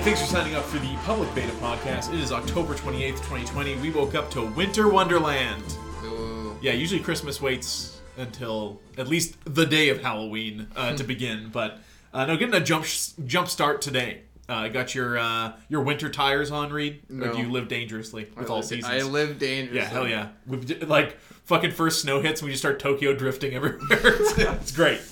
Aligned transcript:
Hey, 0.00 0.06
thanks 0.06 0.20
for 0.22 0.26
signing 0.28 0.54
up 0.54 0.64
for 0.64 0.78
the 0.78 0.94
Public 1.04 1.34
Beta 1.34 1.52
Podcast. 1.56 2.14
It 2.14 2.20
is 2.20 2.32
October 2.32 2.72
28th, 2.74 3.16
2020. 3.16 3.76
We 3.80 3.90
woke 3.90 4.14
up 4.14 4.30
to 4.30 4.46
Winter 4.46 4.88
Wonderland. 4.88 5.62
Ooh. 6.04 6.56
Yeah, 6.62 6.72
usually 6.72 7.00
Christmas 7.02 7.42
waits 7.42 8.00
until 8.16 8.80
at 8.96 9.08
least 9.08 9.36
the 9.44 9.66
day 9.66 9.90
of 9.90 10.00
Halloween 10.00 10.68
uh, 10.74 10.96
to 10.96 11.04
begin, 11.04 11.50
but 11.52 11.80
uh, 12.14 12.24
no, 12.24 12.38
getting 12.38 12.54
a 12.54 12.60
jump 12.64 12.86
jump 13.26 13.48
start 13.48 13.82
today. 13.82 14.22
Uh, 14.48 14.68
got 14.68 14.94
your 14.94 15.18
uh, 15.18 15.52
your 15.68 15.82
winter 15.82 16.08
tires 16.08 16.50
on, 16.50 16.72
Reed? 16.72 17.02
Or 17.10 17.14
No. 17.16 17.32
do 17.34 17.38
you 17.38 17.50
live 17.50 17.68
dangerously 17.68 18.26
with 18.36 18.48
I 18.50 18.54
all 18.54 18.62
seasons? 18.62 18.86
I 18.94 19.02
live 19.02 19.38
dangerously. 19.38 19.80
yeah, 19.80 19.84
hell 19.88 20.08
yeah. 20.08 20.28
We've 20.46 20.82
like 20.88 21.18
fucking 21.44 21.72
first 21.72 22.00
snow 22.00 22.22
hits 22.22 22.40
and 22.40 22.46
we 22.46 22.52
just 22.52 22.62
start 22.62 22.78
Tokyo 22.80 23.14
drifting 23.14 23.52
everywhere. 23.54 23.82
it's, 23.90 24.38
it's 24.38 24.72
great. 24.72 25.02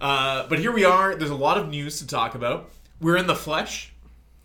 Uh, 0.00 0.48
but 0.48 0.58
here 0.58 0.72
we 0.72 0.84
are. 0.84 1.14
There's 1.14 1.30
a 1.30 1.36
lot 1.36 1.58
of 1.58 1.68
news 1.68 2.00
to 2.00 2.08
talk 2.08 2.34
about. 2.34 2.70
We're 3.00 3.16
in 3.16 3.28
the 3.28 3.36
flesh. 3.36 3.91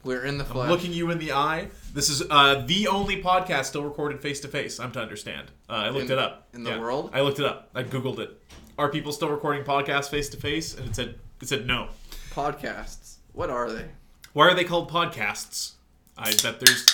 We're 0.04 0.26
in 0.26 0.38
the 0.38 0.46
I'm 0.46 0.70
looking 0.70 0.94
you 0.94 1.10
in 1.12 1.18
the 1.18 1.34
eye. 1.34 1.70
This 1.94 2.10
is 2.10 2.24
uh, 2.30 2.64
the 2.66 2.88
only 2.88 3.22
podcast 3.22 3.66
still 3.66 3.84
recorded 3.84 4.22
face 4.22 4.40
to 4.42 4.48
face. 4.48 4.80
I'm 4.80 4.92
to 4.94 5.00
understand. 5.02 5.52
Uh, 5.70 5.74
I 5.74 5.90
looked 5.90 6.06
In- 6.06 6.12
it 6.14 6.20
up 6.20 6.48
in 6.54 6.64
the 6.64 6.80
world? 6.80 7.10
I 7.14 7.22
looked 7.22 7.40
it 7.40 7.46
up. 7.46 7.70
I 7.76 7.84
googled 7.84 8.20
it. 8.20 8.42
Are 8.78 8.90
people 8.90 9.12
still 9.12 9.30
recording 9.30 9.64
podcasts 9.64 10.10
face 10.10 10.30
to 10.30 10.38
face? 10.38 10.76
And 10.76 10.88
it 10.90 10.96
said 10.96 11.16
it 11.42 11.48
said 11.48 11.66
no. 11.68 11.90
podcasts. 12.32 13.16
What 13.34 13.50
are 13.50 13.72
they? 13.72 13.86
Why 14.34 14.48
are 14.48 14.54
they 14.54 14.64
called 14.64 14.90
podcasts? 14.92 15.74
I 16.18 16.32
bet 16.44 16.60
there's. 16.60 16.86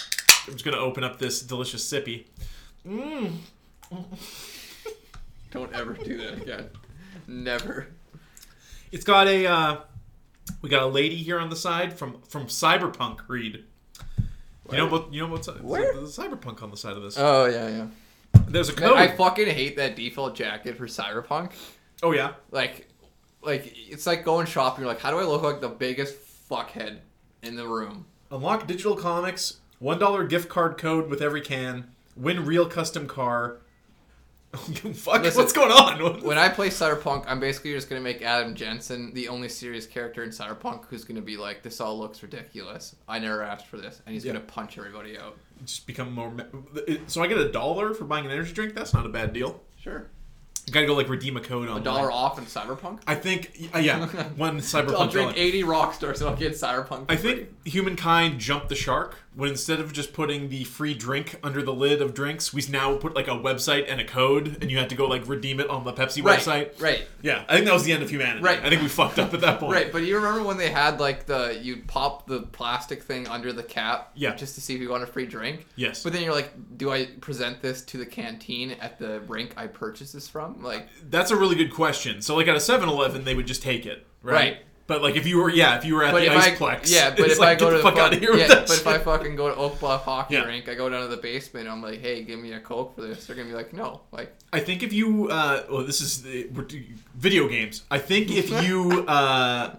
I'm 0.48 0.54
just 0.54 0.66
gonna 0.66 0.78
open 0.78 1.04
up 1.04 1.20
this 1.20 1.42
delicious 1.42 1.86
sippy. 1.90 2.26
Don't 5.52 5.74
ever 5.74 5.94
do 5.94 6.18
that 6.18 6.42
again. 6.42 6.70
Never. 7.28 7.88
It's 8.92 9.04
got 9.04 9.28
a. 9.28 9.46
Uh, 9.46 9.78
we 10.62 10.70
got 10.70 10.84
a 10.84 10.88
lady 10.88 11.16
here 11.16 11.40
on 11.40 11.50
the 11.50 11.56
side 11.56 11.98
from 11.98 12.22
from 12.22 12.48
Cyberpunk. 12.48 13.28
Reed. 13.28 13.64
You 14.72 14.78
know 14.78 14.88
what? 14.88 15.14
You 15.14 15.22
know 15.22 15.28
what's 15.28 15.48
Where? 15.48 15.94
There's 15.94 16.18
a 16.18 16.22
cyberpunk 16.22 16.64
on 16.64 16.72
the 16.72 16.78
side 16.78 16.96
of 16.96 17.04
this. 17.04 17.16
Oh 17.18 17.46
yeah, 17.46 17.68
yeah. 17.68 17.88
There's 18.48 18.70
a 18.70 18.80
Man, 18.80 18.90
code. 18.90 18.98
I 18.98 19.08
fucking 19.16 19.48
hate 19.48 19.76
that 19.78 19.96
default 19.96 20.36
jacket 20.36 20.78
for 20.78 20.88
Cyberpunk. 20.88 21.52
oh 22.02 22.12
yeah. 22.12 22.34
Like, 22.50 22.88
like 23.42 23.74
it's 23.76 24.08
like 24.08 24.24
going 24.24 24.48
shopping. 24.48 24.84
You're 24.84 24.92
like, 24.94 25.02
how 25.02 25.12
do 25.12 25.20
I 25.20 25.24
look 25.24 25.44
like 25.44 25.62
the 25.62 25.70
biggest 25.70 26.16
fuckhead 26.50 27.00
in 27.42 27.56
the 27.56 27.68
room? 27.68 28.06
Unlock 28.32 28.66
digital 28.66 28.96
comics, 28.96 29.58
one 29.80 30.00
dollar 30.00 30.26
gift 30.26 30.50
card 30.50 30.78
code 30.78 31.10
with 31.10 31.22
every 31.22 31.42
can, 31.42 31.92
win 32.16 32.46
real 32.46 32.68
custom 32.68 33.06
car. 33.06 33.58
Fuck, 34.94 35.24
Listen, 35.24 35.42
what's 35.42 35.52
going 35.54 35.72
on? 35.72 36.22
When 36.22 36.38
I 36.38 36.48
play 36.48 36.70
Cyberpunk, 36.70 37.24
I'm 37.28 37.40
basically 37.40 37.74
just 37.74 37.90
gonna 37.90 38.02
make 38.02 38.22
Adam 38.22 38.54
Jensen 38.54 39.12
the 39.14 39.28
only 39.28 39.50
serious 39.50 39.88
character 39.88 40.24
in 40.24 40.30
Cyberpunk 40.30 40.86
who's 40.90 41.04
gonna 41.04 41.22
be 41.22 41.38
like, 41.38 41.64
this 41.64 41.82
all 41.82 41.98
looks 41.98 42.22
ridiculous. 42.22 42.96
I 43.08 43.18
never 43.18 43.42
asked 43.42 43.66
for 43.66 43.78
this, 43.78 44.02
and 44.06 44.14
he's 44.14 44.24
Yeah. 44.24 44.34
gonna 44.34 44.46
punch 44.46 44.78
everybody 44.78 45.18
out. 45.18 45.38
Just 45.66 45.88
become 45.88 46.14
more. 46.14 46.30
me- 46.30 46.44
So 47.08 47.24
I 47.24 47.28
get 47.28 47.40
a 47.40 47.52
dollar 47.52 47.94
for 47.96 48.06
buying 48.06 48.26
an 48.26 48.32
energy 48.32 48.54
drink. 48.54 48.76
That's 48.76 48.94
not 48.94 49.06
a 49.08 49.10
bad 49.10 49.34
deal. 49.34 49.60
Sure. 49.82 50.08
You 50.68 50.72
gotta 50.72 50.86
go 50.86 50.94
like 50.94 51.10
redeem 51.10 51.36
a 51.36 51.42
code 51.42 51.68
on 51.68 51.82
A 51.82 51.84
dollar 51.84 52.12
off 52.12 52.38
in 52.38 52.46
Cyberpunk. 52.46 53.02
I 53.08 53.16
think 53.16 53.70
uh, 53.74 53.80
yeah, 53.80 54.06
one 54.38 54.60
cyberpunk. 54.60 54.94
I'll 54.96 55.08
drink 55.08 55.32
dollar. 55.32 55.44
80 55.44 55.64
rock 55.64 55.94
stars 55.96 56.22
and 56.22 56.30
I'll 56.30 56.36
get 56.38 56.54
Cyberpunk. 56.54 57.06
I 57.10 57.16
free. 57.18 57.34
think 57.36 57.68
humankind 57.68 58.40
jumped 58.40 58.70
the 58.70 58.76
shark 58.76 59.18
when 59.36 59.50
instead 59.50 59.80
of 59.80 59.92
just 59.94 60.14
putting 60.14 60.50
the 60.50 60.64
free 60.64 60.94
drink 60.94 61.40
under 61.44 61.62
the 61.62 61.74
lid 61.74 62.02
of 62.02 62.14
drinks, 62.14 62.54
we 62.54 62.62
now 62.70 62.96
put 62.98 63.16
like 63.16 63.28
a 63.28 63.32
website 63.32 63.86
and 63.88 64.00
a 64.00 64.06
code, 64.06 64.58
and 64.62 64.70
you 64.70 64.78
had 64.78 64.90
to 64.90 64.96
go 64.96 65.08
like 65.08 65.28
redeem 65.28 65.60
it 65.60 65.70
on 65.70 65.84
the 65.84 65.94
Pepsi 65.94 66.24
right, 66.24 66.40
website. 66.40 66.82
right, 66.82 67.08
Yeah, 67.22 67.44
I 67.50 67.54
think 67.56 67.66
that 67.66 67.74
was 67.74 67.84
the 67.84 67.94
end 67.94 68.04
of 68.04 68.10
humanity. 68.10 68.44
Right. 68.44 68.60
I 68.64 68.70
think 68.70 68.82
we 68.82 68.88
fucked 68.88 69.18
up 69.20 69.34
at 69.34 69.42
that 69.42 69.60
point. 69.60 69.74
right. 69.74 69.92
But 69.92 70.04
you 70.04 70.16
remember 70.18 70.44
when 70.44 70.58
they 70.58 70.70
had 70.70 71.00
like 71.00 71.26
the 71.26 71.60
you'd 71.62 71.88
pop 71.88 72.28
the 72.28 72.42
plastic 72.42 73.04
thing 73.04 73.28
under 73.28 73.52
the 73.52 73.64
cap, 73.64 74.12
Yeah. 74.16 74.36
just 74.36 74.56
to 74.56 74.62
see 74.62 74.76
if 74.76 74.82
you 74.82 74.90
want 74.90 75.04
a 75.04 75.08
free 75.08 75.26
drink. 75.26 75.66
Yes. 75.76 76.04
But 76.04 76.14
then 76.14 76.22
you're 76.24 76.34
like, 76.36 76.52
do 76.78 76.92
I 76.92 77.08
present 77.22 77.62
this 77.62 77.82
to 77.86 77.98
the 77.98 78.06
canteen 78.06 78.72
at 78.82 79.00
the 79.00 79.22
rink 79.22 79.54
I 79.58 79.68
purchased 79.68 80.14
this 80.14 80.28
from? 80.28 80.62
Like, 80.62 80.88
That's 81.10 81.32
a 81.32 81.36
really 81.36 81.56
good 81.56 81.74
question. 81.74 82.22
So, 82.22 82.36
like 82.36 82.48
at 82.48 82.56
a 82.56 82.60
7-Eleven, 82.60 83.24
they 83.24 83.36
would 83.36 83.48
just 83.48 83.64
take 83.64 83.86
it, 83.86 84.06
right? 84.22 84.34
Right. 84.34 84.58
But 84.86 85.02
like 85.02 85.16
if 85.16 85.26
you 85.26 85.38
were, 85.38 85.50
yeah, 85.50 85.78
if 85.78 85.86
you 85.86 85.96
were 85.96 86.04
at 86.04 86.12
but 86.12 86.20
the 86.22 86.30
I 86.30 86.50
Iceplex, 86.50 86.92
yeah, 86.92 87.12
but 87.12 87.30
if 87.32 87.40
like, 87.40 87.58
I 87.58 87.60
go 87.60 87.70
to 87.70 87.78
the 87.78 87.84
fuck 87.84 87.94
fuck- 87.94 88.04
out 88.04 88.14
of 88.14 88.20
here 88.20 88.36
yeah, 88.36 88.48
but 88.50 88.72
if 88.72 88.86
I 88.86 88.98
fucking 88.98 89.38
go 89.38 89.48
to 89.48 89.56
Oak 89.56 89.80
Bluff 89.80 90.04
Hockey 90.04 90.34
Yeah. 90.34 90.44
Rink, 90.44 90.68
I 90.68 90.76
go 90.76 90.90
down 90.90 91.04
to 91.04 91.08
the 91.08 91.22
basement. 91.22 91.70
I'm 91.70 91.82
like, 91.82 92.02
hey, 92.02 92.24
give 92.24 92.38
me 92.40 92.52
a 92.52 92.60
coke 92.60 92.96
for 92.96 93.02
this. 93.02 93.26
They're 93.26 93.36
gonna 93.36 93.48
be 93.48 93.56
like, 93.56 93.72
no, 93.72 94.02
like, 94.12 94.36
I 94.52 94.60
think 94.60 94.84
if 94.84 94.92
you, 94.92 95.30
uh, 95.30 95.64
well, 95.72 95.86
this 95.86 96.02
is 96.02 96.22
the, 96.24 96.50
video 97.16 97.48
games. 97.48 97.84
I 97.90 97.98
think 98.00 98.30
if 98.30 98.50
you, 98.64 99.06
uh, 99.08 99.76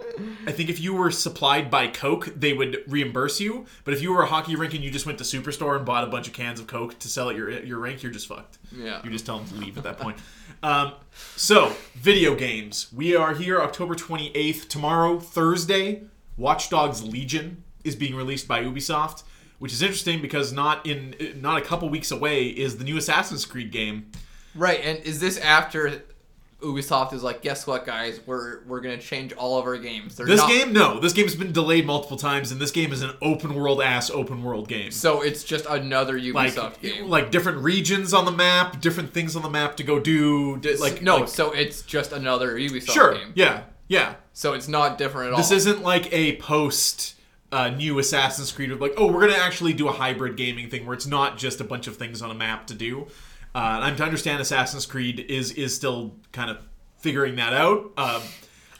I 0.46 0.52
think 0.52 0.70
if 0.70 0.80
you 0.80 0.94
were 0.94 1.10
supplied 1.10 1.70
by 1.70 1.88
Coke, 1.88 2.32
they 2.34 2.54
would 2.54 2.82
reimburse 2.88 3.40
you. 3.40 3.66
But 3.84 3.92
if 3.92 4.00
you 4.00 4.10
were 4.12 4.22
a 4.22 4.26
hockey 4.26 4.56
rink 4.56 4.72
and 4.72 4.82
you 4.82 4.90
just 4.90 5.04
went 5.04 5.18
to 5.18 5.24
Superstore 5.24 5.76
and 5.76 5.84
bought 5.84 6.04
a 6.04 6.06
bunch 6.06 6.28
of 6.28 6.32
cans 6.32 6.60
of 6.60 6.66
Coke 6.66 6.98
to 7.00 7.08
sell 7.08 7.28
at 7.28 7.36
your 7.36 7.50
your 7.50 7.78
rink, 7.78 8.02
you're 8.02 8.12
just 8.12 8.26
fucked. 8.26 8.58
yeah. 8.74 9.00
You 9.04 9.10
just 9.10 9.26
tell 9.26 9.38
them 9.38 9.46
to 9.48 9.54
leave 9.56 9.76
at 9.76 9.84
that 9.84 9.98
point. 9.98 10.16
Um, 10.62 10.92
so, 11.36 11.74
video 11.94 12.34
games. 12.34 12.90
We 12.94 13.14
are 13.14 13.34
here 13.34 13.60
October 13.60 13.94
28th. 13.94 14.66
Tomorrow, 14.68 14.93
Thursday, 15.20 16.02
Watch 16.36 16.70
Dogs 16.70 17.02
Legion 17.02 17.62
is 17.84 17.94
being 17.96 18.14
released 18.14 18.48
by 18.48 18.62
Ubisoft, 18.62 19.22
which 19.58 19.72
is 19.72 19.82
interesting 19.82 20.20
because 20.22 20.52
not 20.52 20.86
in 20.86 21.14
not 21.40 21.58
a 21.58 21.60
couple 21.64 21.88
weeks 21.88 22.10
away 22.10 22.46
is 22.46 22.78
the 22.78 22.84
new 22.84 22.96
Assassin's 22.96 23.44
Creed 23.44 23.70
game. 23.70 24.10
Right, 24.54 24.80
and 24.82 24.98
is 25.00 25.20
this 25.20 25.38
after 25.38 26.02
Ubisoft 26.60 27.12
is 27.12 27.22
like, 27.22 27.42
guess 27.42 27.66
what, 27.66 27.84
guys? 27.84 28.20
We're 28.24 28.62
we're 28.64 28.80
gonna 28.80 28.96
change 28.98 29.32
all 29.34 29.58
of 29.58 29.66
our 29.66 29.76
games. 29.76 30.16
They're 30.16 30.26
This 30.26 30.40
not- 30.40 30.48
game, 30.48 30.72
no, 30.72 30.98
this 30.98 31.12
game's 31.12 31.34
been 31.34 31.52
delayed 31.52 31.84
multiple 31.84 32.16
times, 32.16 32.52
and 32.52 32.60
this 32.60 32.70
game 32.70 32.90
is 32.92 33.02
an 33.02 33.10
open 33.20 33.54
world 33.54 33.82
ass 33.82 34.08
open 34.10 34.42
world 34.42 34.66
game. 34.68 34.90
So 34.90 35.20
it's 35.20 35.44
just 35.44 35.66
another 35.66 36.18
Like, 36.18 36.54
Ubisoft 36.54 36.80
game. 36.80 37.08
like 37.10 37.30
different 37.30 37.58
regions 37.58 38.14
on 38.14 38.24
the 38.24 38.32
map, 38.32 38.80
different 38.80 39.12
things 39.12 39.36
on 39.36 39.42
the 39.42 39.50
map 39.50 39.76
to 39.76 39.82
go 39.82 40.00
do. 40.00 40.56
Like 40.78 41.02
no, 41.02 41.18
like- 41.18 41.28
so 41.28 41.52
it's 41.52 41.82
just 41.82 42.12
another 42.12 42.56
Ubisoft 42.58 42.92
sure, 42.92 43.14
game. 43.14 43.32
yeah, 43.34 43.64
yeah. 43.94 44.14
So 44.32 44.52
it's 44.52 44.68
not 44.68 44.98
different 44.98 45.28
at 45.28 45.32
all. 45.32 45.38
This 45.38 45.50
all. 45.50 45.56
isn't 45.56 45.82
like 45.82 46.12
a 46.12 46.36
post 46.36 47.14
uh, 47.52 47.70
new 47.70 47.98
Assassin's 48.00 48.50
Creed 48.50 48.72
of 48.72 48.80
like, 48.80 48.94
oh, 48.96 49.10
we're 49.10 49.20
gonna 49.20 49.40
actually 49.40 49.72
do 49.72 49.88
a 49.88 49.92
hybrid 49.92 50.36
gaming 50.36 50.68
thing 50.68 50.84
where 50.84 50.94
it's 50.94 51.06
not 51.06 51.38
just 51.38 51.60
a 51.60 51.64
bunch 51.64 51.86
of 51.86 51.96
things 51.96 52.20
on 52.20 52.30
a 52.30 52.34
map 52.34 52.66
to 52.66 52.74
do. 52.74 53.06
Uh, 53.54 53.74
and 53.76 53.84
I'm 53.84 53.96
to 53.96 54.04
understand 54.04 54.42
Assassin's 54.42 54.84
Creed 54.84 55.20
is 55.28 55.52
is 55.52 55.74
still 55.74 56.16
kind 56.32 56.50
of 56.50 56.58
figuring 56.98 57.36
that 57.36 57.52
out. 57.52 57.92
Um, 57.96 58.22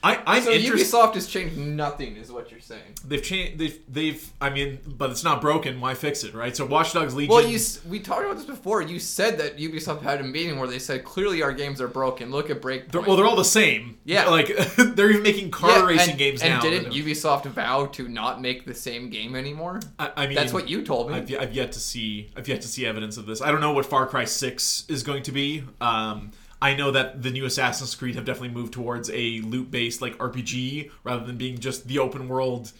I, 0.04 0.22
I'm 0.26 0.42
so 0.42 0.50
interested. 0.50 0.94
Ubisoft 0.94 1.14
has 1.14 1.26
changed 1.26 1.56
nothing, 1.56 2.16
is 2.16 2.30
what 2.30 2.50
you're 2.50 2.60
saying. 2.60 2.82
They've 3.06 3.22
changed. 3.22 3.58
They've. 3.58 3.80
They've. 3.88 4.32
I 4.38 4.50
mean, 4.50 4.78
but 4.86 5.10
it's 5.10 5.24
not 5.24 5.40
broken. 5.40 5.80
Why 5.80 5.94
fix 5.94 6.24
it, 6.24 6.34
right? 6.34 6.54
So, 6.54 6.66
Watch 6.66 6.92
Dogs 6.92 7.14
Legion. 7.14 7.34
Well, 7.34 7.46
you 7.46 7.58
we 7.88 8.00
talked 8.00 8.22
about 8.22 8.36
this 8.36 8.44
before. 8.44 8.82
You 8.82 8.98
said 8.98 9.38
that 9.38 9.56
Ubisoft 9.56 10.02
had 10.02 10.20
a 10.20 10.24
meeting 10.24 10.58
where 10.58 10.68
they 10.68 10.78
said 10.78 11.04
clearly 11.04 11.42
our 11.42 11.52
games 11.52 11.80
are 11.80 11.88
broken. 11.88 12.30
Look 12.30 12.50
at 12.50 12.60
Breakpoint. 12.60 12.92
They're, 12.92 13.00
well, 13.00 13.16
they're 13.16 13.26
all 13.26 13.34
the 13.36 13.44
same. 13.44 13.98
Yeah. 14.04 14.24
Like 14.34 14.48
they're 14.76 15.10
even 15.10 15.22
making 15.22 15.52
car 15.52 15.70
Yeah, 15.70 15.86
racing 15.86 16.10
and, 16.10 16.18
games 16.18 16.42
and 16.42 16.54
now. 16.54 16.60
didn't 16.60 16.92
Ubisoft 16.92 17.44
vow 17.44 17.86
to 17.86 18.08
not 18.08 18.40
make 18.40 18.66
the 18.66 18.74
same 18.74 19.08
game 19.08 19.36
anymore? 19.36 19.78
I, 19.96 20.10
I 20.16 20.26
mean, 20.26 20.34
That's 20.34 20.52
what 20.52 20.68
you 20.68 20.82
told 20.82 21.10
me. 21.10 21.16
I've, 21.16 21.32
I've 21.38 21.52
yet 21.54 21.70
to 21.72 21.78
see. 21.78 22.32
I've 22.36 22.48
yet 22.48 22.62
to 22.62 22.68
see 22.68 22.84
evidence 22.84 23.16
of 23.16 23.26
this. 23.26 23.40
I 23.40 23.52
don't 23.52 23.60
know 23.60 23.72
what 23.72 23.86
Far 23.86 24.08
Cry 24.08 24.24
Six 24.24 24.86
is 24.88 25.04
going 25.04 25.22
to 25.24 25.32
be. 25.32 25.62
Um, 25.80 26.32
I 26.64 26.74
know 26.74 26.90
that 26.92 27.22
the 27.22 27.30
new 27.30 27.44
Assassin's 27.44 27.94
Creed 27.94 28.14
have 28.14 28.24
definitely 28.24 28.48
moved 28.54 28.72
towards 28.72 29.10
a 29.10 29.40
loot-based 29.40 30.00
like 30.00 30.16
RPG 30.18 30.90
rather 31.04 31.24
than 31.26 31.36
being 31.36 31.58
just 31.58 31.86
the 31.88 31.98
open 31.98 32.26
world 32.28 32.72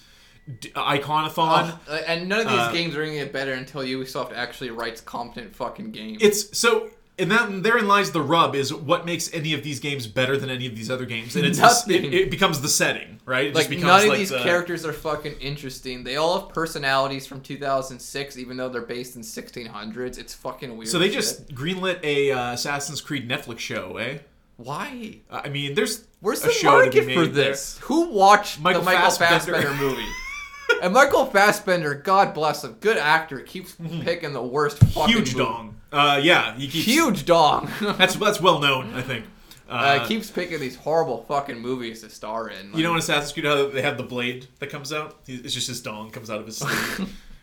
d- 0.60 0.70
iconathon. 0.70 1.78
Uh, 1.88 1.92
and 2.06 2.28
none 2.28 2.40
of 2.40 2.48
these 2.48 2.58
Uh, 2.58 2.72
games 2.72 2.94
are 2.96 3.04
gonna 3.04 3.16
get 3.16 3.32
better 3.32 3.52
until 3.52 3.82
Ubisoft 3.82 4.32
actually 4.34 4.70
writes 4.70 5.00
competent 5.00 5.54
fucking 5.54 5.90
games. 5.92 6.18
It's 6.22 6.56
so. 6.58 6.88
And 7.16 7.30
that 7.30 7.62
therein 7.62 7.86
lies 7.86 8.10
the 8.10 8.20
rub: 8.20 8.56
is 8.56 8.74
what 8.74 9.06
makes 9.06 9.32
any 9.32 9.54
of 9.54 9.62
these 9.62 9.78
games 9.78 10.08
better 10.08 10.36
than 10.36 10.50
any 10.50 10.66
of 10.66 10.74
these 10.74 10.90
other 10.90 11.04
games, 11.06 11.36
and 11.36 11.46
it's 11.46 11.58
just, 11.60 11.88
it, 11.88 12.02
Nothing. 12.02 12.12
it 12.12 12.28
becomes 12.30 12.60
the 12.60 12.68
setting, 12.68 13.20
right? 13.24 13.46
It 13.46 13.54
like 13.54 13.68
just 13.68 13.70
becomes 13.70 13.84
none 13.86 14.02
of 14.02 14.08
like 14.08 14.18
these 14.18 14.30
the- 14.30 14.38
characters 14.42 14.84
are 14.84 14.92
fucking 14.92 15.34
interesting. 15.40 16.02
They 16.02 16.16
all 16.16 16.40
have 16.40 16.48
personalities 16.48 17.24
from 17.24 17.40
2006, 17.40 18.36
even 18.36 18.56
though 18.56 18.68
they're 18.68 18.82
based 18.82 19.14
in 19.14 19.22
1600s. 19.22 20.18
It's 20.18 20.34
fucking 20.34 20.76
weird. 20.76 20.88
So 20.88 20.98
they 20.98 21.06
shit. 21.06 21.14
just 21.14 21.48
greenlit 21.54 22.00
a 22.02 22.32
uh, 22.32 22.52
Assassin's 22.54 23.00
Creed 23.00 23.28
Netflix 23.28 23.60
show, 23.60 23.96
eh? 23.98 24.18
why? 24.56 25.18
I 25.30 25.48
mean, 25.48 25.74
there's 25.74 26.06
Where's 26.20 26.42
a 26.42 26.46
the 26.46 26.52
show 26.52 26.84
to 26.84 26.90
be 26.90 26.96
market 26.98 27.14
for 27.14 27.20
made 27.26 27.34
there. 27.34 27.50
this? 27.50 27.78
Who 27.82 28.08
watched 28.10 28.60
Michael 28.60 28.80
the 28.82 28.86
Michael 28.86 29.10
Fassbender. 29.10 29.52
Fassbender, 29.62 29.74
movie? 29.84 30.06
and 30.82 30.92
Michael 30.94 31.26
Fassbender, 31.26 31.94
God 31.94 32.34
bless 32.34 32.64
him, 32.64 32.72
good 32.80 32.96
actor, 32.96 33.40
keeps 33.40 33.76
picking 34.02 34.32
the 34.32 34.42
worst 34.42 34.78
fucking 34.78 34.92
Mm-hmm. 35.02 35.10
Huge 35.10 35.34
movie. 35.34 35.44
dong. 35.44 35.76
Uh, 35.94 36.20
yeah, 36.22 36.56
he 36.56 36.66
keeps, 36.66 36.86
Huge 36.86 37.24
dong. 37.24 37.70
That's 37.80 38.16
that's 38.16 38.40
well 38.40 38.58
known, 38.58 38.92
I 38.94 39.00
think. 39.02 39.26
Uh, 39.68 39.72
uh, 39.72 40.06
keeps 40.06 40.30
picking 40.30 40.58
these 40.60 40.76
horrible 40.76 41.24
fucking 41.28 41.58
movies 41.58 42.02
to 42.02 42.10
star 42.10 42.48
in. 42.48 42.72
you 42.74 42.82
know 42.82 42.90
in 42.90 42.94
like- 42.96 43.02
Assassin's 43.04 43.32
Creed 43.32 43.46
how 43.46 43.68
they 43.68 43.80
have 43.82 43.96
the 43.96 44.02
blade 44.02 44.48
that 44.58 44.70
comes 44.70 44.92
out? 44.92 45.16
It's 45.26 45.54
just 45.54 45.68
his 45.68 45.80
dong 45.80 46.10
comes 46.10 46.28
out 46.30 46.40
of 46.40 46.46
his 46.46 46.58
sleeve. 46.58 47.16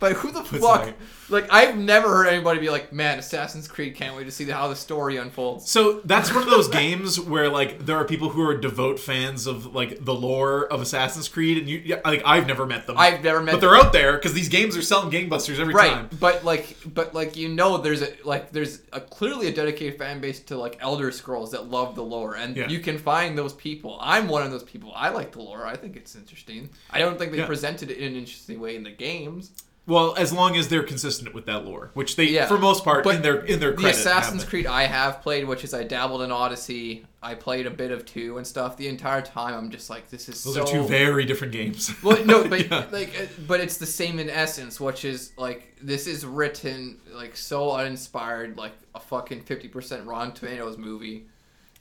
But 0.00 0.12
who 0.14 0.30
the 0.32 0.42
fuck? 0.44 0.84
that? 0.86 0.94
Like, 1.30 1.50
I've 1.50 1.78
never 1.78 2.08
heard 2.08 2.26
anybody 2.26 2.60
be 2.60 2.68
like, 2.68 2.92
"Man, 2.92 3.18
Assassin's 3.18 3.66
Creed 3.66 3.94
can't 3.94 4.14
wait 4.14 4.24
to 4.24 4.30
see 4.30 4.44
how 4.44 4.68
the 4.68 4.76
story 4.76 5.16
unfolds." 5.16 5.70
So 5.70 6.00
that's 6.04 6.30
one 6.34 6.42
of 6.42 6.50
those 6.50 6.68
games 6.68 7.18
where 7.18 7.48
like 7.48 7.86
there 7.86 7.96
are 7.96 8.04
people 8.04 8.28
who 8.28 8.42
are 8.46 8.54
devout 8.54 8.98
fans 8.98 9.46
of 9.46 9.74
like 9.74 10.04
the 10.04 10.12
lore 10.14 10.66
of 10.66 10.82
Assassin's 10.82 11.28
Creed, 11.28 11.56
and 11.56 11.68
you 11.68 11.98
like 12.04 12.22
I've 12.26 12.46
never 12.46 12.66
met 12.66 12.86
them. 12.86 12.96
I've 12.98 13.22
never 13.24 13.40
met 13.40 13.52
but 13.52 13.60
they're 13.62 13.74
out 13.76 13.92
there 13.94 14.12
because 14.14 14.34
these 14.34 14.50
games 14.50 14.76
are 14.76 14.82
selling 14.82 15.10
gangbusters 15.10 15.58
every 15.58 15.72
right 15.72 15.90
time. 15.92 16.10
but 16.20 16.44
like 16.44 16.76
but 16.92 17.14
like 17.14 17.36
you 17.36 17.48
know 17.48 17.78
there's 17.78 18.02
a 18.02 18.12
like 18.24 18.50
there's 18.50 18.80
a 18.92 19.00
clearly 19.00 19.46
a 19.46 19.52
dedicated 19.54 19.98
fan 19.98 20.20
base 20.20 20.40
to 20.40 20.58
like 20.58 20.76
elder 20.80 21.10
scrolls 21.10 21.52
that 21.52 21.70
love 21.70 21.94
the 21.94 22.02
lore 22.04 22.34
and 22.36 22.54
Yeah. 22.56 22.68
you 22.68 22.80
can 22.80 22.98
find 22.98 23.38
those 23.38 23.52
people 23.54 23.96
i'm 24.00 24.28
one 24.28 24.42
of 24.42 24.50
those 24.50 24.62
people 24.64 24.92
i 24.94 25.08
like 25.08 25.32
the 25.32 25.40
lore 25.40 25.64
i 25.66 25.76
think 25.76 25.96
it's 25.96 26.14
interesting 26.14 26.68
i 26.90 26.98
don't 26.98 27.18
think 27.18 27.32
they 27.32 27.38
Yeah. 27.38 27.46
presented 27.46 27.90
it 27.90 27.98
in 27.98 28.12
an 28.12 28.16
interesting 28.18 28.60
way 28.60 28.76
in 28.76 28.82
the 28.82 28.90
games 28.90 29.52
Well, 29.86 30.14
as 30.16 30.32
long 30.32 30.56
as 30.56 30.68
they're 30.68 30.82
consistent 30.82 31.34
with 31.34 31.44
that 31.44 31.66
lore, 31.66 31.90
which 31.92 32.16
they, 32.16 32.24
Yeah. 32.24 32.46
for 32.46 32.56
most 32.56 32.84
part, 32.84 33.04
But 33.04 33.16
in 33.16 33.22
their 33.22 33.40
in 33.44 33.60
their 33.60 33.72
the 33.72 33.88
assassin's 33.90 34.42
creed 34.44 34.66
i 34.66 34.84
have 34.84 35.20
played 35.20 35.46
which 35.46 35.62
is 35.62 35.74
i 35.74 35.82
dabbled 35.84 36.22
in 36.22 36.32
odyssey 36.32 37.04
i 37.22 37.34
played 37.34 37.66
a 37.66 37.70
bit 37.70 37.90
of 37.90 38.06
two 38.06 38.38
and 38.38 38.46
stuff 38.46 38.78
the 38.78 38.88
entire 38.88 39.20
time 39.20 39.52
i'm 39.54 39.70
just 39.70 39.90
like 39.90 40.08
this 40.08 40.26
is 40.28 40.42
Those 40.42 40.54
so 40.54 40.62
are 40.62 40.66
two 40.66 40.84
very 40.84 41.26
different 41.26 41.52
games. 41.52 41.92
well, 42.02 42.24
no, 42.24 42.48
but 42.48 42.66
Yeah. 42.70 42.86
like, 42.92 43.10
uh, 43.20 43.26
but 43.46 43.60
it's 43.60 43.76
the 43.76 43.86
same 43.86 44.18
in 44.18 44.30
essence, 44.30 44.80
which 44.80 45.04
is 45.04 45.32
like 45.36 45.76
this 45.82 46.06
is 46.06 46.24
written 46.24 46.98
like 47.12 47.36
so 47.36 47.70
uninspired, 47.72 48.56
like 48.56 48.72
a 48.94 49.00
fucking 49.00 49.42
fifty 49.42 49.68
percent 49.68 50.06
Rotten 50.06 50.32
Tomatoes 50.32 50.78
movie. 50.78 51.26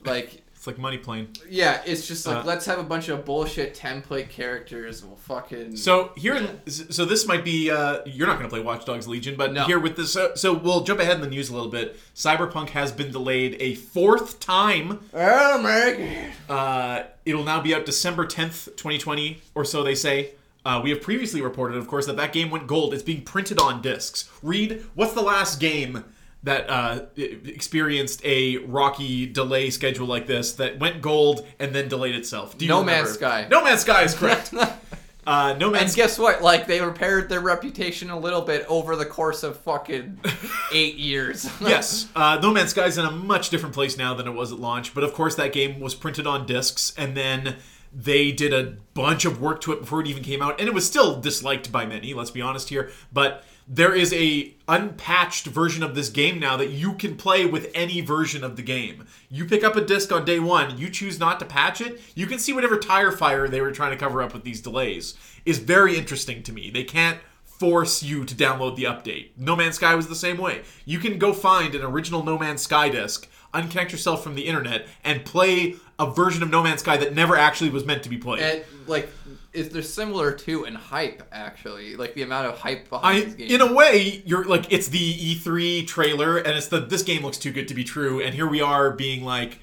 Like, 0.06 0.44
it's 0.63 0.68
like 0.68 0.77
Money 0.77 0.98
Plane. 0.98 1.27
yeah, 1.50 1.81
it's 1.86 2.07
just 2.07 2.25
like 2.25 2.38
Uh, 2.38 2.44
let's 2.48 2.65
have 2.68 2.80
a 2.80 2.83
bunch 2.83 3.10
of 3.10 3.25
bullshit 3.25 3.75
template 3.75 4.30
characters. 4.30 5.04
We'll 5.04 5.18
fucking 5.18 5.75
So 5.75 6.13
here, 6.15 6.39
so 6.68 7.04
this 7.04 7.27
might 7.27 7.44
be 7.44 7.69
uh, 7.69 8.00
you're 8.06 8.27
not 8.27 8.38
going 8.39 8.50
to 8.50 8.56
play 8.56 8.62
Watch 8.62 8.86
Dogs 8.86 9.06
Legion, 9.06 9.36
but 9.36 9.51
No. 9.51 9.65
here 9.65 9.77
with 9.77 9.98
this, 9.98 10.13
so, 10.13 10.36
so 10.36 10.54
we'll 10.54 10.86
jump 10.86 11.01
ahead 11.01 11.15
in 11.15 11.21
the 11.21 11.27
news 11.27 11.50
a 11.50 11.54
little 11.54 11.69
bit. 11.69 12.00
Cyberpunk 12.15 12.69
has 12.69 12.94
been 12.94 13.12
delayed 13.12 13.57
a 13.60 13.75
fourth 13.75 14.39
time. 14.39 15.01
Oh 15.13 15.62
my 15.62 16.31
god. 16.48 16.57
Uh, 16.57 17.04
it'll 17.25 17.44
now 17.44 17.60
be 17.60 17.75
out 17.75 17.86
December 17.86 18.25
10th, 18.25 18.68
2020, 18.77 19.42
or 19.56 19.65
so 19.65 19.83
they 19.83 19.95
say. 19.95 20.31
Uh, 20.65 20.80
we 20.81 20.92
have 20.92 21.01
previously 21.01 21.42
reported, 21.42 21.77
of 21.77 21.89
course, 21.89 22.06
that 22.06 22.15
that 22.15 22.31
game 22.31 22.50
went 22.50 22.68
gold. 22.68 22.94
It's 22.94 23.04
being 23.04 23.21
printed 23.24 23.60
on 23.60 23.81
discs. 23.81 24.30
Reed, 24.42 24.86
what's 24.95 25.12
the 25.12 25.21
last 25.21 25.60
game 25.60 26.06
that 26.44 26.69
uh, 26.69 27.06
experienced 27.16 28.22
a 28.25 28.57
rocky 28.57 29.25
delay 29.25 29.69
schedule 29.69 30.07
like 30.07 30.28
this 30.28 30.54
that 30.54 30.78
went 30.80 31.01
gold 31.01 31.45
and 31.60 31.74
then 31.74 31.88
delayed 31.88 32.16
itself? 32.16 32.57
Do 32.57 32.66
you 32.66 32.69
No 32.69 32.80
remember? 32.81 33.04
Man's 33.06 33.18
Sky. 33.18 33.48
No 33.50 33.63
Man's 33.63 33.81
Sky 33.81 34.04
is 34.04 34.13
correct. 34.13 34.54
uh, 35.25 35.56
no 35.57 35.74
And 35.74 35.94
guess 35.95 36.19
what? 36.19 36.42
Like 36.42 36.68
they 36.68 36.81
repaired 36.81 37.30
their 37.30 37.40
reputation 37.40 38.10
a 38.10 38.19
little 38.19 38.42
bit 38.42 38.66
over 38.68 38.98
the 38.98 39.06
course 39.06 39.44
of 39.44 39.57
fucking 39.62 40.19
eight 40.74 40.95
years. 40.95 41.50
yes, 41.62 42.10
uh, 42.13 42.40
No 42.42 42.51
Man's 42.51 42.72
Sky 42.72 42.86
is 42.88 42.98
in 42.98 43.06
a 43.06 43.12
much 43.12 43.50
different 43.50 43.74
place 43.74 43.98
now 43.98 44.13
than 44.13 44.28
it 44.28 44.31
was 44.31 44.51
at 44.51 44.60
launch. 44.60 44.94
But 44.94 45.06
of 45.06 45.13
course, 45.13 45.36
that 45.36 45.54
game 45.54 45.80
was 45.80 45.96
printed 45.96 46.28
on 46.28 46.46
discs, 46.46 46.94
and 46.98 47.16
then 47.16 47.56
they 47.96 48.34
did 48.34 48.51
a 48.54 48.75
bunch 48.96 49.24
of 49.24 49.39
work 49.39 49.62
to 49.62 49.72
it 49.72 49.80
before 49.80 50.01
it 50.01 50.07
even 50.07 50.24
came 50.24 50.42
out, 50.42 50.60
and 50.60 50.68
it 50.68 50.74
was 50.74 50.86
still 50.86 51.22
disliked 51.22 51.72
by 51.72 51.86
many. 51.86 52.13
Let's 52.13 52.31
be 52.31 52.42
honest 52.42 52.68
here, 52.68 52.92
but. 53.13 53.46
There 53.68 53.95
is 53.95 54.12
a 54.13 54.54
unpatched 54.68 55.45
version 55.45 55.83
of 55.83 55.95
this 55.95 56.10
game 56.10 56.39
now 56.39 56.57
that 56.57 56.71
you 56.71 56.94
can 56.94 57.15
play 57.15 57.45
with 57.45 57.71
any 57.74 58.01
version 58.01 58.44
of 58.44 58.56
the 58.56 58.62
game. 58.62 59.06
You 59.30 59.45
pick 59.45 59.63
up 59.63 59.75
a 59.75 59.81
disc 59.81 60.12
on 60.12 60.25
day 60.25 60.39
one, 60.39 60.77
you 60.77 60.89
choose 60.89 61.19
not 61.19 61.39
to 61.39 61.45
patch 61.45 61.80
it, 61.80 62.01
you 62.13 62.27
can 62.27 62.39
see 62.39 62.51
whatever 62.51 62.77
tire 62.77 63.12
fire 63.12 63.48
they 63.48 63.62
were 63.62 63.71
trying 63.71 63.92
to 63.92 63.98
cover 63.98 64.21
up 64.21 64.33
with 64.33 64.44
these 64.44 64.62
delays. 64.62 65.15
Is 65.45 65.60
very 65.60 65.98
interesting 65.98 66.44
to 66.44 66.54
me. 66.54 66.69
They 66.69 66.83
can't 66.83 67.19
force 67.45 68.04
you 68.04 68.25
to 68.25 68.36
download 68.36 68.75
the 68.75 68.83
update. 68.83 69.30
No 69.38 69.56
Man's 69.56 69.75
Sky 69.75 69.95
was 69.95 70.07
the 70.07 70.15
same 70.15 70.38
way. 70.38 70.63
You 70.83 71.00
can 71.00 71.18
go 71.18 71.31
find 71.31 71.74
an 71.75 71.83
original 71.83 72.24
No 72.24 72.38
Man's 72.38 72.62
Sky 72.63 72.89
disc, 72.89 73.30
unconnect 73.54 73.92
yourself 73.92 74.24
from 74.24 74.36
the 74.36 74.48
internet, 74.48 74.88
and 75.04 75.24
play 75.24 75.75
a 76.00 76.12
version 76.12 76.42
of 76.44 76.50
No 76.50 76.63
Man's 76.63 76.81
Sky 76.81 76.98
that 76.98 77.13
never 77.13 77.36
actually 77.36 77.69
was 77.69 77.86
meant 77.86 78.04
to 78.04 78.10
be 78.10 78.18
played. 78.18 78.42
And 78.42 78.63
like, 78.88 79.10
is 79.54 79.69
there 79.69 79.81
similar 79.84 80.31
to 80.31 80.63
in 80.66 80.74
hype 80.75 81.22
actually? 81.31 81.95
Like 81.95 82.13
the 82.16 82.24
amount 82.24 82.48
of 82.48 82.57
hype 82.57 82.88
I, 82.88 82.90
behind 82.90 83.25
this 83.28 83.34
game. 83.36 83.51
in 83.51 83.62
a 83.62 83.72
way, 83.74 84.24
you're 84.25 84.44
like 84.45 84.72
it's 84.74 84.88
the 84.88 85.36
E3 85.36 85.86
trailer, 85.88 86.38
and 86.38 86.57
it's 86.57 86.68
the 86.68 86.80
this 86.80 87.04
game 87.04 87.24
looks 87.24 87.38
too 87.38 87.51
good 87.51 87.68
to 87.68 87.74
be 87.75 87.84
true, 87.84 88.22
and 88.22 88.34
here 88.34 88.48
we 88.48 88.62
are 88.62 88.92
being 88.92 89.24
like, 89.24 89.60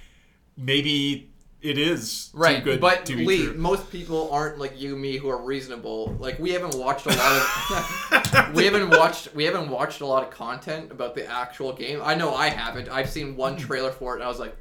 maybe 0.57 1.27
it 1.63 1.77
is 1.77 2.31
right, 2.33 2.59
too 2.59 2.65
good 2.65 2.81
but 2.81 3.05
to 3.05 3.15
be 3.17 3.27
Lee, 3.27 3.45
true. 3.47 3.55
most 3.55 3.91
people 3.93 4.31
aren't 4.33 4.59
like 4.59 4.81
you, 4.81 4.97
me, 4.97 5.19
who 5.19 5.29
are 5.29 5.43
reasonable. 5.43 6.17
Like 6.19 6.39
we 6.39 6.51
haven't 6.53 6.75
watched 6.77 7.05
a 7.07 7.11
lot 7.11 7.37
of, 7.37 8.55
we 8.55 8.65
haven't 8.65 8.89
watched, 8.91 9.35
we 9.35 9.45
haven't 9.45 9.69
watched 9.69 10.01
a 10.01 10.07
lot 10.07 10.23
of 10.23 10.31
content 10.31 10.91
about 10.91 11.15
the 11.15 11.27
actual 11.27 11.73
game. 11.75 12.01
I 12.03 12.15
know 12.15 12.35
I 12.35 12.49
haven't. 12.49 12.89
I've 12.89 13.11
seen 13.11 13.37
one 13.37 13.55
Hmm. 13.55 13.59
trailer 13.67 13.91
for 13.91 14.13
it, 14.15 14.19
and 14.21 14.25
I 14.25 14.29
was 14.29 14.39
like, 14.39 14.57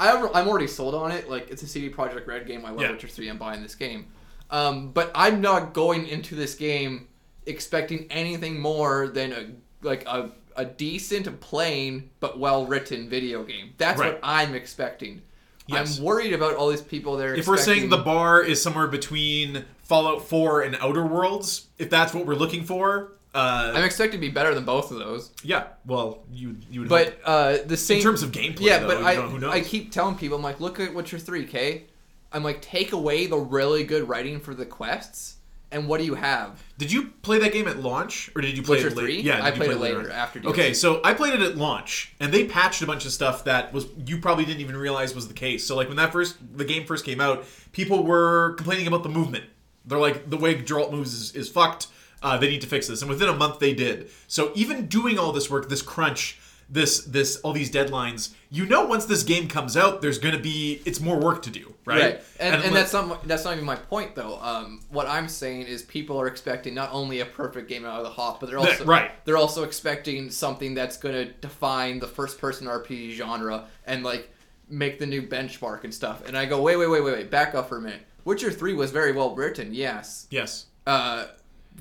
I, 0.00 0.28
I'm 0.34 0.48
already 0.48 0.66
sold 0.66 0.94
on 0.94 1.12
it. 1.12 1.28
Like 1.30 1.50
it's 1.50 1.62
a 1.62 1.66
CD 1.66 1.90
Projekt 1.90 2.26
Red 2.26 2.46
game. 2.46 2.64
I 2.64 2.70
love 2.70 2.80
Yeah. 2.80 2.90
Witcher 2.92 3.06
Three. 3.08 3.28
I'm 3.28 3.38
buying 3.38 3.62
this 3.62 3.74
game. 3.74 4.06
Um, 4.50 4.90
but 4.90 5.12
I'm 5.14 5.40
not 5.40 5.74
going 5.74 6.06
into 6.08 6.34
this 6.34 6.54
game 6.56 7.06
expecting 7.46 8.06
anything 8.10 8.58
more 8.58 9.08
than 9.08 9.32
a 9.32 9.46
like 9.86 10.06
a, 10.06 10.30
a 10.56 10.64
decent, 10.64 11.40
plain 11.40 12.10
but 12.20 12.38
well 12.38 12.66
written 12.66 13.08
video 13.08 13.44
game. 13.44 13.74
That's 13.78 14.00
Right. 14.00 14.14
what 14.14 14.20
I'm 14.22 14.54
expecting. 14.54 15.22
Yes. 15.66 15.98
I'm 15.98 16.04
worried 16.04 16.32
about 16.32 16.54
all 16.56 16.68
these 16.70 16.82
people 16.82 17.16
there. 17.16 17.34
if 17.34 17.46
we're 17.46 17.56
saying 17.56 17.90
the 17.90 17.98
bar 17.98 18.42
is 18.42 18.60
somewhere 18.60 18.88
between 18.88 19.64
Fallout 19.84 20.26
4 20.28 20.62
and 20.62 20.76
Outer 20.80 21.06
Worlds, 21.06 21.68
if 21.78 21.88
that's 21.90 22.12
what 22.12 22.26
we're 22.26 22.34
looking 22.34 22.64
for, 22.64 23.12
uh, 23.32 23.72
I'm 23.74 23.84
expecting 23.84 24.20
to 24.20 24.26
be 24.26 24.32
better 24.32 24.54
than 24.54 24.64
both 24.64 24.90
of 24.90 24.98
those. 24.98 25.30
yeah, 25.44 25.68
well, 25.86 26.24
you 26.32 26.56
you 26.70 26.80
would 26.80 26.90
hope. 26.90 27.14
But 27.22 27.28
uh, 27.28 27.58
the 27.64 27.76
same 27.76 27.98
in 27.98 28.02
terms 28.02 28.22
of 28.22 28.32
gameplay, 28.32 28.60
yeah. 28.62 28.78
though, 28.80 28.88
but 28.88 29.04
I 29.04 29.38
know? 29.38 29.50
I 29.50 29.60
keep 29.60 29.92
telling 29.92 30.16
people 30.16 30.36
I'm 30.36 30.42
like, 30.42 30.58
look 30.58 30.80
at 30.80 30.92
Witcher 30.92 31.18
Three, 31.18 31.46
K. 31.46 31.84
I'm 32.32 32.42
like, 32.42 32.60
take 32.60 32.92
away 32.92 33.26
the 33.26 33.38
really 33.38 33.84
good 33.84 34.08
writing 34.08 34.40
for 34.40 34.52
the 34.52 34.66
quests, 34.66 35.36
and 35.70 35.86
what 35.86 35.98
do 35.98 36.06
you 36.06 36.16
have? 36.16 36.60
Did 36.78 36.90
you 36.90 37.10
play 37.22 37.38
that 37.38 37.52
game 37.52 37.68
at 37.68 37.78
launch, 37.78 38.30
or 38.34 38.42
did 38.42 38.56
you 38.56 38.64
play 38.64 38.78
Witcher 38.78 38.88
it 38.88 38.96
later? 38.96 39.10
Yeah, 39.10 39.44
I 39.44 39.52
played 39.52 39.66
play 39.66 39.76
it 39.76 39.96
later, 39.96 40.10
after 40.10 40.40
DLC. 40.40 40.46
Okay, 40.46 40.74
so 40.74 41.00
I 41.04 41.14
played 41.14 41.34
it 41.34 41.40
at 41.40 41.56
launch, 41.56 42.12
and 42.18 42.34
they 42.34 42.46
patched 42.46 42.82
a 42.82 42.86
bunch 42.86 43.04
of 43.06 43.12
stuff 43.12 43.44
that 43.44 43.72
was 43.72 43.86
you 44.06 44.18
probably 44.18 44.44
didn't 44.44 44.60
even 44.60 44.76
realize 44.76 45.14
was 45.14 45.28
the 45.28 45.34
case. 45.34 45.64
So 45.64 45.76
like 45.76 45.86
when 45.86 45.98
that 45.98 46.10
first 46.10 46.36
the 46.56 46.64
game 46.64 46.84
first 46.84 47.04
came 47.04 47.20
out, 47.20 47.44
people 47.70 48.02
were 48.02 48.54
complaining 48.54 48.88
about 48.88 49.04
the 49.04 49.08
movement. 49.08 49.44
They're 49.84 49.98
like 49.98 50.28
the 50.28 50.36
way 50.36 50.56
Geralt 50.56 50.90
moves 50.90 51.14
is, 51.14 51.36
is 51.36 51.48
fucked. 51.48 51.86
Uh, 52.22 52.36
they 52.36 52.48
need 52.48 52.60
to 52.60 52.66
fix 52.66 52.86
this, 52.86 53.00
and 53.02 53.08
within 53.10 53.28
a 53.28 53.34
month 53.34 53.58
they 53.58 53.72
did. 53.74 54.10
So 54.26 54.52
even 54.54 54.86
doing 54.86 55.18
all 55.18 55.32
this 55.32 55.48
work, 55.50 55.68
this 55.68 55.82
crunch, 55.82 56.38
this 56.68 57.00
this 57.04 57.36
all 57.38 57.52
these 57.52 57.70
deadlines, 57.70 58.32
you 58.50 58.66
know, 58.66 58.84
once 58.84 59.06
this 59.06 59.22
game 59.22 59.48
comes 59.48 59.76
out, 59.76 60.02
there's 60.02 60.18
going 60.18 60.34
to 60.36 60.40
be 60.40 60.82
it's 60.84 61.00
more 61.00 61.18
work 61.18 61.42
to 61.42 61.50
do, 61.50 61.74
right? 61.84 62.20
And, 62.38 62.54
and, 62.54 62.62
when- 62.64 62.74
that's 62.74 62.92
not 62.92 63.26
that's 63.26 63.44
not 63.44 63.54
even 63.54 63.64
my 63.64 63.74
point 63.76 64.14
though. 64.14 64.38
Um, 64.40 64.80
what 64.90 65.06
I'm 65.08 65.28
saying 65.28 65.62
is 65.62 65.82
people 65.82 66.20
are 66.20 66.26
expecting 66.28 66.74
not 66.74 66.90
only 66.92 67.20
a 67.20 67.26
perfect 67.26 67.68
game 67.68 67.84
out 67.84 67.98
of 67.98 68.04
the 68.04 68.10
hop, 68.10 68.38
but 68.38 68.50
they're 68.50 68.60
That- 68.60 68.70
also 68.72 68.84
right. 68.84 69.10
they're 69.24 69.36
also 69.38 69.64
expecting 69.64 70.30
something 70.30 70.74
that's 70.74 70.96
going 70.96 71.14
to 71.14 71.24
define 71.32 71.98
the 71.98 72.06
first 72.06 72.38
person 72.38 72.66
RPG 72.68 73.12
genre 73.16 73.64
and 73.86 74.04
like 74.04 74.30
make 74.68 74.98
the 75.00 75.06
new 75.06 75.22
benchmark 75.22 75.82
and 75.82 75.92
stuff. 75.92 76.24
And 76.28 76.36
I 76.38 76.44
go, 76.46 76.62
wait, 76.62 76.76
wait, 76.76 76.86
wait, 76.88 77.02
wait, 77.02 77.12
wait, 77.14 77.30
back 77.30 77.54
up 77.56 77.68
for 77.68 77.78
a 77.78 77.80
minute. 77.80 78.02
Witcher 78.24 78.52
Three 78.52 78.74
was 78.74 78.92
very 78.92 79.10
well 79.10 79.34
written, 79.34 79.74
yes. 79.74 80.28
yes. 80.30 80.66
Uh, 80.86 81.26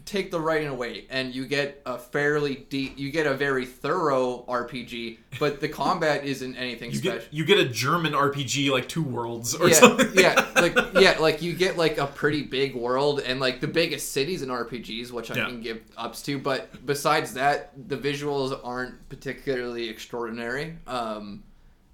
take 0.06 0.32
the 0.32 0.40
writing 0.40 0.68
away, 0.70 1.06
and 1.10 1.36
you 1.36 1.46
get 1.46 1.82
a 1.86 1.98
fairly 1.98 2.56
deep, 2.70 2.98
you 2.98 3.12
get 3.12 3.28
a 3.28 3.34
very 3.36 3.66
thorough 3.66 4.44
RPG, 4.48 5.18
but 5.40 5.60
the 5.60 5.70
combat 5.70 6.24
isn't 6.26 6.56
anything 6.56 6.90
You 6.92 6.98
special 6.98 7.20
get 7.20 7.34
you 7.34 7.46
get 7.46 7.60
a 7.60 7.66
German 7.66 8.14
RPG 8.14 8.72
like 8.72 8.88
Two 8.90 9.04
Worlds 9.04 9.54
or 9.56 9.68
yeah, 9.68 9.74
something. 9.76 10.10
yeah, 10.16 10.48
like 10.56 10.76
yeah, 10.96 11.18
like 11.20 11.42
you 11.42 11.54
get 11.54 11.78
like 11.78 11.98
a 11.98 12.08
pretty 12.08 12.42
big 12.42 12.76
world 12.76 13.20
and 13.20 13.40
like 13.40 13.60
the 13.62 13.68
biggest 13.68 14.12
cities 14.12 14.42
in 14.42 14.50
RPGs, 14.50 15.12
which 15.12 15.30
I 15.32 15.36
Yeah. 15.36 15.46
can 15.48 15.62
give 15.62 15.82
ups 15.98 16.22
to. 16.24 16.40
But 16.40 16.86
besides 16.86 17.34
that, 17.36 17.72
the 17.90 17.98
visuals 17.98 18.60
aren't 18.64 19.08
particularly 19.10 19.90
extraordinary. 19.90 20.76
Um, 20.88 21.44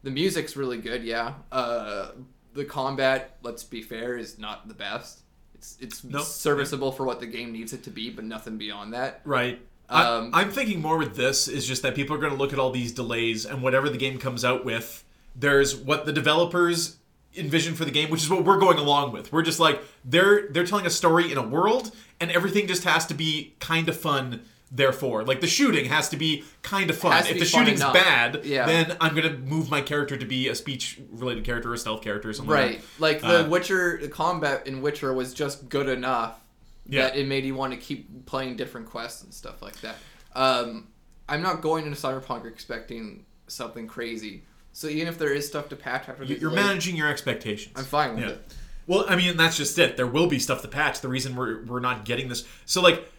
the 0.03 0.11
music's 0.11 0.55
really 0.55 0.77
good, 0.77 1.03
yeah. 1.03 1.33
Uh, 1.51 2.11
the 2.53 2.63
combat, 2.63 3.37
let's 3.41 3.63
be 3.63 3.81
fair, 3.81 4.15
is 4.17 4.37
not 4.39 4.67
the 4.69 4.73
best. 4.73 5.21
It's 5.65 5.77
it's 5.81 6.03
No. 6.03 6.21
serviceable 6.21 6.91
for 6.91 7.05
what 7.05 7.19
the 7.19 7.25
game 7.27 7.51
needs 7.51 7.73
it 7.73 7.83
to 7.83 7.89
be, 7.89 8.09
but 8.09 8.23
nothing 8.25 8.57
beyond 8.57 8.93
that. 8.93 9.21
Right. 9.25 9.59
Um, 9.89 10.31
I, 10.33 10.41
I'm 10.41 10.51
thinking 10.51 10.81
more 10.81 10.97
with 10.97 11.15
this 11.15 11.47
is 11.47 11.67
just 11.67 11.81
that 11.83 11.95
people 11.95 12.15
are 12.15 12.19
going 12.19 12.31
to 12.33 12.37
look 12.37 12.53
at 12.53 12.59
all 12.59 12.71
these 12.71 12.91
delays 12.91 13.45
and 13.45 13.61
whatever 13.61 13.87
the 13.89 13.97
game 13.97 14.17
comes 14.17 14.43
out 14.43 14.65
with, 14.65 15.03
there's 15.35 15.75
what 15.75 16.05
the 16.05 16.11
developers 16.13 16.97
envision 17.37 17.75
for 17.75 17.85
the 17.85 17.91
game, 17.91 18.09
which 18.09 18.23
is 18.23 18.29
what 18.29 18.43
we're 18.45 18.57
going 18.59 18.77
along 18.77 19.11
with. 19.11 19.31
We're 19.31 19.43
just 19.43 19.59
like 19.59 19.81
they're 20.03 20.47
they're 20.49 20.65
telling 20.65 20.85
a 20.85 20.89
story 20.91 21.31
in 21.31 21.37
a 21.37 21.47
world, 21.47 21.91
and 22.19 22.31
everything 22.31 22.67
just 22.67 22.83
has 22.83 23.05
to 23.07 23.13
be 23.13 23.53
kind 23.59 23.89
of 23.89 23.99
fun. 23.99 24.41
Therefore, 24.75 25.23
like 25.23 25.39
the 25.39 25.47
shooting 25.47 25.85
has 25.85 26.09
to 26.09 26.17
be 26.17 26.43
kind 26.61 26.89
of 26.89 26.97
fun. 26.97 27.17
If 27.25 27.39
the 27.39 27.45
fun 27.45 27.61
shooting's 27.63 27.79
enough. 27.79 27.93
bad, 27.93 28.43
Yeah. 28.43 28.65
then 28.65 28.97
I'm 28.99 29.15
gonna 29.15 29.37
move 29.37 29.69
my 29.69 29.79
character 29.81 30.17
to 30.17 30.25
be 30.25 30.49
a 30.49 30.55
speech-related 30.55 31.45
character 31.45 31.71
or 31.71 31.75
a 31.75 31.77
stealth 31.77 32.01
character 32.01 32.29
or 32.29 32.33
something. 32.33 32.53
Right. 32.53 32.81
Like 32.99 33.21
the 33.21 33.45
Uh, 33.45 33.47
Witcher 33.47 33.97
the 34.01 34.09
combat 34.09 34.67
in 34.67 34.81
Witcher 34.81 35.13
was 35.13 35.33
just 35.33 35.69
good 35.69 35.87
enough 35.87 36.39
Yeah. 36.87 37.03
that 37.03 37.15
it 37.17 37.25
made 37.27 37.45
you 37.45 37.55
want 37.55 37.71
to 37.73 37.77
keep 37.79 38.25
playing 38.25 38.57
different 38.57 38.87
quests 38.89 39.23
and 39.23 39.33
stuff 39.33 39.61
like 39.61 39.79
that. 39.81 39.95
Um, 40.35 40.87
I'm 41.29 41.41
not 41.41 41.61
going 41.61 41.85
into 41.85 41.97
Cyberpunk 41.97 42.45
expecting 42.45 43.25
something 43.47 43.87
crazy. 43.87 44.43
So 44.73 44.87
even 44.87 45.07
if 45.07 45.17
there 45.17 45.33
is 45.33 45.47
stuff 45.47 45.69
to 45.69 45.77
patch 45.77 46.09
after 46.09 46.25
You're 46.25 46.37
delays, 46.37 46.55
managing 46.55 46.97
your 46.97 47.07
expectations. 47.07 47.73
I'm 47.77 47.85
fine 47.85 48.15
with 48.15 48.23
Yeah. 48.25 48.29
it. 48.31 48.53
Well, 48.87 49.05
I 49.07 49.15
mean, 49.15 49.37
that's 49.37 49.55
just 49.57 49.79
it. 49.79 49.95
There 49.97 50.05
will 50.05 50.27
be 50.27 50.37
stuff 50.37 50.61
to 50.63 50.67
patch. 50.67 50.99
The 51.01 51.07
reason 51.07 51.35
we're 51.35 51.63
we're 51.63 51.79
not 51.79 52.03
getting 52.05 52.27
this, 52.27 52.43
so 52.65 52.81
like, 52.81 53.09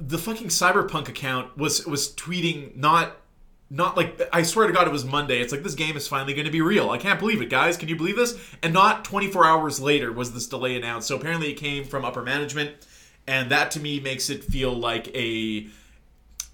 the 0.00 0.18
fucking 0.18 0.48
cyberpunk 0.48 1.08
account 1.08 1.56
was 1.56 1.86
was 1.86 2.12
tweeting 2.12 2.74
not 2.76 3.16
not 3.70 3.96
like 3.96 4.20
I 4.32 4.42
swear 4.42 4.66
to 4.66 4.72
God 4.72 4.86
it 4.86 4.92
was 4.92 5.04
Monday. 5.04 5.40
It's 5.40 5.52
like 5.52 5.62
this 5.62 5.74
game 5.74 5.96
is 5.96 6.06
finally 6.06 6.34
going 6.34 6.46
to 6.46 6.50
be 6.50 6.60
real. 6.60 6.90
I 6.90 6.98
can't 6.98 7.18
believe 7.18 7.40
it, 7.40 7.50
guys. 7.50 7.76
Can 7.76 7.88
you 7.88 7.96
believe 7.96 8.16
this? 8.16 8.38
And 8.62 8.72
not 8.72 9.04
24 9.04 9.46
hours 9.46 9.80
later 9.80 10.12
was 10.12 10.32
this 10.32 10.46
delay 10.46 10.76
announced. 10.76 11.08
So 11.08 11.16
apparently 11.16 11.50
it 11.50 11.54
came 11.54 11.84
from 11.84 12.04
upper 12.04 12.22
management, 12.22 12.72
and 13.26 13.50
that 13.50 13.70
to 13.72 13.80
me 13.80 14.00
makes 14.00 14.30
it 14.30 14.44
feel 14.44 14.72
like 14.72 15.08
a 15.14 15.68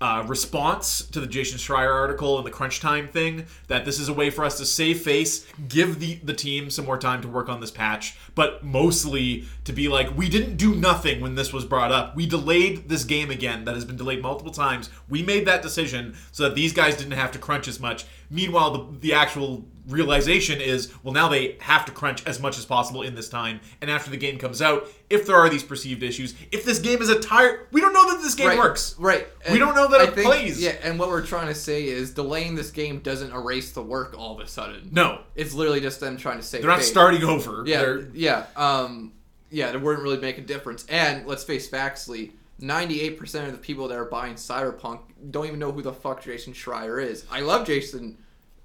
uh, 0.00 0.25
response 0.26 1.02
to 1.02 1.21
the 1.21 1.26
Jason 1.26 1.59
Schreier 1.59 1.92
article 1.92 2.38
and 2.38 2.47
the 2.47 2.50
crunch 2.50 2.80
time 2.80 3.09
thing 3.09 3.45
that 3.69 3.85
this 3.85 3.99
is 3.99 4.09
a 4.09 4.14
way 4.14 4.30
for 4.30 4.45
us 4.45 4.57
to 4.59 4.64
save 4.64 5.02
face, 5.02 5.47
give 5.69 6.00
the 6.00 6.14
the 6.25 6.33
team 6.33 6.71
some 6.71 6.87
more 6.87 6.97
time 6.97 7.21
to 7.23 7.28
work 7.28 7.49
on 7.49 7.61
this 7.61 7.71
patch, 7.71 8.16
but 8.35 8.64
mostly 8.64 9.45
to 9.64 9.73
be 9.73 9.88
like 9.88 10.16
we 10.16 10.28
didn't 10.28 10.57
do 10.57 10.75
nothing 10.75 11.21
when 11.21 11.35
this 11.35 11.52
was 11.52 11.64
brought 11.64 11.92
up. 11.92 12.16
We 12.16 12.26
delayed 12.26 12.88
this 12.88 13.04
game 13.04 13.30
again 13.30 13.64
that 13.66 13.75
has 13.75 13.85
been 13.85 13.97
delayed 13.97 14.23
multiple 14.23 14.52
times. 14.52 14.88
We 15.09 15.23
made 15.23 15.47
that 15.47 15.62
decision 15.62 16.16
so 16.33 16.45
that 16.45 16.54
these 16.54 16.73
guys 16.73 16.97
didn't 16.97 17.12
have 17.12 17.33
to 17.33 17.38
crunch 17.38 17.69
as 17.69 17.78
much. 17.78 18.07
Meanwhile, 18.30 18.71
the 18.71 18.99
the 19.00 19.12
actual 19.12 19.66
realization 19.90 20.61
is 20.61 20.92
well 21.02 21.12
now 21.12 21.28
they 21.28 21.56
have 21.61 21.85
to 21.85 21.92
crunch 21.92 22.26
as 22.26 22.40
much 22.40 22.56
as 22.59 22.64
possible 22.64 23.02
in 23.02 23.14
this 23.14 23.28
time 23.28 23.61
and 23.80 23.90
after 23.90 24.11
the 24.11 24.16
game 24.16 24.38
comes 24.38 24.62
out 24.62 24.87
if 25.09 25.26
there 25.26 25.37
are 25.37 25.49
these 25.49 25.62
perceived 25.62 26.02
issues 26.02 26.35
if 26.52 26.64
this 26.64 26.78
game 26.78 27.02
is 27.02 27.09
a 27.09 27.18
tire 27.20 27.66
we 27.73 27.80
don't 27.80 27.92
know 27.92 28.11
that 28.12 28.23
this 28.23 28.35
game 28.35 28.49
right, 28.49 28.59
works 28.59 28.94
Right. 28.99 29.26
We 29.50 29.59
don't 29.59 29.75
know 29.75 29.88
that 29.88 30.00
I 30.00 30.04
it 30.04 30.14
think- 30.14 30.26
plays. 30.26 30.61
Yeah, 30.62 30.76
and 30.82 30.99
what 30.99 31.09
we're 31.09 31.25
trying 31.25 31.49
to 31.49 31.54
say 31.54 31.85
is 31.87 32.12
delaying 32.12 32.54
this 32.54 32.70
game 32.70 33.00
doesn't 33.00 33.32
erase 33.32 33.73
the 33.73 33.82
work 33.82 34.14
all 34.16 34.38
of 34.38 34.40
a 34.44 34.47
sudden. 34.47 34.90
No, 34.92 35.20
It's 35.35 35.54
literally 35.54 35.80
just 35.80 36.00
them 36.00 36.16
trying 36.16 36.37
to 36.37 36.42
save 36.42 36.61
they're 36.62 36.70
not 36.70 36.82
starting 36.82 37.25
over. 37.25 37.64
Yeah, 37.66 37.80
They're, 37.80 38.00
yeah, 38.12 38.47
um, 38.56 39.12
yeah. 39.50 39.70
It 39.73 39.80
wouldn't 39.80 40.02
really 40.02 40.18
make 40.20 40.38
a 40.38 40.42
difference. 40.42 40.85
And 40.88 41.26
let's 41.26 41.44
face 41.44 41.70
ninety-eight 42.59 43.18
percent 43.18 43.47
of 43.47 43.52
the 43.52 43.59
people 43.59 43.88
that 43.88 43.99
are 43.99 44.04
buying 44.04 44.35
Cyberpunk 44.35 45.00
don't 45.30 45.47
even 45.47 45.59
know 45.59 45.73
who 45.73 45.82
the 45.82 45.92
fuck 45.92 46.23
Jason 46.23 46.52
Schreier 46.52 47.02
is. 47.02 47.25
I 47.30 47.40
love 47.40 47.66
Jason. 47.66 48.18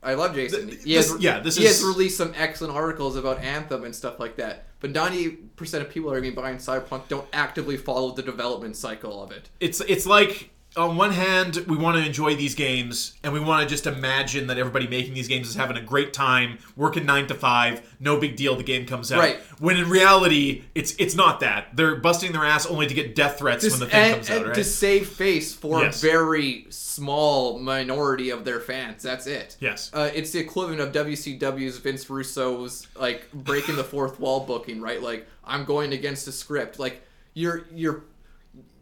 I 0.05 0.13
love 0.13 0.35
Jason. 0.35 0.67
Th- 0.69 0.83
he 0.83 0.93
has, 0.93 1.15
yeah, 1.19 1.39
this 1.39 1.57
he 1.57 1.65
is- 1.65 1.79
has 1.79 1.83
released 1.85 2.15
some 2.17 2.33
excellent 2.37 2.75
articles 2.75 3.15
about 3.15 3.39
Anthem 3.39 3.83
and 3.83 3.95
stuff 3.95 4.19
like 4.19 4.35
that. 4.37 4.65
But 4.79 4.91
ninety 4.91 5.29
percent 5.29 5.83
of 5.85 5.89
people 5.89 6.09
that 6.11 6.17
are 6.17 6.21
going 6.21 6.31
to 6.31 6.35
be 6.35 6.41
buying 6.41 6.57
Cyberpunk 6.57 7.07
don't 7.07 7.27
actively 7.33 7.75
follow 7.75 8.11
the 8.11 8.21
development 8.21 8.75
cycle 8.77 9.21
of 9.23 9.31
it. 9.31 9.49
it's 9.59 9.81
it's 9.81 10.05
like 10.05 10.51
on 10.77 10.97
one 10.97 11.11
hand 11.11 11.57
we 11.67 11.77
want 11.77 11.97
to 11.97 12.05
enjoy 12.05 12.35
these 12.35 12.55
games 12.55 13.13
and 13.23 13.31
we 13.33 13.39
want 13.39 13.63
to 13.63 13.67
just 13.73 13.87
imagine 13.87 14.47
that 14.47 14.57
everybody 14.57 14.87
making 14.87 15.13
these 15.13 15.27
games 15.27 15.47
is 15.47 15.55
having 15.55 15.77
a 15.77 15.81
great 15.81 16.13
time, 16.13 16.57
working 16.75 17.05
nine 17.05 17.27
to 17.27 17.33
five, 17.33 17.95
no 17.99 18.19
big 18.19 18.35
deal. 18.35 18.55
The 18.55 18.63
game 18.63 18.85
comes 18.85 19.11
out. 19.11 19.19
Right. 19.19 19.37
When 19.59 19.77
in 19.77 19.89
reality, 19.89 20.63
it's 20.75 20.93
it's 20.97 21.15
not 21.15 21.39
that. 21.39 21.67
They're 21.75 21.95
busting 21.95 22.31
their 22.33 22.43
ass 22.45 22.65
only 22.65 22.87
to 22.87 22.93
get 22.93 23.15
death 23.15 23.37
threats 23.39 23.63
when 23.69 23.79
the 23.79 23.85
thing 23.87 23.99
and, 24.01 24.13
comes 24.15 24.29
out. 24.29 24.37
and 24.37 24.45
Right. 24.47 24.55
to 24.55 24.63
save 24.63 25.07
face 25.09 25.53
for 25.53 25.81
Yes. 25.81 26.03
a 26.03 26.07
very 26.07 26.65
small 26.69 27.59
minority 27.59 28.29
of 28.29 28.45
their 28.45 28.59
fans. 28.59 29.03
That's 29.03 29.27
it. 29.27 29.57
yes. 29.59 29.91
Uh, 29.93 30.09
it's 30.13 30.31
the 30.31 30.39
equivalent 30.39 30.81
of 30.81 30.91
WCW's 30.91 31.77
Vince 31.77 32.09
Russo's 32.09 32.87
like 32.95 33.31
breaking 33.33 33.75
the 33.75 33.83
fourth 33.83 34.19
wall 34.19 34.41
booking, 34.41 34.81
right? 34.81 35.01
Like 35.01 35.27
I'm 35.43 35.65
going 35.65 35.93
against 35.93 36.25
the 36.25 36.31
script. 36.31 36.79
Like 36.79 37.01
you're 37.33 37.65
you're 37.73 38.03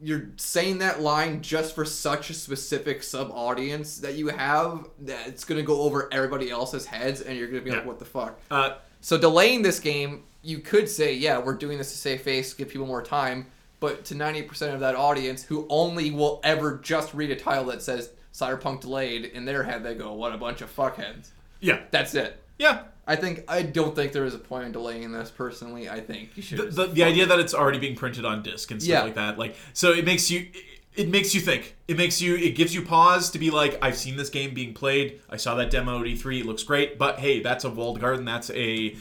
you're 0.02 0.30
saying 0.36 0.80
that 0.80 1.02
line 1.02 1.42
just 1.42 1.74
for 1.76 1.86
such 1.86 2.30
a 2.30 2.34
specific 2.34 3.04
sub 3.04 3.32
audience 3.32 4.00
that 4.00 4.16
you 4.16 4.28
have 4.28 4.88
that 5.02 5.28
it's 5.28 5.46
gonna 5.46 5.64
go 5.64 5.82
over 5.82 6.10
everybody 6.12 6.50
else's 6.50 6.86
heads, 6.86 7.22
and 7.22 7.38
you're 7.38 7.48
gonna 7.48 7.62
be 7.62 7.72
like, 7.72 7.86
what 7.86 8.00
the 8.00 8.06
fuck? 8.06 8.40
Uh, 8.52 8.76
So 9.02 9.18
delaying 9.18 9.62
this 9.64 9.80
game, 9.80 10.24
you 10.42 10.60
could 10.60 10.90
say, 10.90 11.14
yeah, 11.14 11.38
we're 11.38 11.56
doing 11.56 11.78
this 11.78 11.92
to 11.92 11.98
save 11.98 12.22
face, 12.22 12.54
give 12.54 12.70
people 12.70 12.88
more 12.88 13.02
time. 13.02 13.48
But 13.80 14.06
to 14.06 14.16
90% 14.16 14.74
of 14.74 14.80
that 14.80 14.96
audience 14.96 15.44
who 15.44 15.66
only 15.70 16.10
will 16.12 16.40
ever 16.46 16.78
just 16.78 17.14
read 17.14 17.32
a 17.32 17.36
title 17.36 17.66
that 17.66 17.82
says 17.82 18.12
Cyberpunk 18.34 18.80
delayed, 18.82 19.26
in 19.26 19.44
their 19.46 19.64
head 19.64 19.84
they 19.84 19.94
go, 19.94 20.14
what 20.14 20.34
a 20.34 20.38
bunch 20.38 20.62
of 20.62 20.74
fuckheads. 20.74 21.30
yeah. 21.60 21.82
That's 21.92 22.16
it. 22.16 22.42
Yeah. 22.58 22.84
I 23.06 23.16
think 23.18 23.44
I 23.48 23.62
don't 23.64 23.96
think 23.96 24.14
there 24.14 24.26
is 24.26 24.34
a 24.34 24.40
point 24.40 24.66
in 24.66 24.72
delaying 24.72 25.12
this 25.12 25.30
personally. 25.30 25.90
I 25.90 26.00
think 26.00 26.36
you 26.36 26.44
should. 26.44 26.58
the, 26.60 26.66
the, 26.66 26.86
the 26.88 27.04
idea 27.04 27.26
that 27.26 27.40
it's 27.40 27.54
already 27.54 27.80
being 27.80 27.96
printed 27.96 28.24
on 28.26 28.44
disc 28.44 28.72
and 28.72 28.82
stuff 28.82 28.92
Yeah. 28.92 29.04
like 29.04 29.16
that 29.16 29.38
like 29.38 29.56
so 29.74 29.92
it 29.92 30.06
makes 30.06 30.32
you 30.32 30.48
it 30.96 31.10
makes 31.10 31.34
you 31.36 31.42
think. 31.42 31.76
It 31.88 31.98
makes 31.98 32.22
you 32.22 32.36
it 32.36 32.56
gives 32.56 32.74
you 32.74 32.82
pause 32.84 33.32
to 33.32 33.40
be 33.40 33.50
like 33.52 33.78
i've 33.82 33.98
seen 33.98 34.16
this 34.16 34.30
game 34.30 34.54
being 34.54 34.74
played. 34.74 35.20
I 35.30 35.38
saw 35.38 35.56
that 35.56 35.70
demo 35.72 36.00
at 36.00 36.06
e3 36.06 36.42
it 36.42 36.46
looks 36.46 36.64
great. 36.64 36.98
But 36.98 37.20
hey 37.20 37.42
that's 37.42 37.64
a 37.66 37.70
walled 37.70 38.00
garden. 38.00 38.26
That's 38.26 38.50
a 38.52 38.96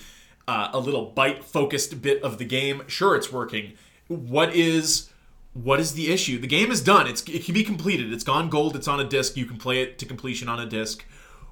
uh, 0.48 0.70
a 0.72 0.78
little 0.80 1.06
bite 1.06 1.44
focused 1.44 2.02
bit 2.02 2.20
of 2.24 2.38
the 2.38 2.44
game. 2.44 2.82
Sure 2.88 3.14
it's 3.14 3.30
working. 3.32 3.74
What 4.08 4.52
is 4.54 5.10
what 5.52 5.78
is 5.78 5.92
the 5.92 6.10
issue? 6.12 6.38
The 6.40 6.46
game 6.48 6.70
is 6.72 6.80
done. 6.82 7.06
It's 7.06 7.22
it 7.24 7.44
can 7.44 7.54
be 7.54 7.62
completed. 7.62 8.12
It's 8.12 8.24
gone 8.24 8.48
gold. 8.48 8.74
It's 8.74 8.88
on 8.88 8.98
a 8.98 9.04
disc. 9.04 9.36
You 9.36 9.44
can 9.44 9.58
play 9.58 9.80
it 9.82 9.98
to 10.00 10.06
completion 10.06 10.48
on 10.48 10.58
a 10.58 10.66
disc. 10.66 11.04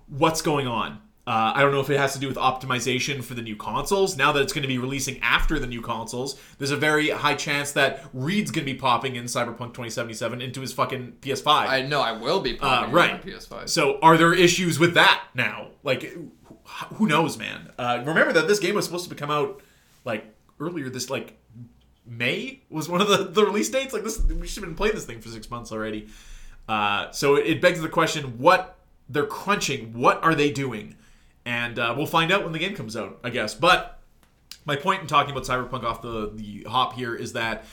What's 0.08 0.42
going 0.42 0.66
on 0.66 1.00
uh, 1.26 1.52
I 1.54 1.60
don't 1.60 1.70
know 1.72 1.80
if 1.80 1.90
it 1.90 1.98
has 1.98 2.14
to 2.14 2.18
do 2.18 2.26
with 2.26 2.36
optimization 2.36 3.22
for 3.22 3.34
the 3.34 3.42
new 3.42 3.54
consoles. 3.54 4.16
Now 4.16 4.32
that 4.32 4.40
it's 4.42 4.52
going 4.52 4.62
to 4.62 4.68
be 4.68 4.78
releasing 4.78 5.20
after 5.20 5.58
the 5.58 5.66
new 5.66 5.80
consoles, 5.82 6.40
there's 6.58 6.70
a 6.70 6.76
very 6.76 7.10
high 7.10 7.34
chance 7.34 7.72
that 7.72 8.04
Reed's 8.12 8.50
going 8.50 8.66
to 8.66 8.72
be 8.72 8.78
popping 8.78 9.16
in 9.16 9.24
Cyberpunk 9.24 9.74
2077 9.74 10.40
into 10.40 10.60
his 10.60 10.72
fucking 10.72 11.18
PS5. 11.20 11.46
I 11.46 11.82
know 11.82 12.00
I 12.00 12.12
will 12.12 12.40
be 12.40 12.54
playing 12.54 12.84
Uh, 12.84 12.88
right. 12.90 13.12
on 13.12 13.20
PS5. 13.20 13.68
So 13.68 13.98
are 14.02 14.16
there 14.16 14.32
issues 14.34 14.78
with 14.78 14.94
that 14.94 15.22
now? 15.34 15.68
Like, 15.84 16.16
who 16.94 17.06
knows, 17.06 17.36
man? 17.36 17.70
Uh, 17.78 18.02
remember 18.04 18.32
that 18.32 18.48
this 18.48 18.58
game 18.58 18.74
was 18.74 18.84
supposed 18.86 19.08
to 19.08 19.14
come 19.14 19.30
out 19.30 19.62
like 20.04 20.24
earlier 20.58 20.88
this 20.88 21.10
like 21.10 21.36
May 22.06 22.62
was 22.70 22.88
one 22.88 23.00
of 23.00 23.08
the, 23.08 23.18
the 23.24 23.44
release 23.44 23.68
dates. 23.68 23.92
Like 23.92 24.02
this, 24.04 24.20
we 24.24 24.46
should 24.46 24.62
have 24.62 24.70
been 24.70 24.76
playing 24.76 24.94
this 24.94 25.04
thing 25.04 25.20
for 25.20 25.28
six 25.28 25.50
months 25.50 25.70
already. 25.70 26.08
Uh, 26.68 27.10
so 27.12 27.36
it, 27.36 27.46
it 27.46 27.60
begs 27.60 27.80
the 27.80 27.88
question: 27.88 28.38
what 28.38 28.78
they're 29.08 29.26
crunching? 29.26 29.92
What 29.92 30.22
are 30.24 30.34
they 30.34 30.50
doing? 30.50 30.96
And 31.50 31.80
uh, 31.80 31.94
we'll 31.96 32.06
find 32.06 32.30
out 32.30 32.44
when 32.44 32.52
the 32.52 32.60
game 32.60 32.76
comes 32.76 32.96
out, 32.96 33.18
I 33.24 33.30
guess. 33.30 33.54
But 33.54 33.98
my 34.64 34.76
point 34.76 35.00
in 35.00 35.08
talking 35.08 35.32
about 35.32 35.42
Cyberpunk 35.42 35.82
off 35.82 36.00
the 36.00 36.30
the 36.32 36.64
hop 36.68 36.92
here 36.92 37.12
is 37.12 37.32
that 37.32 37.64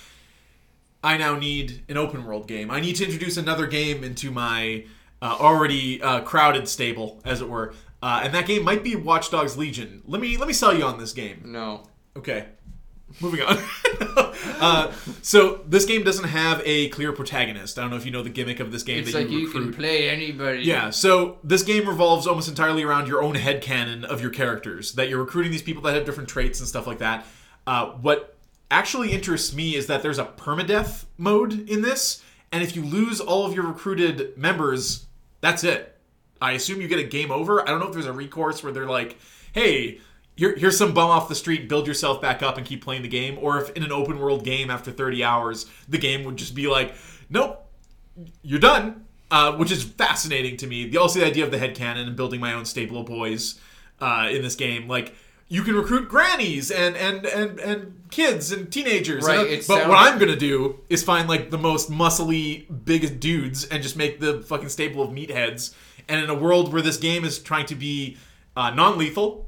I 1.03 1.15
now 1.15 1.37
need 1.37 1.83
an 1.87 1.95
open 1.95 2.25
world 2.25 2.47
game. 2.47 2.71
I 2.71 2.79
need 2.79 2.95
to 2.95 3.05
introduce 3.05 3.37
another 3.37 3.67
game 3.67 4.03
into 4.03 4.31
my 4.31 4.85
uh, 5.21 5.37
already 5.39 6.01
uh, 6.01 6.21
crowded 6.21 6.67
stable, 6.67 7.21
as 7.23 7.39
it 7.39 7.47
were. 7.47 7.75
Uh, 8.01 8.21
and 8.23 8.33
that 8.33 8.47
game 8.47 8.63
might 8.63 8.83
be 8.83 8.95
Watch 8.95 9.29
Dogs 9.29 9.55
Legion. 9.55 10.01
Let 10.07 10.21
me 10.21 10.37
let 10.37 10.47
me 10.47 10.53
sell 10.55 10.75
you 10.75 10.83
on 10.83 10.97
this 10.97 11.13
game. 11.13 11.43
no. 11.45 11.83
Okay, 12.15 12.47
moving 13.21 13.41
on. 13.41 13.57
uh, 14.59 14.93
so 15.21 15.61
this 15.67 15.85
game 15.85 16.03
doesn't 16.03 16.29
have 16.29 16.61
a 16.65 16.89
clear 16.89 17.11
protagonist. 17.11 17.77
I 17.77 17.81
don't 17.81 17.91
know 17.91 17.97
if 17.97 18.05
you 18.05 18.11
know 18.11 18.23
the 18.23 18.29
gimmick 18.29 18.59
of 18.59 18.71
this 18.71 18.83
game. 18.83 18.99
It's 18.99 19.13
that 19.13 19.23
like 19.23 19.29
you, 19.29 19.39
you 19.39 19.49
can 19.49 19.73
play 19.73 20.09
anybody. 20.09 20.61
Yeah, 20.63 20.89
so 20.89 21.39
this 21.43 21.63
game 21.63 21.87
revolves 21.87 22.27
almost 22.27 22.47
entirely 22.47 22.83
around 22.83 23.07
your 23.07 23.21
own 23.21 23.35
head 23.35 23.61
headcanon 23.61 24.03
of 24.03 24.21
your 24.21 24.31
characters. 24.31 24.93
That 24.93 25.09
you're 25.09 25.19
recruiting 25.19 25.51
these 25.51 25.61
people 25.61 25.81
that 25.83 25.95
have 25.95 26.05
different 26.05 26.29
traits 26.29 26.59
and 26.59 26.67
stuff 26.67 26.87
like 26.87 26.99
that. 26.99 27.25
Uh, 27.65 27.87
what 27.93 28.35
actually 28.69 29.11
interests 29.11 29.53
me 29.53 29.75
is 29.75 29.87
that 29.87 30.01
there's 30.01 30.19
a 30.19 30.25
permadeath 30.25 31.05
mode 31.17 31.69
in 31.69 31.81
this, 31.81 32.23
and 32.51 32.63
if 32.63 32.75
you 32.75 32.83
lose 32.83 33.19
all 33.19 33.45
of 33.45 33.53
your 33.53 33.65
recruited 33.65 34.37
members, 34.37 35.05
that's 35.41 35.63
it. 35.63 35.97
I 36.41 36.53
assume 36.53 36.81
you 36.81 36.87
get 36.87 36.99
a 36.99 37.03
game 37.03 37.31
over. 37.31 37.61
I 37.61 37.65
don't 37.65 37.79
know 37.79 37.87
if 37.87 37.93
there's 37.93 38.05
a 38.05 38.13
recourse 38.13 38.63
where 38.63 38.71
they're 38.71 38.85
like, 38.85 39.17
hey, 39.53 39.99
here, 40.37 40.55
here's 40.55 40.77
some 40.77 40.93
bum 40.93 41.09
off 41.09 41.27
the 41.27 41.35
street, 41.35 41.67
build 41.67 41.87
yourself 41.87 42.21
back 42.21 42.41
up 42.41 42.57
and 42.57 42.65
keep 42.65 42.83
playing 42.83 43.01
the 43.01 43.07
game. 43.09 43.37
Or 43.41 43.59
if 43.59 43.71
in 43.71 43.83
an 43.83 43.91
open 43.91 44.19
world 44.19 44.45
game 44.45 44.69
after 44.69 44.91
30 44.91 45.23
hours, 45.23 45.65
the 45.89 45.97
game 45.97 46.23
would 46.23 46.37
just 46.37 46.55
be 46.55 46.67
like, 46.67 46.93
nope, 47.29 47.65
you're 48.43 48.59
done, 48.59 49.05
uh, 49.31 49.53
which 49.53 49.71
is 49.71 49.83
fascinating 49.83 50.55
to 50.57 50.67
me. 50.67 50.87
The 50.87 50.97
also 50.97 51.19
the 51.19 51.25
idea 51.25 51.43
of 51.43 51.51
the 51.51 51.57
head 51.57 51.75
headcanon 51.75 52.07
and 52.07 52.15
building 52.15 52.39
my 52.39 52.53
own 52.53 52.65
stable 52.65 52.99
of 52.99 53.07
boys 53.07 53.59
uh, 53.99 54.29
in 54.31 54.41
this 54.43 54.55
game, 54.55 54.87
like 54.87 55.15
you 55.49 55.63
can 55.63 55.75
recruit 55.75 56.09
grannies 56.09 56.69
and 56.71 56.95
and 56.95 57.25
and 57.25 57.59
and 57.59 58.01
kids 58.11 58.51
and 58.51 58.71
teenagers. 58.71 59.25
Right, 59.25 59.39
And- 59.39 59.49
but 59.49 59.63
sounds- 59.63 59.87
what 59.87 59.97
I'm 59.97 60.19
gonna 60.19 60.35
do 60.35 60.79
is 60.89 61.03
find 61.03 61.27
like 61.27 61.49
the 61.49 61.57
most 61.57 61.89
muscly, 61.91 62.65
biggest 62.85 63.19
dudes 63.19 63.63
and 63.65 63.81
just 63.81 63.95
make 63.97 64.19
the 64.19 64.41
fucking 64.41 64.69
stable 64.69 65.01
of 65.01 65.09
meatheads. 65.09 65.73
And 66.07 66.23
in 66.23 66.29
a 66.29 66.35
world 66.35 66.71
where 66.71 66.81
this 66.81 66.97
game 66.97 67.25
is 67.25 67.39
trying 67.39 67.65
to 67.67 67.75
be 67.75 68.17
uh, 68.55 68.69
non-lethal, 68.71 69.46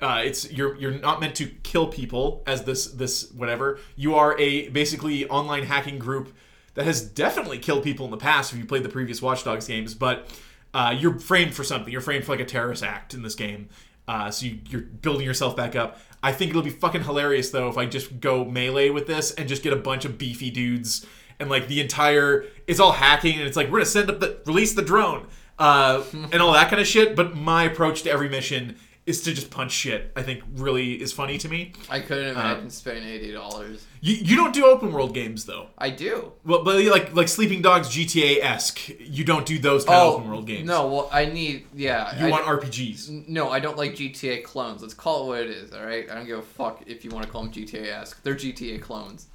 uh, 0.00 0.22
it's 0.24 0.50
you're 0.52 0.76
you're 0.76 0.98
not 0.98 1.20
meant 1.20 1.34
to 1.36 1.46
kill 1.46 1.86
people 1.86 2.42
as 2.46 2.64
this 2.64 2.86
this 2.86 3.30
whatever. 3.32 3.78
You 3.96 4.14
are 4.14 4.38
a 4.38 4.68
basically 4.68 5.28
online 5.28 5.64
hacking 5.64 5.98
group 5.98 6.34
that 6.74 6.84
has 6.84 7.02
definitely 7.02 7.58
killed 7.58 7.82
people 7.82 8.04
in 8.04 8.10
the 8.10 8.18
past 8.18 8.52
if 8.52 8.58
you 8.58 8.66
played 8.66 8.82
the 8.82 8.90
previous 8.90 9.22
Watch 9.22 9.44
Dogs 9.44 9.66
games, 9.66 9.94
but 9.94 10.28
uh, 10.74 10.94
you're 10.96 11.18
framed 11.18 11.54
for 11.54 11.64
something. 11.64 11.90
You're 11.90 12.02
framed 12.02 12.24
for 12.24 12.32
like 12.32 12.40
a 12.40 12.44
terrorist 12.44 12.82
act 12.82 13.14
in 13.14 13.22
this 13.22 13.34
game. 13.34 13.70
Uh, 14.06 14.30
so 14.30 14.46
you, 14.46 14.58
you're 14.68 14.82
building 14.82 15.24
yourself 15.26 15.56
back 15.56 15.74
up. 15.74 15.98
I 16.22 16.32
think 16.32 16.50
it'll 16.50 16.62
be 16.62 16.70
fucking 16.70 17.04
hilarious 17.04 17.50
though 17.50 17.68
if 17.68 17.78
I 17.78 17.86
just 17.86 18.20
go 18.20 18.44
melee 18.44 18.90
with 18.90 19.06
this 19.06 19.32
and 19.32 19.48
just 19.48 19.62
get 19.62 19.72
a 19.72 19.76
bunch 19.76 20.04
of 20.04 20.18
beefy 20.18 20.50
dudes 20.50 21.06
and 21.40 21.48
like 21.48 21.68
the 21.68 21.80
entire 21.80 22.44
it's 22.66 22.80
all 22.80 22.92
hacking 22.92 23.38
and 23.38 23.46
it's 23.46 23.56
like 23.56 23.66
we're 23.66 23.78
gonna 23.78 23.86
send 23.86 24.10
up 24.10 24.20
the 24.20 24.38
release 24.46 24.74
the 24.74 24.82
drone 24.82 25.26
uh, 25.58 26.02
and 26.12 26.42
all 26.42 26.52
that 26.52 26.68
kind 26.68 26.80
of 26.80 26.86
shit. 26.86 27.16
But 27.16 27.34
my 27.34 27.64
approach 27.64 28.02
to 28.02 28.10
every 28.10 28.28
mission 28.28 28.76
is 29.06 29.22
to 29.22 29.32
just 29.32 29.50
punch 29.50 29.70
shit. 29.70 30.10
I 30.16 30.22
think 30.22 30.42
really 30.54 31.00
is 31.00 31.12
funny 31.12 31.38
to 31.38 31.48
me. 31.48 31.72
I 31.88 32.00
couldn't 32.00 32.28
imagine 32.28 32.70
spending 32.70 33.04
eighty 33.04 33.32
dollars. 33.32 33.86
You, 34.00 34.14
you 34.16 34.36
don't 34.36 34.52
do 34.52 34.66
open 34.66 34.92
world 34.92 35.14
games 35.14 35.44
though. 35.44 35.68
I 35.78 35.90
do. 35.90 36.32
Well, 36.44 36.64
but 36.64 36.84
like 36.84 37.14
like 37.14 37.28
Sleeping 37.28 37.62
Dogs 37.62 37.88
GTA 37.88 38.42
esque, 38.42 38.88
you 38.98 39.24
don't 39.24 39.46
do 39.46 39.58
those 39.58 39.84
kind 39.84 39.98
of 40.00 40.14
open 40.14 40.28
world 40.28 40.46
games. 40.46 40.68
Oh, 40.68 40.72
No, 40.72 40.88
well, 40.88 41.08
I 41.12 41.26
need. 41.26 41.66
Yeah, 41.74 42.18
you 42.18 42.26
I, 42.26 42.30
want 42.30 42.44
RPGs. 42.44 43.28
No, 43.28 43.48
I 43.50 43.60
don't 43.60 43.76
like 43.78 43.92
GTA 43.92 44.42
clones. 44.42 44.82
Let's 44.82 44.94
call 44.94 45.24
it 45.24 45.26
what 45.28 45.40
it 45.40 45.50
is. 45.50 45.72
All 45.72 45.84
right, 45.84 46.10
I 46.10 46.14
don't 46.14 46.26
give 46.26 46.38
a 46.38 46.42
fuck 46.42 46.82
if 46.86 47.04
you 47.04 47.10
want 47.10 47.24
to 47.24 47.30
call 47.30 47.44
them 47.44 47.52
GTA 47.52 47.86
esque. 47.86 48.22
They're 48.24 48.34
GTA 48.34 48.82
clones. 48.82 49.28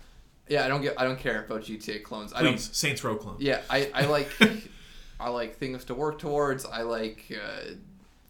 Yeah, 0.49 0.65
I 0.65 0.67
don't 0.67 0.81
get. 0.81 0.99
I 0.99 1.05
don't 1.05 1.19
care 1.19 1.45
about 1.45 1.61
GTA 1.61 2.03
clones. 2.03 2.33
I 2.33 2.43
don't. 2.43 2.53
Please, 2.53 2.69
Saints 2.73 3.03
Row 3.05 3.15
clones. 3.15 3.41
Yeah, 3.41 3.61
I, 3.69 3.89
I 3.93 4.05
like 4.05 4.29
I 5.19 5.29
like 5.29 5.57
things 5.57 5.85
to 5.85 5.95
work 5.95 6.19
towards. 6.19 6.65
I 6.65 6.81
like 6.81 7.31
uh, 7.31 7.73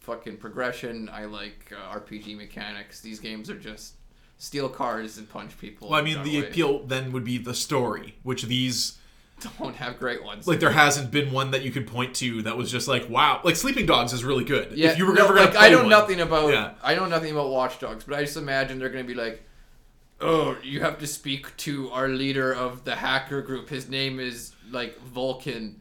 fucking 0.02 0.36
progression. 0.38 1.08
I 1.12 1.24
like 1.24 1.72
uh, 1.72 1.98
RPG 1.98 2.36
mechanics. 2.36 3.00
These 3.00 3.18
games 3.20 3.48
are 3.50 3.58
just 3.58 3.94
steal 4.38 4.68
cars 4.68 5.18
and 5.18 5.28
punch 5.30 5.56
people. 5.58 5.88
Well, 5.90 5.98
I 6.00 6.02
mean, 6.02 6.22
the 6.22 6.38
away. 6.38 6.48
appeal 6.48 6.84
then 6.84 7.12
would 7.12 7.24
be 7.24 7.38
the 7.38 7.54
story, 7.54 8.16
which 8.22 8.42
these 8.44 8.98
don't 9.58 9.74
have 9.76 9.98
great 9.98 10.22
ones. 10.22 10.46
like 10.46 10.60
there 10.60 10.70
hasn't 10.70 11.10
been 11.10 11.32
one 11.32 11.50
that 11.50 11.62
you 11.62 11.70
could 11.72 11.86
point 11.86 12.14
to 12.16 12.42
that 12.42 12.56
was 12.56 12.70
just 12.70 12.86
like 12.88 13.08
wow. 13.08 13.40
Like 13.42 13.56
Sleeping 13.56 13.86
Dogs 13.86 14.12
is 14.12 14.22
really 14.24 14.44
good. 14.44 14.72
yeah, 14.76 14.90
if 14.90 14.98
you 14.98 15.06
were 15.06 15.14
no, 15.14 15.28
gonna 15.28 15.40
like, 15.40 15.56
I 15.56 15.68
know 15.70 15.78
one- 15.80 15.88
nothing 15.88 16.20
about 16.20 16.50
Yeah. 16.52 16.74
I 16.82 16.94
know 16.94 17.06
nothing 17.06 17.32
about 17.32 17.50
Watch 17.50 17.78
Dogs, 17.80 18.04
but 18.04 18.16
I 18.16 18.22
just 18.22 18.36
imagine 18.36 18.78
they're 18.78 18.88
gonna 18.88 19.02
be 19.04 19.14
like, 19.14 19.42
oh, 20.20 20.56
you 20.62 20.80
have 20.80 20.98
to 21.00 21.06
speak 21.06 21.56
to 21.58 21.90
our 21.90 22.08
leader 22.08 22.52
of 22.54 22.84
the 22.84 22.94
hacker 22.96 23.42
group. 23.42 23.68
His 23.68 23.88
name 23.88 24.20
is 24.20 24.54
like 24.70 24.98
Vulcan. 25.00 25.80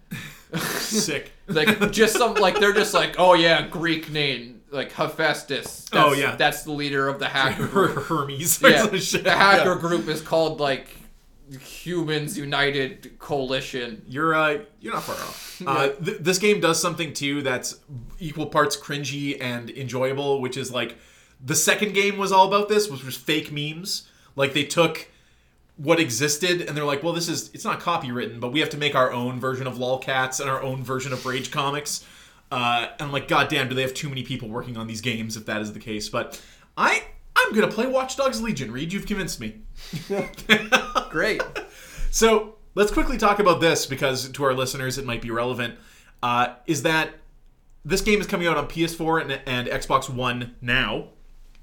Sick. 0.59 1.31
like 1.47 1.91
just 1.91 2.15
some 2.17 2.33
like 2.35 2.59
they're 2.59 2.73
just 2.73 2.93
like 2.93 3.15
oh 3.17 3.33
yeah 3.33 3.67
Greek 3.67 4.09
name 4.11 4.61
like 4.71 4.91
Hephaestus. 4.93 5.89
That's, 5.91 5.93
Oh, 5.93 6.13
yeah. 6.13 6.35
that's 6.37 6.63
the 6.63 6.71
leader 6.71 7.09
of 7.09 7.19
the 7.19 7.27
hacker 7.27 7.67
group. 7.67 7.91
Hermes. 8.05 8.61
yeah, 8.61 8.85
the 8.87 9.23
hacker 9.35 9.73
Yeah. 9.73 9.79
group 9.79 10.07
is 10.07 10.21
called 10.21 10.59
like 10.61 10.87
Humans 11.59 12.37
United 12.37 13.19
Coalition. 13.19 14.01
You're 14.07 14.33
uh, 14.33 14.59
you're 14.79 14.93
not 14.93 15.03
far 15.03 15.15
off. 15.15 15.47
Uh, 15.67 15.89
th- 16.03 16.17
this 16.19 16.39
game 16.39 16.59
does 16.59 16.81
something 16.81 17.13
too 17.13 17.43
that's 17.43 17.79
equal 18.19 18.47
parts 18.47 18.75
cringy 18.75 19.37
and 19.39 19.69
enjoyable, 19.69 20.41
which 20.41 20.57
is 20.57 20.71
like 20.71 20.95
the 21.43 21.53
second 21.55 21.93
game 21.93 22.17
was 22.17 22.31
all 22.31 22.47
about 22.47 22.67
this, 22.67 22.89
which 22.89 23.03
was 23.03 23.15
fake 23.15 23.51
memes. 23.51 24.07
Like 24.35 24.53
they 24.53 24.63
took 24.63 25.07
what 25.77 25.99
existed 25.99 26.61
and 26.61 26.75
they're 26.77 26.85
like, 26.85 27.03
well, 27.03 27.13
this 27.13 27.27
is 27.27 27.49
it's 27.53 27.65
not 27.65 27.79
copywritten, 27.79 28.39
but 28.39 28.51
we 28.51 28.59
have 28.59 28.69
to 28.71 28.77
make 28.77 28.95
our 28.95 29.11
own 29.11 29.39
version 29.39 29.67
of 29.67 29.75
lolcats 29.75 30.39
and 30.39 30.49
our 30.49 30.61
own 30.61 30.83
version 30.83 31.13
of 31.13 31.25
Rage 31.25 31.51
Comics. 31.51 32.05
Uh, 32.51 32.87
and 32.93 33.01
I'm 33.01 33.11
like, 33.11 33.27
God 33.27 33.47
damn, 33.47 33.69
do 33.69 33.75
they 33.75 33.81
have 33.81 33.93
too 33.93 34.09
many 34.09 34.23
people 34.23 34.49
working 34.49 34.77
on 34.77 34.87
these 34.87 35.01
games 35.01 35.37
if 35.37 35.45
that 35.45 35.61
is 35.61 35.73
the 35.73 35.79
case? 35.79 36.09
But 36.09 36.41
I 36.77 37.03
I'm 37.35 37.53
gonna 37.53 37.71
play 37.71 37.87
Watch 37.87 38.17
Dogs 38.17 38.41
Legion. 38.41 38.71
Reed, 38.71 38.93
you've 38.93 39.05
convinced 39.05 39.39
me. 39.39 39.61
Great. 41.09 41.41
So 42.11 42.55
let's 42.75 42.91
quickly 42.91 43.17
talk 43.17 43.39
about 43.39 43.61
this 43.61 43.85
because 43.85 44.29
to 44.29 44.43
our 44.43 44.53
listeners 44.53 44.97
it 44.97 45.05
might 45.05 45.21
be 45.21 45.31
relevant. 45.31 45.75
Uh, 46.21 46.55
is 46.67 46.83
that 46.83 47.11
this 47.83 48.01
game 48.01 48.21
is 48.21 48.27
coming 48.27 48.47
out 48.47 48.57
on 48.57 48.67
PS4 48.67 49.21
and, 49.21 49.41
and 49.45 49.67
Xbox 49.67 50.09
One 50.09 50.55
now? 50.61 51.09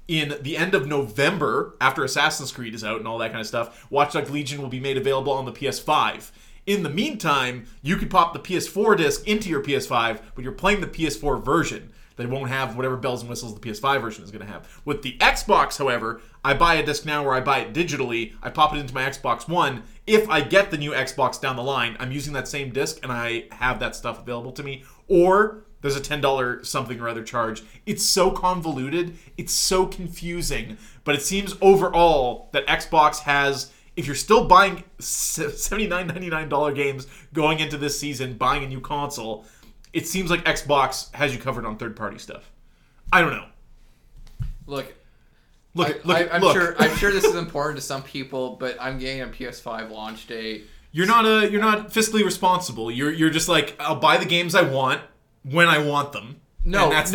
In 0.09 0.39
the 0.41 0.57
end 0.57 0.73
of 0.73 0.87
November, 0.87 1.75
after 1.79 2.03
Assassin's 2.03 2.51
Creed 2.51 2.73
is 2.73 2.83
out 2.83 2.97
and 2.97 3.07
all 3.07 3.19
that 3.19 3.29
kind 3.29 3.41
of 3.41 3.45
stuff, 3.45 3.85
Watch 3.91 4.13
Dogs 4.13 4.31
Legion 4.31 4.59
will 4.59 4.67
be 4.67 4.79
made 4.79 4.97
available 4.97 5.31
on 5.31 5.45
the 5.45 5.51
PS5. 5.51 6.31
In 6.65 6.81
the 6.81 6.89
meantime, 6.89 7.67
you 7.83 7.95
could 7.95 8.09
pop 8.09 8.33
the 8.33 8.39
PS4 8.39 8.97
disc 8.97 9.27
into 9.27 9.49
your 9.49 9.61
PS5, 9.61 10.19
but 10.33 10.43
you're 10.43 10.51
playing 10.51 10.81
the 10.81 10.87
PS4 10.87 11.45
version 11.45 11.91
that 12.15 12.27
won't 12.27 12.49
have 12.49 12.75
whatever 12.75 12.97
bells 12.97 13.21
and 13.21 13.29
whistles 13.29 13.53
the 13.53 13.59
PS5 13.59 14.01
version 14.01 14.23
is 14.23 14.31
going 14.31 14.43
to 14.43 14.51
have. 14.51 14.81
With 14.83 15.03
the 15.03 15.15
Xbox, 15.19 15.77
however, 15.77 16.21
I 16.43 16.55
buy 16.55 16.73
a 16.73 16.83
disc 16.83 17.05
now 17.05 17.23
where 17.23 17.35
I 17.35 17.41
buy 17.41 17.59
it 17.59 17.73
digitally, 17.73 18.33
I 18.41 18.49
pop 18.49 18.73
it 18.73 18.79
into 18.79 18.95
my 18.95 19.03
Xbox 19.03 19.47
One. 19.47 19.83
If 20.07 20.27
I 20.27 20.41
get 20.41 20.71
the 20.71 20.77
new 20.79 20.91
Xbox 20.91 21.39
down 21.39 21.55
the 21.55 21.61
line, 21.61 21.95
I'm 21.99 22.11
using 22.11 22.33
that 22.33 22.47
same 22.47 22.71
disc 22.71 22.99
and 23.03 23.11
I 23.11 23.45
have 23.51 23.79
that 23.79 23.95
stuff 23.95 24.19
available 24.19 24.53
to 24.53 24.63
me. 24.63 24.85
Or 25.07 25.65
there's 25.81 25.95
a 25.95 26.01
$10 26.01 26.65
something 26.65 26.99
or 26.99 27.07
other 27.07 27.23
charge. 27.23 27.63
It's 27.85 28.03
so 28.03 28.31
convoluted, 28.31 29.17
it's 29.37 29.53
so 29.53 29.85
confusing, 29.85 30.77
but 31.03 31.15
it 31.15 31.21
seems 31.21 31.55
overall 31.61 32.49
that 32.53 32.65
Xbox 32.67 33.19
has 33.21 33.71
if 33.95 34.05
you're 34.05 34.15
still 34.15 34.45
buying 34.45 34.83
$79.99 34.99 36.75
games 36.75 37.05
going 37.33 37.59
into 37.59 37.77
this 37.77 37.99
season, 37.99 38.35
buying 38.35 38.63
a 38.63 38.67
new 38.67 38.79
console, 38.79 39.45
it 39.91 40.07
seems 40.07 40.29
like 40.29 40.45
Xbox 40.45 41.13
has 41.15 41.33
you 41.33 41.39
covered 41.39 41.65
on 41.65 41.75
third 41.75 41.97
party 41.97 42.17
stuff. 42.17 42.49
I 43.11 43.19
don't 43.19 43.31
know. 43.31 43.47
Look, 44.67 44.93
Look, 45.75 45.89
I, 45.89 46.07
look, 46.07 46.17
I, 46.17 46.35
I'm 46.35 46.41
look. 46.41 46.53
sure 46.55 46.75
I'm 46.79 46.95
sure 46.97 47.11
this 47.11 47.23
is 47.23 47.35
important 47.35 47.77
to 47.77 47.81
some 47.85 48.01
people, 48.01 48.55
but 48.59 48.77
I'm 48.81 48.97
getting 48.97 49.21
a 49.21 49.27
PS5 49.27 49.91
launch 49.91 50.27
date. 50.27 50.65
You're 50.91 51.05
not 51.05 51.25
a 51.25 51.49
you're 51.49 51.61
not 51.61 51.89
fiscally 51.89 52.23
responsible. 52.23 52.89
You're 52.89 53.11
you're 53.11 53.29
just 53.29 53.47
like 53.47 53.75
I'll 53.79 53.95
buy 53.99 54.17
the 54.17 54.25
games 54.25 54.55
I 54.55 54.63
want 54.63 55.01
when 55.43 55.67
I 55.67 55.79
want 55.79 56.11
them. 56.13 56.41
No, 56.63 56.79
no, 56.79 56.83
the- 56.85 56.85
and 56.85 56.91
that's 56.93 57.11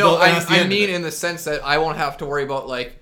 the 0.46 0.54
I, 0.54 0.60
I 0.60 0.66
mean 0.66 0.88
in 0.90 1.02
the 1.02 1.12
sense 1.12 1.44
that 1.44 1.64
I 1.64 1.78
won't 1.78 1.98
have 1.98 2.16
to 2.18 2.26
worry 2.26 2.44
about 2.44 2.66
like, 2.66 2.98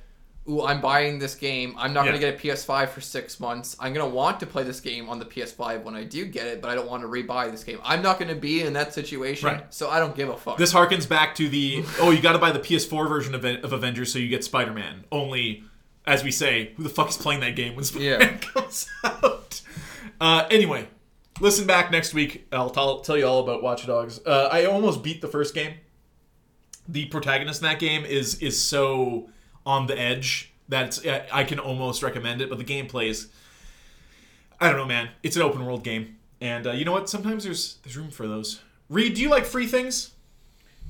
ooh, 0.48 0.62
I'm 0.62 0.80
buying 0.80 1.20
this 1.20 1.36
game. 1.36 1.74
I'm 1.78 1.92
not 1.92 2.04
Yeah. 2.04 2.10
gonna 2.12 2.20
get 2.20 2.34
a 2.34 2.38
PS5 2.38 2.88
for 2.88 3.00
six 3.00 3.38
months. 3.38 3.76
I'm 3.78 3.92
gonna 3.94 4.08
want 4.08 4.40
to 4.40 4.46
play 4.46 4.64
this 4.64 4.80
game 4.80 5.08
on 5.08 5.20
the 5.20 5.24
PS5 5.24 5.84
when 5.84 5.94
I 5.94 6.02
do 6.02 6.24
get 6.24 6.46
it, 6.48 6.60
but 6.60 6.68
I 6.70 6.74
don't 6.74 6.88
want 6.88 7.02
to 7.02 7.08
rebuy 7.08 7.50
this 7.52 7.62
game. 7.62 7.78
I'm 7.84 8.02
not 8.02 8.18
gonna 8.18 8.34
be 8.34 8.62
in 8.62 8.72
that 8.72 8.92
situation, 8.92 9.46
Right. 9.46 9.72
so 9.72 9.88
I 9.88 10.00
don't 10.00 10.16
give 10.16 10.28
a 10.30 10.36
fuck. 10.36 10.56
This 10.58 10.72
harkens 10.74 11.08
back 11.08 11.36
to 11.36 11.48
the 11.48 11.84
oh, 12.00 12.10
you 12.10 12.20
got 12.20 12.32
to 12.32 12.38
buy 12.40 12.50
the 12.50 12.58
PS4 12.58 13.08
version 13.08 13.36
of, 13.36 13.44
of 13.44 13.72
Avengers 13.72 14.12
so 14.12 14.18
you 14.18 14.28
get 14.28 14.42
Spider 14.42 14.72
Man. 14.72 15.04
Only, 15.12 15.62
as 16.06 16.24
we 16.24 16.32
say, 16.32 16.72
who 16.76 16.82
the 16.82 16.88
fuck 16.88 17.08
is 17.10 17.16
playing 17.16 17.40
that 17.40 17.54
game 17.54 17.76
when 17.76 17.84
Spider 17.84 18.18
Man 18.18 18.20
Yeah. 18.20 18.36
comes 18.52 18.88
out? 19.04 19.60
Uh, 20.20 20.46
anyway, 20.50 20.88
listen 21.40 21.66
back 21.66 21.90
next 21.90 22.14
week. 22.14 22.46
I'll 22.52 22.70
tell, 22.70 23.00
tell 23.00 23.16
you 23.16 23.26
all 23.26 23.40
about 23.40 23.62
Watch 23.62 23.86
Dogs. 23.86 24.20
Uh, 24.24 24.48
I 24.50 24.64
almost 24.64 25.02
beat 25.02 25.20
the 25.20 25.28
first 25.28 25.54
game. 25.54 25.74
The 26.88 27.06
protagonist 27.06 27.62
in 27.62 27.68
that 27.68 27.78
game 27.78 28.04
is 28.04 28.40
is 28.42 28.60
so 28.62 29.28
on 29.64 29.86
the 29.86 29.98
edge 29.98 30.52
that 30.68 30.98
it's, 30.98 31.06
I 31.32 31.44
can 31.44 31.58
almost 31.58 32.02
recommend 32.02 32.40
it, 32.40 32.48
but 32.48 32.58
the 32.58 32.64
gameplay 32.64 33.08
is 33.08 33.28
I 34.60 34.68
don't 34.68 34.76
know, 34.76 34.86
man. 34.86 35.10
It's 35.22 35.36
an 35.36 35.42
open 35.42 35.64
world 35.64 35.84
game, 35.84 36.16
and 36.40 36.66
uh, 36.66 36.72
you 36.72 36.84
know 36.84 36.92
what? 36.92 37.08
Sometimes 37.08 37.44
there's 37.44 37.76
there's 37.84 37.96
room 37.96 38.10
for 38.10 38.26
those. 38.26 38.60
Reed, 38.88 39.14
do 39.14 39.22
you 39.22 39.28
like 39.30 39.44
free 39.44 39.66
things? 39.66 40.10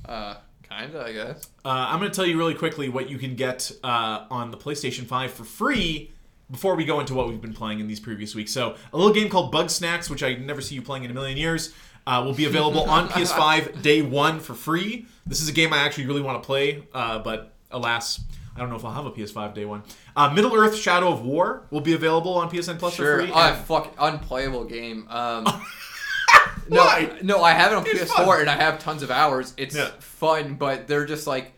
uh, 0.05 0.35
kinda, 0.67 1.03
I 1.03 1.11
guess. 1.13 1.47
Uh, 1.63 1.87
I'm 1.89 1.99
going 1.99 2.11
to 2.11 2.15
tell 2.15 2.25
you 2.25 2.37
really 2.37 2.55
quickly 2.55 2.89
what 2.89 3.09
you 3.09 3.17
can 3.17 3.35
get 3.35 3.71
uh, 3.83 4.25
on 4.29 4.51
the 4.51 4.57
PlayStation 4.57 5.05
5 5.05 5.31
for 5.31 5.43
free 5.43 6.11
before 6.53 6.75
we 6.75 6.85
go 6.85 7.01
into 7.01 7.13
what 7.13 7.27
we've 7.27 7.41
been 7.41 7.53
playing 7.53 7.79
in 7.81 7.87
these 7.87 7.99
previous 7.99 8.33
weeks. 8.35 8.51
So, 8.53 8.75
a 8.93 8.97
little 8.97 9.11
game 9.13 9.27
called 9.29 9.51
Bugsnax, 9.53 10.09
which 10.09 10.23
I 10.23 10.35
never 10.35 10.61
see 10.61 10.75
you 10.75 10.81
playing 10.81 11.03
in 11.03 11.11
a 11.11 11.13
million 11.13 11.35
years, 11.37 11.73
uh, 12.07 12.21
will 12.23 12.33
be 12.33 12.45
available 12.45 12.83
on 12.83 13.09
PS5 13.15 13.81
day 13.81 14.01
one 14.03 14.39
for 14.39 14.53
free. 14.53 15.07
This 15.25 15.41
is 15.41 15.49
a 15.49 15.51
game 15.51 15.73
I 15.73 15.79
actually 15.79 16.05
really 16.05 16.21
want 16.21 16.41
to 16.41 16.45
play, 16.45 16.83
uh, 16.93 17.19
but 17.19 17.53
alas, 17.71 18.21
I 18.55 18.59
don't 18.59 18.69
know 18.69 18.75
if 18.75 18.85
I'll 18.85 18.91
have 18.93 19.07
a 19.07 19.11
PS5 19.11 19.53
day 19.55 19.65
one. 19.65 19.81
Uh, 20.15 20.29
Middle 20.31 20.55
Earth 20.55 20.75
Shadow 20.75 21.11
of 21.11 21.25
War 21.25 21.63
will 21.71 21.81
be 21.81 21.93
available 21.93 22.35
on 22.35 22.49
PSN 22.51 22.77
Plus 22.77 22.93
Sure, 22.93 23.21
for 23.21 23.25
free. 23.25 23.33
and- 23.33 23.57
fuck, 23.65 23.93
unplayable 23.99 24.65
game. 24.65 25.07
Um, 25.09 25.45
no, 26.69 26.83
Why? 26.83 27.17
no, 27.23 27.41
I 27.43 27.51
have 27.53 27.71
it 27.71 27.75
on 27.75 27.83
It's 27.87 28.11
PS4 28.13 28.25
fun. 28.25 28.41
and 28.41 28.49
I 28.49 28.55
have 28.55 28.77
tons 28.79 29.01
of 29.01 29.09
hours. 29.09 29.53
It's 29.57 29.75
Yeah. 29.75 29.89
fun, 29.99 30.53
but 30.55 30.87
they're 30.87 31.05
just 31.05 31.25
like, 31.25 31.53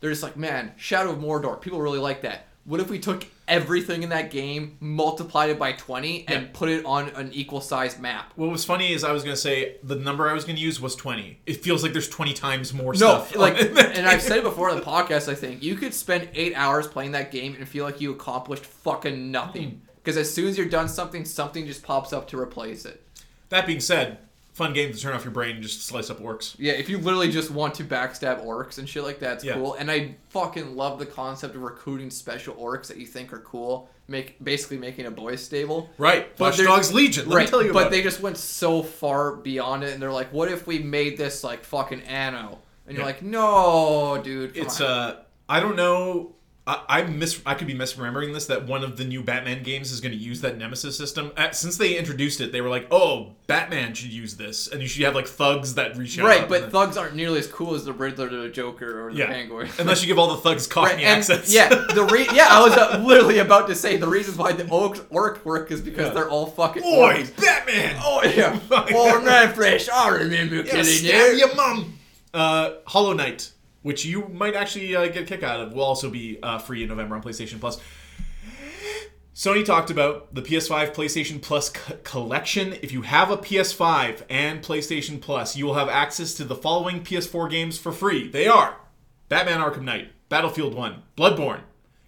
they're 0.00 0.10
just 0.10 0.22
like, 0.22 0.36
man, 0.36 0.72
Shadow 0.76 1.10
of 1.12 1.18
Mordor. 1.18 1.58
People 1.60 1.80
really 1.80 1.98
like 1.98 2.22
that. 2.22 2.46
What 2.66 2.80
if 2.80 2.88
we 2.88 2.98
took 2.98 3.26
everything 3.46 4.02
in 4.02 4.08
that 4.08 4.30
game, 4.30 4.78
multiplied 4.80 5.50
it 5.50 5.58
by 5.58 5.72
twenty, 5.72 6.24
and 6.28 6.44
Yeah. 6.44 6.48
put 6.54 6.70
it 6.70 6.84
on 6.86 7.10
an 7.10 7.30
equal 7.34 7.60
sized 7.60 8.00
map? 8.00 8.32
what 8.36 8.50
was 8.50 8.64
funny 8.64 8.92
is 8.94 9.04
I 9.04 9.12
was 9.12 9.22
going 9.22 9.34
to 9.34 9.40
say 9.40 9.76
the 9.82 9.96
number 9.96 10.28
I 10.30 10.32
was 10.32 10.44
going 10.44 10.56
to 10.56 10.62
use 10.62 10.80
was 10.80 10.96
20. 10.96 11.38
It 11.44 11.62
feels 11.62 11.82
like 11.82 11.92
there's 11.92 12.08
20 12.08 12.32
times 12.32 12.72
more 12.72 12.92
No, 12.92 12.96
stuff. 12.96 13.36
like, 13.36 13.60
and 13.60 14.06
I've 14.06 14.22
said 14.22 14.38
it 14.38 14.44
before 14.44 14.70
on 14.70 14.76
the 14.76 14.82
podcast. 14.82 15.28
I 15.30 15.34
think 15.34 15.62
you 15.62 15.74
could 15.76 15.92
spend 15.92 16.28
eight 16.34 16.54
hours 16.56 16.86
playing 16.86 17.12
that 17.12 17.30
game 17.30 17.54
and 17.58 17.68
feel 17.68 17.84
like 17.84 18.00
you 18.00 18.12
accomplished 18.12 18.64
fucking 18.64 19.30
nothing. 19.30 19.68
Hmm. 19.70 19.76
Because 20.02 20.16
as 20.16 20.32
soon 20.32 20.48
as 20.48 20.56
you're 20.58 20.66
done 20.68 20.88
something, 20.88 21.24
something 21.26 21.66
just 21.66 21.82
pops 21.82 22.12
up 22.14 22.28
to 22.28 22.38
replace 22.40 22.84
it. 22.86 23.02
That 23.50 23.66
being 23.66 23.80
said, 23.80 24.18
fun 24.54 24.72
game 24.72 24.92
to 24.92 24.98
turn 24.98 25.14
off 25.14 25.24
your 25.24 25.32
brain 25.32 25.56
and 25.56 25.62
just 25.62 25.84
slice 25.84 26.08
up 26.10 26.20
orcs. 26.20 26.54
Yeah, 26.58 26.72
if 26.72 26.88
you 26.88 26.98
literally 26.98 27.30
just 27.30 27.50
want 27.50 27.74
to 27.74 27.84
backstab 27.84 28.44
orcs 28.46 28.78
and 28.78 28.88
shit 28.88 29.02
like 29.02 29.18
that, 29.18 29.34
it's 29.34 29.44
Yeah. 29.44 29.54
cool. 29.54 29.74
And 29.74 29.90
I 29.90 30.14
fucking 30.30 30.76
love 30.76 30.98
the 30.98 31.06
concept 31.06 31.54
of 31.56 31.62
recruiting 31.62 32.08
special 32.10 32.54
orcs 32.54 32.86
that 32.86 32.96
you 32.96 33.04
think 33.06 33.32
are 33.32 33.40
cool. 33.40 33.90
Make 34.06 34.42
basically 34.44 34.76
making 34.78 35.06
a 35.06 35.10
boy 35.10 35.36
stable. 35.36 35.90
Right, 35.98 36.36
But 36.36 36.56
Dogs 36.56 36.92
Legion. 36.92 37.28
Let 37.28 37.36
right, 37.36 37.44
me 37.46 37.50
tell 37.50 37.62
you 37.64 37.72
but 37.72 37.90
they 37.90 38.00
it. 38.00 38.04
just 38.04 38.20
went 38.20 38.36
so 38.36 38.82
far 38.82 39.34
beyond 39.36 39.82
it, 39.82 39.92
and 39.94 40.00
they're 40.02 40.12
like, 40.12 40.32
"What 40.32 40.50
if 40.50 40.66
we 40.66 40.78
made 40.78 41.16
this 41.16 41.42
like 41.42 41.64
fucking 41.64 42.02
Anno?" 42.02 42.58
And 42.86 42.96
you're 42.96 43.00
Yeah. 43.02 43.06
like, 43.06 43.22
"No, 43.22 44.20
dude." 44.22 44.56
It's 44.56 44.80
on." 44.80 44.86
uh, 44.86 45.16
I 45.48 45.58
don't 45.60 45.74
know. 45.76 46.34
I, 46.66 46.80
I 46.88 47.02
mis 47.02 47.42
I 47.44 47.52
could 47.52 47.66
be 47.66 47.74
misremembering 47.74 48.32
this 48.32 48.46
that 48.46 48.66
one 48.66 48.82
of 48.84 48.96
the 48.96 49.04
new 49.04 49.22
Batman 49.22 49.62
games 49.62 49.92
is 49.92 50.00
going 50.00 50.12
to 50.12 50.18
use 50.18 50.40
that 50.40 50.56
Nemesis 50.56 50.96
system. 50.96 51.30
Uh, 51.36 51.50
since 51.50 51.76
they 51.76 51.98
introduced 51.98 52.40
it, 52.40 52.52
they 52.52 52.62
were 52.62 52.70
like, 52.70 52.86
"Oh, 52.90 53.32
Batman 53.46 53.92
should 53.92 54.12
use 54.12 54.36
this," 54.36 54.66
and 54.68 54.80
you 54.80 54.88
should 54.88 55.04
have 55.04 55.14
like 55.14 55.26
thugs 55.26 55.74
that 55.74 55.94
reach 55.98 56.18
out. 56.18 56.24
Right, 56.24 56.48
but 56.48 56.62
then- 56.62 56.70
thugs 56.70 56.96
aren't 56.96 57.16
nearly 57.16 57.38
as 57.38 57.46
cool 57.48 57.74
as 57.74 57.84
the 57.84 57.92
Riddler, 57.92 58.30
the 58.30 58.48
Joker, 58.48 59.06
or 59.06 59.12
the 59.12 59.18
yeah, 59.18 59.26
Penguin. 59.26 59.68
unless 59.78 60.00
you 60.00 60.06
give 60.06 60.18
all 60.18 60.34
the 60.34 60.40
thugs 60.40 60.66
Cockney 60.66 60.94
Right, 60.94 61.04
and 61.04 61.18
accents. 61.18 61.52
yeah, 61.52 61.68
the 61.68 62.08
re- 62.10 62.28
yeah, 62.32 62.46
I 62.48 62.62
was 62.62 62.72
uh, 62.72 63.02
literally 63.04 63.40
about 63.40 63.68
to 63.68 63.74
say 63.74 63.98
the 63.98 64.08
reason 64.08 64.34
why 64.38 64.52
the 64.52 64.64
orcs, 64.64 65.04
orc 65.10 65.44
work 65.44 65.70
is 65.70 65.82
because 65.82 66.06
Yeah. 66.08 66.14
they're 66.14 66.30
all 66.30 66.46
fucking 66.46 66.82
Oi, 66.82 67.24
orcs. 67.24 67.36
Batman! 67.44 67.96
Oh 68.02 68.22
yeah, 68.24 68.58
oh 68.70 69.20
man, 69.22 69.52
fresh. 69.52 69.90
I 69.90 70.08
remember 70.08 70.56
Yeah, 70.56 70.62
killing 70.62 71.04
you. 71.04 71.36
your 71.36 71.54
mom. 71.54 71.98
Uh, 72.32 72.70
Hollow 72.86 73.12
Knight, 73.12 73.52
which 73.84 74.06
you 74.06 74.26
might 74.28 74.54
actually 74.54 74.96
uh, 74.96 75.06
get 75.08 75.24
a 75.24 75.26
kick 75.26 75.42
out 75.42 75.60
of, 75.60 75.74
will 75.74 75.84
also 75.84 76.08
be 76.08 76.38
uh, 76.42 76.58
free 76.58 76.82
in 76.82 76.88
November 76.88 77.16
on 77.16 77.22
PlayStation 77.22 77.60
Plus. 77.60 77.78
Sony 79.34 79.62
talked 79.62 79.90
about 79.90 80.34
the 80.34 80.40
PS5 80.40 80.94
PlayStation 80.94 81.40
Plus 81.40 81.68
co- 81.68 81.96
collection. 82.02 82.72
If 82.80 82.92
you 82.92 83.02
have 83.02 83.30
a 83.30 83.36
PS5 83.36 84.22
and 84.30 84.62
PlayStation 84.62 85.20
Plus, 85.20 85.54
you 85.54 85.66
will 85.66 85.74
have 85.74 85.90
access 85.90 86.32
to 86.34 86.44
the 86.44 86.54
following 86.54 87.04
PS4 87.04 87.50
games 87.50 87.76
for 87.76 87.92
free. 87.92 88.26
They 88.26 88.48
are 88.48 88.76
Batman 89.28 89.60
Arkham 89.60 89.82
Knight, 89.82 90.12
Battlefield 90.30 90.74
1, 90.74 91.02
Bloodborne, 91.14 91.60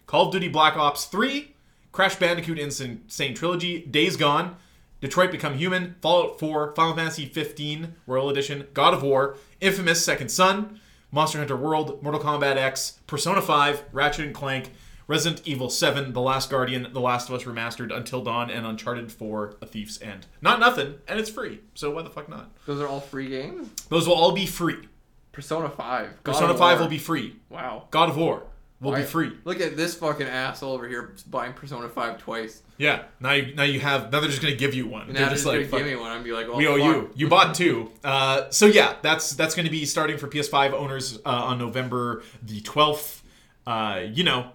Call 0.07 0.27
of 0.27 0.31
Duty 0.31 0.47
Black 0.47 0.75
Ops 0.77 1.05
3, 1.05 1.53
Crash 1.91 2.15
Bandicoot 2.15 2.57
N. 2.57 2.71
Sane 3.07 3.35
Trilogy, 3.35 3.85
Days 3.85 4.17
Gone, 4.17 4.55
Detroit 4.99 5.29
Become 5.29 5.59
Human, 5.59 5.95
Fallout 6.01 6.39
4, 6.39 6.73
Final 6.73 6.95
Fantasy 6.95 7.27
15 7.27 7.93
Royal 8.07 8.31
Edition, 8.31 8.65
God 8.73 8.95
of 8.95 9.03
War, 9.03 9.37
Infamous 9.61 10.03
Second 10.03 10.29
Son, 10.29 10.79
Monster 11.11 11.39
Hunter 11.39 11.55
World, 11.55 12.01
Mortal 12.03 12.21
Kombat 12.21 12.57
X, 12.57 12.99
Persona 13.07 13.41
5, 13.41 13.83
Ratchet 13.91 14.25
and 14.25 14.35
Clank, 14.35 14.71
Resident 15.07 15.47
Evil 15.47 15.69
7, 15.69 16.11
The 16.11 16.19
Last 16.21 16.49
Guardian, 16.49 16.87
The 16.91 16.99
Last 16.99 17.29
of 17.29 17.35
Us 17.35 17.43
Remastered, 17.43 17.95
Until 17.95 18.21
Dawn, 18.21 18.49
and 18.49 18.65
Uncharted 18.65 19.11
4, 19.11 19.55
A 19.61 19.65
Thief's 19.65 20.01
End. 20.01 20.27
Not 20.41 20.59
nothing, 20.59 20.95
and 21.07 21.19
it's 21.19 21.29
free, 21.29 21.61
so 21.75 21.91
why 21.91 22.01
the 22.01 22.09
fuck 22.09 22.27
not? 22.27 22.51
Those 22.65 22.81
are 22.81 22.87
all 22.87 22.99
free 22.99 23.29
games. 23.29 23.69
Those 23.89 24.05
will 24.07 24.15
all 24.15 24.33
be 24.33 24.45
free. 24.45 24.89
Persona 25.31 25.69
Five. 25.69 26.23
God 26.23 26.33
Persona 26.33 26.53
of 26.53 26.59
5 26.59 26.77
War. 26.77 26.83
will 26.83 26.89
be 26.89 26.97
free. 26.97 27.35
Wow. 27.49 27.87
God 27.91 28.09
of 28.09 28.17
War 28.17 28.43
will 28.79 28.95
be 28.95 29.03
free. 29.03 29.31
Look 29.43 29.59
at 29.59 29.75
this 29.75 29.95
fucking 29.95 30.27
asshole 30.27 30.73
over 30.73 30.87
here 30.87 31.15
buying 31.27 31.53
Persona 31.53 31.89
Five 31.89 32.19
twice. 32.19 32.61
Yeah, 32.77 33.05
now 33.19 33.31
you, 33.31 33.55
now 33.55 33.63
you 33.63 33.79
have, 33.79 34.11
now 34.11 34.19
they're 34.19 34.29
just 34.29 34.41
gonna 34.41 34.55
give 34.55 34.73
you 34.73 34.87
one. 34.87 35.07
And 35.07 35.15
they're 35.15 35.25
now 35.25 35.31
just 35.31 35.45
like, 35.45 35.69
gonna 35.69 35.83
give 35.83 35.93
me 35.93 35.95
one. 35.95 36.11
I'm 36.11 36.23
be 36.23 36.31
like, 36.31 36.47
oh, 36.47 36.57
we 36.57 36.67
owe 36.67 36.77
fuck. 36.77 36.85
you. 36.85 37.11
You 37.15 37.27
bought 37.27 37.55
two. 37.55 37.91
Uh, 38.03 38.49
so 38.49 38.65
yeah, 38.65 38.95
that's 39.01 39.31
that's 39.31 39.55
going 39.55 39.65
to 39.65 39.71
be 39.71 39.85
starting 39.85 40.17
for 40.17 40.27
PS5 40.27 40.73
owners 40.73 41.17
uh, 41.25 41.29
on 41.29 41.57
November 41.57 42.23
the 42.43 42.61
12th. 42.61 43.21
Uh, 43.65 44.01
you 44.05 44.23
know, 44.23 44.51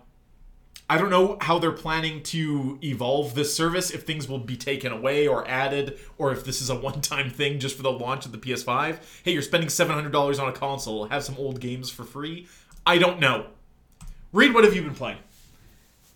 I 0.88 0.98
don't 0.98 1.10
know 1.10 1.38
how 1.40 1.58
they're 1.58 1.72
planning 1.72 2.22
to 2.24 2.78
evolve 2.82 3.34
this 3.34 3.54
service. 3.54 3.90
If 3.90 4.04
things 4.04 4.28
will 4.28 4.38
be 4.38 4.56
taken 4.56 4.92
away 4.92 5.26
or 5.26 5.46
added, 5.48 5.98
or 6.18 6.32
if 6.32 6.44
this 6.44 6.60
is 6.60 6.70
a 6.70 6.74
one-time 6.74 7.30
thing 7.30 7.58
just 7.58 7.76
for 7.76 7.82
the 7.82 7.90
launch 7.90 8.26
of 8.26 8.32
the 8.32 8.38
PS5. 8.38 8.98
Hey, 9.24 9.32
you're 9.32 9.42
spending 9.42 9.68
$700 9.68 10.40
on 10.42 10.48
a 10.48 10.52
console. 10.52 11.06
Have 11.06 11.24
some 11.24 11.36
old 11.38 11.60
games 11.60 11.90
for 11.90 12.04
free. 12.04 12.46
I 12.84 12.98
don't 12.98 13.20
know. 13.20 13.46
Reed, 14.32 14.54
what 14.54 14.64
have 14.64 14.74
you 14.74 14.82
been 14.82 14.94
playing? 14.94 15.18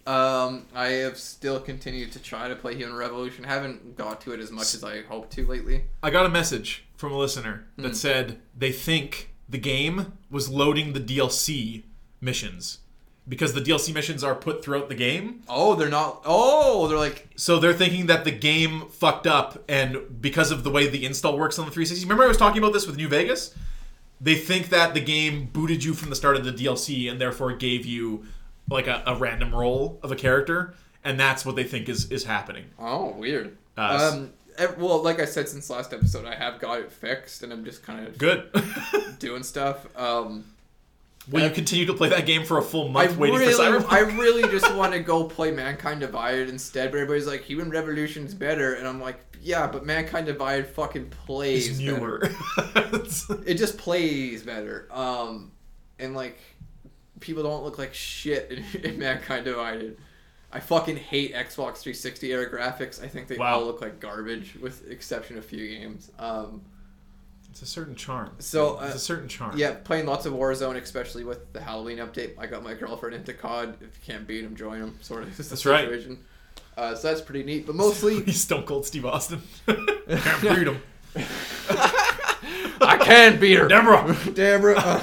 Um, 0.07 0.66
I 0.74 0.87
have 0.88 1.18
still 1.18 1.59
continued 1.61 2.12
to 2.12 2.20
try 2.20 2.46
to 2.48 2.55
play 2.55 2.76
Human 2.76 2.94
Revolution. 2.96 3.44
Haven't 3.44 3.96
got 3.96 4.20
to 4.22 4.33
it 4.33 4.40
as 4.40 4.52
much 4.52 4.72
as 4.74 4.85
I 4.85 5.02
hoped 5.02 5.33
to 5.33 5.44
lately. 5.46 5.85
I 6.02 6.11
got 6.11 6.26
a 6.26 6.29
message 6.29 6.85
from 6.96 7.12
a 7.12 7.18
listener 7.18 7.66
that 7.76 7.88
Hmm. 7.88 7.94
said 7.94 8.40
they 8.57 8.70
think 8.72 9.31
the 9.48 9.59
game 9.59 10.12
was 10.31 10.48
loading 10.48 10.92
the 10.92 11.00
DLC 11.00 11.83
missions 12.20 12.79
because 13.29 13.52
the 13.52 13.61
DLC 13.61 13.92
missions 13.92 14.22
are 14.22 14.37
put 14.37 14.64
throughout 14.64 14.88
the 14.88 14.94
game. 14.94 15.42
Oh, 15.48 15.74
they're 15.74 15.88
not. 15.88 16.22
Oh, 16.24 16.87
they're 16.87 16.96
like. 16.98 17.29
So 17.35 17.59
they're 17.59 17.74
thinking 17.74 18.07
that 18.07 18.24
the 18.24 18.31
game 18.31 18.83
fucked 18.88 19.26
up 19.26 19.64
and 19.68 20.22
because 20.22 20.52
of 20.52 20.62
the 20.62 20.70
way 20.70 20.87
the 20.88 21.05
install 21.05 21.37
works 21.37 21.59
on 21.59 21.64
the 21.66 21.72
360. 21.72 22.05
Remember 22.05 22.22
I 22.22 22.29
was 22.29 22.37
talking 22.37 22.59
about 22.62 22.72
this 22.72 22.87
with 22.87 22.96
New 22.96 23.09
Vegas? 23.09 23.52
They 24.20 24.35
think 24.35 24.70
that 24.70 24.94
the 24.94 25.00
game 25.00 25.50
booted 25.52 25.85
you 25.85 25.94
from 25.94 26.11
the 26.11 26.16
start 26.16 26.37
of 26.37 26.44
the 26.44 26.52
DLC 26.52 27.11
and 27.11 27.20
therefore 27.20 27.52
gave 27.52 27.85
you 27.85 28.24
like 28.70 28.87
a, 28.87 29.02
a 29.07 29.14
random 29.14 29.55
role 29.55 29.98
of 30.02 30.11
a 30.11 30.16
character 30.16 30.74
and 31.07 31.18
that's 31.20 31.46
what 31.46 31.57
they 31.57 31.64
think 31.64 31.88
is 31.88 32.11
is 32.11 32.24
happening. 32.24 32.64
Oh, 32.79 33.11
weird. 33.11 33.57
Uh, 33.79 34.12
um. 34.12 34.33
Well, 34.79 35.02
like 35.02 35.20
I 35.20 35.24
said 35.26 35.48
since 35.48 35.70
last 35.70 35.92
episode, 35.92 36.24
I 36.24 36.35
have 36.35 36.59
got 36.59 36.81
it 36.81 36.90
fixed, 36.90 37.42
and 37.42 37.52
I'm 37.52 37.64
just 37.64 37.83
kind 37.83 38.07
of 38.07 38.18
Good. 38.18 38.50
doing 39.18 39.42
stuff. 39.42 39.87
Um, 39.96 40.44
Will 41.30 41.42
you 41.42 41.50
continue 41.50 41.86
to 41.86 41.94
play 41.94 42.08
that 42.10 42.24
game 42.26 42.44
for 42.44 42.58
a 42.58 42.62
full 42.62 42.88
month 42.88 43.14
I 43.14 43.16
waiting 43.16 43.38
really, 43.38 43.52
for 43.52 43.60
Cyberpunk? 43.62 43.92
I 43.92 44.00
really 44.00 44.42
just 44.50 44.72
want 44.74 44.92
to 44.92 45.00
go 45.00 45.24
play 45.24 45.50
Mankind 45.50 46.00
Divided 46.00 46.48
instead. 46.48 46.90
But 46.92 46.98
everybody's 46.98 47.26
like, 47.26 47.42
Human 47.42 47.70
Revolution's 47.70 48.32
better, 48.34 48.74
and 48.74 48.86
I'm 48.86 49.00
like, 49.00 49.18
yeah, 49.42 49.66
but 49.66 49.84
Mankind 49.84 50.26
Divided 50.26 50.66
fucking 50.68 51.10
plays 51.10 51.68
It's 51.68 51.78
newer. 51.78 52.30
It 53.46 53.54
just 53.54 53.78
plays 53.78 54.42
better. 54.42 54.88
Um, 54.90 55.52
and 55.98 56.14
like, 56.14 56.38
people 57.20 57.42
don't 57.42 57.64
look 57.64 57.78
like 57.78 57.94
shit 57.94 58.50
in, 58.50 58.80
in 58.84 58.98
Mankind 58.98 59.44
Divided. 59.44 59.98
I 60.52 60.60
fucking 60.60 60.96
hate 60.96 61.34
Xbox 61.34 61.78
360 61.78 62.32
era 62.32 62.48
graphics. 62.50 63.02
I 63.02 63.08
think 63.08 63.26
they 63.28 63.36
Wow. 63.36 63.58
all 63.58 63.66
look 63.66 63.80
like 63.80 64.00
garbage, 64.00 64.54
with 64.60 64.88
exception 64.88 65.36
of 65.36 65.44
a 65.44 65.46
few 65.46 65.66
games. 65.68 66.10
Um, 66.18 66.62
It's 67.57 67.62
a 67.62 67.66
certain 67.66 67.95
charm. 67.95 68.33
So, 68.38 68.79
it's 68.81 68.92
uh, 68.92 68.97
a 68.97 68.99
certain 68.99 69.29
charm. 69.29 69.57
yeah, 69.57 69.77
playing 69.83 70.05
lots 70.05 70.27
of 70.27 70.35
Warzone, 70.35 70.77
especially 70.77 71.25
with 71.25 71.55
the 71.55 71.61
Halloween 71.62 71.97
update. 71.97 72.35
I 72.38 72.45
got 72.45 72.62
my 72.62 72.75
girlfriend 72.75 73.14
into 73.14 73.33
COD. 73.33 73.77
If 73.81 73.81
you 73.81 73.88
can't 74.05 74.27
beat 74.27 74.45
him, 74.45 74.55
join 74.55 74.83
him. 74.83 74.99
Sort 75.01 75.23
of. 75.23 75.35
That's 75.35 75.64
right. 75.64 75.88
Uh, 76.77 76.95
so 76.95 77.09
that's 77.09 77.23
pretty 77.23 77.45
neat. 77.45 77.64
But 77.64 77.75
mostly, 77.75 78.23
He's 78.27 78.42
Stone 78.42 78.64
Cold 78.64 78.85
Steve 78.85 79.07
Austin. 79.07 79.40
Can't 79.66 80.42
beat 80.42 80.69
him. 80.69 80.83
I 82.83 82.99
can 83.03 83.40
beat 83.40 83.57
her. 83.57 83.69
Deborah. 83.69 84.14
Deborah. 84.35 84.77
Uh, 84.77 85.03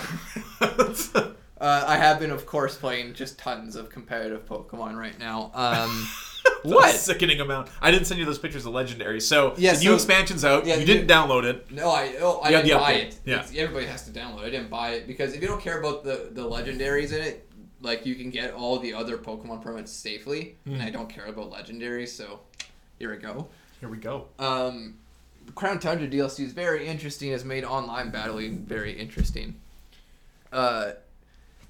uh, 1.60 1.86
I 1.88 1.98
have 1.98 2.20
been, 2.20 2.30
of 2.30 2.46
course, 2.46 2.76
playing 2.76 3.16
just 3.16 3.39
tons 3.39 3.76
of 3.76 3.89
competitive 3.89 4.46
Pokemon 4.46 4.96
right 4.96 5.18
now. 5.18 5.50
Um, 5.56 6.08
What? 6.63 6.95
sickening 6.95 7.41
amount. 7.41 7.69
I 7.82 7.91
didn't 7.91 8.06
send 8.08 8.19
you 8.19 8.25
those 8.25 8.38
pictures 8.39 8.65
of 8.65 8.73
legendary. 8.73 9.19
So 9.19 9.53
Yeah, 9.58 9.73
the 9.73 9.84
new 9.84 9.93
expansion's 9.95 10.45
out. 10.45 10.65
yeah, 10.65 10.75
you 10.75 10.86
didn't 10.86 11.08
download 11.08 11.43
it. 11.43 11.69
No, 11.71 11.89
I 11.89 12.15
oh, 12.21 12.39
I 12.41 12.51
didn't 12.62 12.79
buy 12.79 12.91
it. 12.93 13.17
Yeah. 13.25 13.36
It's- 13.41 13.53
everybody 13.58 13.86
has 13.88 14.06
to 14.06 14.12
download. 14.12 14.43
it. 14.43 14.47
I 14.47 14.49
didn't 14.49 14.69
buy 14.69 14.91
it 14.91 15.06
because 15.08 15.34
if 15.34 15.41
you 15.41 15.47
don't 15.47 15.62
care 15.62 15.79
about 15.79 16.03
the 16.06 16.29
the 16.32 16.41
legendaries 16.43 17.12
in 17.12 17.21
it, 17.21 17.49
like 17.82 18.06
you 18.06 18.15
can 18.15 18.29
get 18.29 18.53
all 18.53 18.79
the 18.79 18.93
other 18.93 19.17
Pokemon 19.17 19.62
permits 19.62 19.91
safely, 19.91 20.56
and 20.65 20.77
Hmm. 20.77 20.82
I 20.82 20.89
don't 20.89 21.10
care 21.10 21.25
about 21.25 21.51
legendaries. 21.51 22.10
So 22.10 22.39
here 22.97 23.12
we 23.12 23.17
go. 23.17 23.47
Here 23.82 23.89
we 23.89 23.97
go. 23.97 24.27
Um, 24.39 24.95
Crown 25.56 25.79
Tundra 25.79 26.08
DLC 26.08 26.45
is 26.45 26.53
very 26.53 26.88
interesting. 26.88 27.32
Has 27.32 27.43
made 27.43 27.65
online 27.65 28.10
battling 28.10 28.60
very 28.65 28.93
interesting. 28.97 29.56
Uh, 30.53 30.93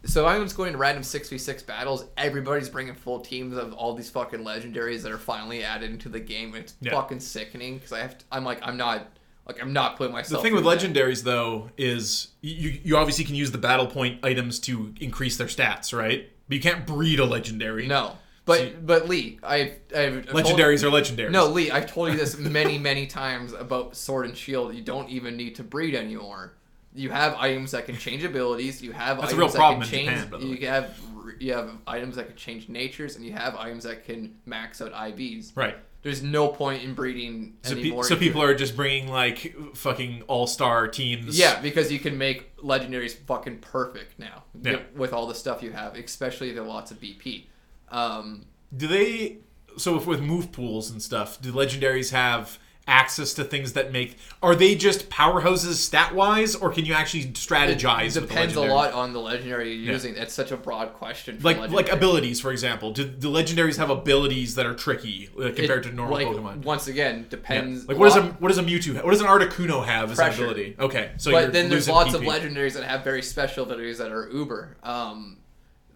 so 0.06 0.26
I'm 0.26 0.44
just 0.44 0.58
going 0.58 0.72
to 0.74 0.78
random 0.78 1.04
six 1.04 1.30
v 1.30 1.38
six 1.38 1.64
battles. 1.64 2.06
Everybody's 2.18 2.70
bringing 2.70 2.94
full 2.96 3.20
teams 3.22 3.56
of 3.58 3.74
all 3.74 3.94
these 3.96 4.10
fucking 4.10 4.40
legendaries 4.42 5.02
that 5.04 5.12
are 5.12 5.18
finally 5.18 5.64
added 5.64 5.90
into 5.92 6.10
the 6.10 6.20
game. 6.20 6.56
It's 6.56 6.74
Yeah. 6.82 6.92
fucking 6.92 7.20
sickening 7.22 7.76
because 7.76 7.94
I 7.94 8.00
have. 8.00 8.18
To, 8.18 8.26
I'm 8.32 8.44
like 8.44 8.60
I'm 8.64 8.78
not 8.78 9.08
like 9.48 9.62
I'm 9.62 9.74
not 9.74 9.98
putting 9.98 10.14
myself. 10.14 10.42
The 10.44 10.50
thing 10.50 10.56
with 10.56 10.66
that. 10.66 10.80
legendaries 10.80 11.24
though 11.24 11.70
is 11.78 12.30
you 12.42 12.80
you 12.84 12.98
obviously 12.98 13.24
can 13.26 13.36
use 13.36 13.52
the 13.52 13.58
battle 13.58 13.88
point 13.88 14.24
items 14.26 14.60
to 14.62 14.94
increase 15.00 15.38
their 15.38 15.48
stats, 15.48 15.98
right? 15.98 16.30
But 16.48 16.56
you 16.56 16.62
can't 16.62 16.86
breed 16.86 17.20
a 17.20 17.26
legendary. 17.26 17.88
No, 17.88 18.18
but 18.46 18.58
See- 18.60 18.74
but 18.82 19.08
Lee, 19.08 19.40
I've, 19.42 19.72
I've 19.96 20.18
I've 20.18 20.26
told- 20.28 20.46
Legendaries 20.46 20.84
are 20.84 20.90
legendaries. 20.90 21.32
No, 21.32 21.48
Lee, 21.48 21.72
I've 21.72 21.90
told 21.92 22.12
you 22.12 22.18
this 22.18 22.38
many, 22.38 22.78
many 22.78 23.08
times 23.22 23.54
about 23.54 23.96
Sword 23.96 24.26
and 24.26 24.36
Shield. 24.36 24.76
You 24.76 24.82
don't 24.82 25.10
even 25.10 25.38
need 25.38 25.56
to 25.56 25.64
breed 25.64 25.96
anymore. 25.96 26.54
You 26.96 27.10
have 27.10 27.36
items 27.36 27.72
that 27.72 27.86
can 27.86 27.98
change 27.98 28.24
abilities. 28.24 28.82
You 28.82 28.92
have 28.92 29.20
That's 29.20 29.34
a 29.34 29.36
items 29.36 29.54
real 29.56 29.62
that 29.70 29.80
can 29.80 29.90
change. 29.90 30.22
Japan, 30.22 30.48
you 30.48 30.68
have 30.68 31.00
you 31.40 31.54
have 31.54 31.72
items 31.88 32.16
that 32.18 32.28
can 32.28 32.36
change 32.36 32.70
natures, 32.70 33.16
and 33.16 33.26
you 33.26 33.34
have 33.34 33.56
items 33.56 33.84
that 33.86 34.06
can 34.06 34.36
max 34.46 34.82
out 34.82 34.94
IVs. 34.94 35.52
Right. 35.56 35.76
There's 36.04 36.22
no 36.22 36.50
point 36.50 36.84
in 36.84 36.94
breeding 36.94 37.54
So, 37.64 37.76
pe- 37.76 37.80
anymore. 37.82 38.04
so 38.04 38.16
if 38.16 38.20
people 38.20 38.42
are 38.44 38.54
just 38.54 38.76
bringing 38.76 39.10
like 39.10 39.56
fucking 39.74 40.24
all 40.28 40.48
star 40.48 40.88
teams. 40.90 41.40
Yeah, 41.40 41.62
because 41.62 41.92
you 41.92 41.98
can 42.00 42.18
make 42.18 42.56
legendaries 42.58 43.14
fucking 43.16 43.60
perfect 43.60 44.20
now 44.20 44.44
Yeah. 44.62 44.80
with, 44.96 45.14
all 45.14 45.28
the 45.28 45.36
stuff 45.36 45.64
you 45.64 45.72
have, 45.72 45.96
especially 45.96 46.50
if 46.50 46.54
you 46.56 46.60
have 46.60 46.68
lots 46.68 46.92
of 46.92 47.00
BP. 47.00 47.46
Um, 47.90 48.46
Do 48.76 48.88
they? 48.88 49.38
So 49.78 49.96
if 49.98 50.06
with 50.06 50.22
move 50.22 50.52
pools 50.52 50.92
and 50.92 51.02
stuff, 51.02 51.42
do 51.42 51.52
legendaries 51.54 52.12
have 52.12 52.60
access 52.88 53.34
to 53.36 53.44
things 53.44 53.74
that 53.74 53.92
make? 53.92 54.18
Are 54.42 54.56
they 54.56 54.76
just 54.76 55.10
powerhouses 55.10 55.76
stat 55.76 56.14
wise, 56.14 56.56
or 56.56 56.72
can 56.72 56.86
you 56.86 56.94
actually 56.94 57.26
strategize? 57.28 58.18
It 58.18 58.22
depends 58.22 58.56
a 58.56 58.62
lot 58.62 58.94
on 58.94 59.14
the 59.14 59.20
legendary 59.20 59.74
you're 59.74 59.94
using. 59.94 60.16
It's 60.16 60.34
such 60.34 60.52
a 60.52 60.58
broad 60.58 60.94
question. 60.94 61.40
Like 61.42 61.70
like 61.72 61.90
abilities, 61.92 62.42
for 62.42 62.52
example. 62.52 62.92
Do 62.92 63.04
the 63.06 63.30
legendaries 63.30 63.78
have 63.78 63.90
abilities 63.90 64.56
that 64.56 64.66
are 64.66 64.76
tricky 64.76 65.30
uh, 65.38 65.52
compared 65.56 65.86
It- 65.86 65.90
to 65.90 65.96
normal 65.96 66.18
like, 66.18 66.28
Pokemon? 66.28 66.64
Once 66.64 66.88
again, 66.88 67.20
Yeah. 67.20 67.26
depends. 67.30 67.88
Like 67.88 67.98
what 67.98 68.06
does 68.14 68.18
a 68.18 68.24
what 68.40 68.50
does 68.50 68.58
a 68.58 68.64
Mewtwo 68.64 68.96
have? 68.96 69.04
What 69.06 69.12
does 69.12 69.22
an 69.22 69.28
Articuno 69.28 69.86
have 69.86 70.12
as 70.12 70.18
Pressure. 70.18 70.44
an 70.46 70.50
ability? 70.52 70.76
Okay, 70.80 71.12
so 71.18 71.30
you're 71.30 71.42
but 71.44 71.54
then 71.54 71.70
there's 71.70 71.88
lots 71.88 72.12
PP. 72.12 72.16
of 72.16 72.22
legendaries 72.24 72.74
that 72.74 72.84
have 72.84 73.04
very 73.04 73.22
special 73.22 73.64
abilities 73.64 73.98
that 74.00 74.12
are 74.12 74.30
uber. 74.32 74.78
Um, 74.84 75.38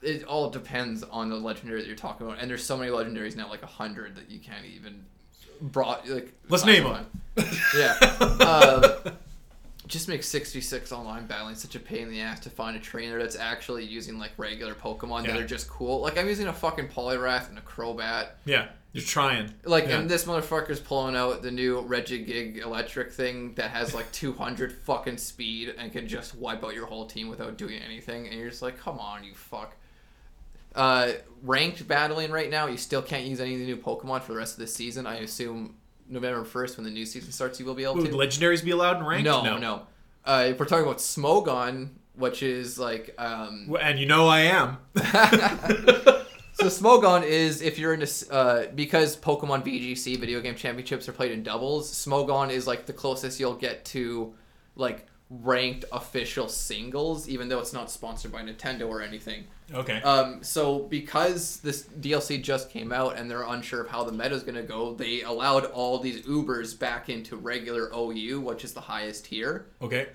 it 0.02 0.24
all 0.26 0.50
depends 0.52 1.04
on 1.04 1.30
the 1.30 1.36
legendary 1.36 1.82
that 1.82 1.88
you're 1.88 1.96
talking 1.96 2.26
about, 2.28 2.40
and 2.40 2.50
there's 2.50 2.64
so 2.64 2.78
many 2.78 2.92
legendaries 2.92 3.36
now, 3.36 3.50
like 3.50 3.64
a 3.64 3.68
hundred 3.68 4.16
that 4.16 4.30
you 4.30 4.40
can't 4.40 4.64
even 4.66 5.04
brought 5.62 6.08
like. 6.08 6.34
Let's 6.50 6.66
name 6.66 6.84
one. 6.86 7.06
Yeah. 7.76 7.94
Um, 8.40 9.14
just 9.88 10.10
makes 10.10 10.28
66 10.28 10.92
online 10.92 11.28
battling 11.28 11.56
such 11.56 11.76
a 11.76 11.80
pain 11.80 12.04
in 12.04 12.10
the 12.10 12.20
ass 12.20 12.40
to 12.42 12.50
find 12.50 12.76
a 12.76 12.80
trainer 12.80 13.20
that's 13.20 13.38
actually 13.38 13.86
using 13.86 14.20
like 14.20 14.32
regular 14.38 14.74
Pokemon 14.74 15.26
that 15.28 15.38
are 15.38 15.46
just 15.48 15.70
cool. 15.70 16.02
Like 16.02 16.18
I'm 16.18 16.28
using 16.28 16.48
a 16.48 16.54
fucking 16.54 16.90
Poliwrath 16.90 17.48
and 17.50 17.58
a 17.58 17.62
Crobat. 17.62 18.30
Yeah, 18.46 18.68
you're 18.92 19.06
trying. 19.06 19.54
Like 19.64 19.86
Yeah. 19.88 20.00
and 20.00 20.10
this 20.10 20.26
motherfucker's 20.26 20.80
pulling 20.82 21.16
out 21.16 21.42
the 21.42 21.52
new 21.52 21.82
Regigig 21.84 22.58
electric 22.58 23.14
thing 23.14 23.54
that 23.54 23.70
has 23.72 23.94
like 23.94 24.12
200 24.12 24.74
fucking 24.74 25.18
speed 25.18 25.74
and 25.78 25.92
can 25.94 26.08
just 26.08 26.36
wipe 26.36 26.64
out 26.66 26.74
your 26.74 26.88
whole 26.88 27.06
team 27.06 27.30
without 27.30 27.58
doing 27.58 27.80
anything. 27.80 28.28
And 28.28 28.38
you're 28.38 28.50
just 28.50 28.62
like, 28.62 28.78
come 28.78 29.00
on, 29.00 29.24
you 29.24 29.34
fuck. 29.36 29.76
Uh, 30.76 31.14
ranked 31.44 31.88
battling 31.88 32.32
right 32.32 32.50
now, 32.50 32.68
you 32.68 32.78
still 32.78 33.02
can't 33.02 33.26
use 33.26 33.40
any 33.40 33.54
of 33.54 33.60
the 33.60 33.66
new 33.66 33.78
Pokemon 33.78 34.22
for 34.22 34.34
the 34.34 34.38
rest 34.38 34.54
of 34.54 34.60
the 34.60 34.68
season. 34.68 35.08
I 35.08 35.18
assume 35.18 35.76
November 36.10 36.44
1st 36.44 36.78
when 36.78 36.84
the 36.86 36.92
new 36.92 37.06
season 37.06 37.32
starts, 37.32 37.60
you 37.60 37.66
will 37.66 37.76
be 37.76 37.84
able 37.84 37.96
to 37.96 38.02
Would 38.02 38.12
to. 38.12 38.18
legendaries 38.18 38.64
be 38.64 38.72
allowed 38.72 38.98
in 38.98 39.04
ranked? 39.04 39.26
No, 39.26 39.58
no. 39.58 39.88
Uh, 40.26 40.48
if 40.50 40.60
we're 40.60 40.66
talking 40.66 40.86
about 40.86 40.98
Smogon, 40.98 41.90
which 42.16 42.44
is 42.44 42.78
like, 42.78 43.14
um, 43.18 43.76
And 43.80 44.00
you 44.00 44.06
know 44.06 44.28
I 44.28 44.42
am. 44.42 44.78
so 44.96 46.66
Smogon 46.66 47.24
is 47.24 47.62
if 47.62 47.78
you're 47.78 47.94
into 47.94 48.08
uh, 48.32 48.68
because 48.74 49.16
Pokemon 49.16 49.66
VGC 49.66 50.20
video 50.20 50.42
game 50.42 50.56
championships 50.56 51.08
are 51.08 51.14
played 51.14 51.32
in 51.32 51.44
doubles. 51.44 51.92
Smogon 51.92 52.50
is 52.50 52.68
like 52.68 52.86
the 52.86 52.94
closest 52.94 53.40
you'll 53.40 53.54
get 53.54 53.86
to 53.86 54.34
like 54.76 55.06
ranked 55.30 55.84
official 55.92 56.48
singles, 56.48 57.28
even 57.28 57.50
though 57.50 57.60
it's 57.60 57.74
not 57.74 57.92
sponsored 57.92 58.32
by 58.32 58.42
Nintendo 58.42 58.88
or 58.88 59.02
anything. 59.02 59.44
okay. 59.74 60.02
Um, 60.02 60.42
so 60.42 60.80
because 60.80 61.60
this 61.60 61.84
DLC 62.00 62.42
just 62.42 62.70
came 62.70 62.94
out 62.94 63.18
and 63.18 63.30
they're 63.30 63.44
unsure 63.44 63.82
of 63.82 63.90
how 63.90 64.04
the 64.06 64.14
meta 64.14 64.36
is 64.36 64.44
going 64.44 64.56
to 64.56 64.64
go, 64.64 64.94
they 64.94 65.24
allowed 65.24 65.66
all 65.66 66.00
these 66.00 66.22
Ubers 66.26 66.78
back 66.80 67.10
into 67.10 67.36
regular 67.36 67.92
OU, 67.94 68.40
which 68.42 68.64
is 68.64 68.72
the 68.74 68.80
highest 68.82 69.26
tier. 69.26 69.66
okay. 69.82 70.08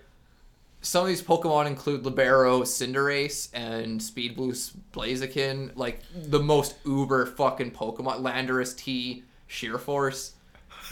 some 0.80 1.02
of 1.02 1.08
these 1.08 1.22
Pokemon 1.22 1.66
include 1.66 2.04
Libero, 2.06 2.62
Cinderace, 2.62 3.50
and 3.52 4.02
Speed 4.02 4.34
Boost 4.34 4.90
Blaziken. 4.92 5.72
Like 5.76 6.00
the 6.14 6.40
most 6.40 6.74
uber 6.86 7.26
fucking 7.26 7.72
Pokemon. 7.72 8.22
Landorus 8.22 8.74
T, 8.76 9.24
Sheer 9.46 9.76
Force. 9.78 10.32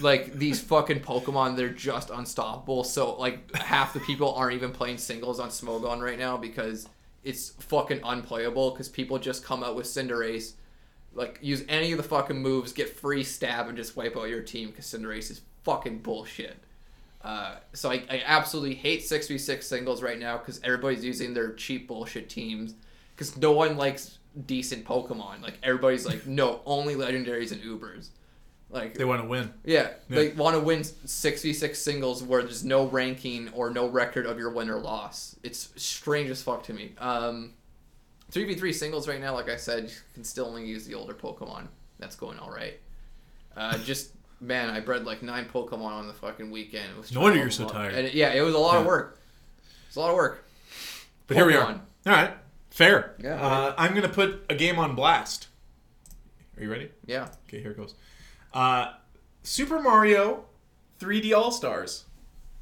Like 0.00 0.34
these 0.34 0.60
fucking 0.60 1.00
Pokemon, 1.00 1.56
they're 1.56 1.68
just 1.68 2.10
unstoppable. 2.10 2.84
So 2.84 3.14
like 3.16 3.54
half 3.54 3.92
the 3.94 4.00
people 4.00 4.34
aren't 4.34 4.54
even 4.54 4.72
playing 4.72 4.98
singles 4.98 5.40
on 5.40 5.48
Smogon 5.48 6.00
right 6.00 6.18
now 6.18 6.36
because 6.36 6.88
it's 7.24 7.50
fucking 7.50 8.00
unplayable. 8.04 8.70
Because 8.70 8.88
people 8.88 9.18
just 9.18 9.44
come 9.44 9.62
out 9.62 9.74
with 9.76 9.86
Cinderace, 9.86 10.52
like 11.14 11.38
use 11.42 11.64
any 11.68 11.92
of 11.92 11.98
the 11.98 12.04
fucking 12.04 12.40
moves, 12.40 12.72
get 12.72 12.88
free 12.88 13.24
stab, 13.24 13.68
and 13.68 13.76
just 13.76 13.96
wipe 13.96 14.16
out 14.16 14.28
your 14.28 14.42
team. 14.42 14.70
Because 14.70 14.86
Cinderace 14.86 15.30
is 15.30 15.42
fucking 15.64 15.98
bullshit. 15.98 16.56
Uh, 17.22 17.56
so 17.74 17.90
I, 17.90 18.02
I 18.10 18.22
absolutely 18.24 18.74
hate 18.74 19.02
6v6 19.02 19.62
singles 19.62 20.02
right 20.02 20.18
now 20.18 20.38
because 20.38 20.60
everybody's 20.64 21.04
using 21.04 21.34
their 21.34 21.52
cheap 21.52 21.86
bullshit 21.86 22.30
teams 22.30 22.74
because 23.14 23.36
no 23.36 23.52
one 23.52 23.76
likes 23.76 24.18
decent 24.46 24.84
Pokemon. 24.84 25.42
Like 25.42 25.58
everybody's 25.62 26.06
like, 26.06 26.26
no, 26.26 26.60
only 26.64 26.94
legendaries 26.94 27.52
and 27.52 27.62
Ubers. 27.62 28.08
Like 28.70 28.94
They 28.94 29.04
want 29.04 29.20
to 29.22 29.26
win. 29.28 29.52
yeah, 29.64 29.88
Yeah. 30.08 30.16
they 30.16 30.28
want 30.28 30.54
to 30.54 30.60
win 30.60 30.80
6v6 30.82 31.74
singles 31.76 32.22
where 32.22 32.42
there's 32.42 32.64
no 32.64 32.86
ranking 32.86 33.48
or 33.52 33.70
no 33.70 33.88
record 33.88 34.26
of 34.26 34.38
your 34.38 34.50
win 34.50 34.70
or 34.70 34.78
loss. 34.78 35.34
It's 35.42 35.70
strange 35.76 36.30
as 36.30 36.40
fuck 36.42 36.62
to 36.64 36.72
me. 36.72 36.92
Um, 36.98 37.54
3v3 38.30 38.72
singles 38.72 39.08
right 39.08 39.20
now, 39.20 39.34
like 39.34 39.48
I 39.48 39.56
said, 39.56 39.84
you 39.84 39.96
can 40.14 40.22
still 40.22 40.46
only 40.46 40.64
use 40.66 40.86
the 40.86 40.94
older 40.94 41.14
Pokemon. 41.14 41.66
That's 41.98 42.14
going 42.14 42.38
all 42.38 42.50
right. 42.50 42.78
Uh, 43.56 43.76
just 43.78 44.12
man, 44.40 44.70
I 44.70 44.78
bred 44.78 45.04
like 45.04 45.22
nine 45.22 45.46
Pokemon 45.52 45.82
on 45.90 46.06
the 46.06 46.14
fucking 46.14 46.50
weekend. 46.50 46.90
It 46.92 46.96
was 46.96 47.12
No 47.12 47.22
wonder 47.22 47.38
you're 47.38 47.50
so 47.50 47.68
tired. 47.68 47.92
And 47.94 48.06
it- 48.06 48.14
yeah, 48.14 48.32
it 48.32 48.40
was 48.42 48.54
a 48.54 48.58
lot 48.58 48.76
of 48.76 48.86
work. 48.86 49.18
It's 49.88 49.96
a 49.96 50.00
lot 50.00 50.10
of 50.10 50.14
work. 50.16 50.44
But 51.26 51.36
here 51.36 51.44
we 51.46 51.54
are. 51.56 51.64
All 51.66 51.80
right. 52.06 52.34
Fair. 52.70 53.16
Yeah. 53.22 53.34
Uh, 53.44 53.74
I'm 53.76 53.90
going 53.90 54.02
to 54.02 54.08
put 54.08 54.44
a 54.48 54.54
game 54.54 54.78
on 54.78 54.94
blast. 54.94 55.48
Are 56.56 56.62
you 56.62 56.70
ready? 56.70 56.90
Yeah. 57.04 57.28
Okay, 57.48 57.60
here 57.60 57.72
it 57.72 57.76
goes. 57.76 57.94
Uh, 58.52 58.92
Super 59.42 59.80
Mario 59.80 60.44
3D 60.98 61.34
All 61.36 61.50
Stars. 61.50 62.04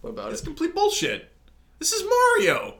What 0.01 0.11
about 0.11 0.33
It's 0.33 0.43
it? 0.43 0.45
complete 0.45 0.75
bullshit. 0.75 1.33
This 1.79 1.93
is 1.93 2.09
Mario. 2.09 2.75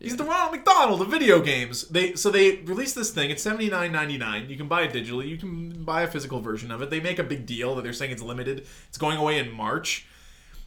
He's 0.00 0.16
the 0.16 0.24
Ronald 0.24 0.52
McDonald 0.52 1.00
of 1.00 1.08
video 1.08 1.40
games. 1.40 1.88
They 1.88 2.14
so 2.14 2.30
they 2.30 2.56
released 2.62 2.94
this 2.94 3.10
thing. 3.10 3.30
It's 3.30 3.42
seventy 3.42 3.70
nine 3.70 3.92
ninety 3.92 4.18
nine. 4.18 4.50
You 4.50 4.56
can 4.56 4.68
buy 4.68 4.82
it 4.82 4.92
digitally. 4.92 5.28
You 5.28 5.38
can 5.38 5.84
buy 5.84 6.02
a 6.02 6.08
physical 6.08 6.40
version 6.40 6.70
of 6.70 6.82
it. 6.82 6.90
They 6.90 7.00
make 7.00 7.18
a 7.18 7.24
big 7.24 7.46
deal 7.46 7.74
that 7.76 7.82
they're 7.82 7.92
saying 7.92 8.10
it's 8.10 8.20
limited. 8.22 8.66
It's 8.88 8.98
going 8.98 9.16
away 9.16 9.38
in 9.38 9.50
March. 9.52 10.06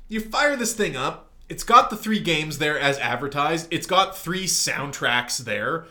You 0.07 0.21
fire 0.21 0.55
this 0.55 0.73
thing 0.73 0.95
up. 0.95 1.31
It's 1.49 1.63
got 1.63 1.89
the 1.89 1.97
three 1.97 2.19
games 2.19 2.57
there 2.57 2.79
as 2.79 2.97
advertised. 2.99 3.67
It's 3.69 3.85
got 3.87 4.17
three 4.17 4.45
soundtracks 4.45 5.37
there. 5.39 5.85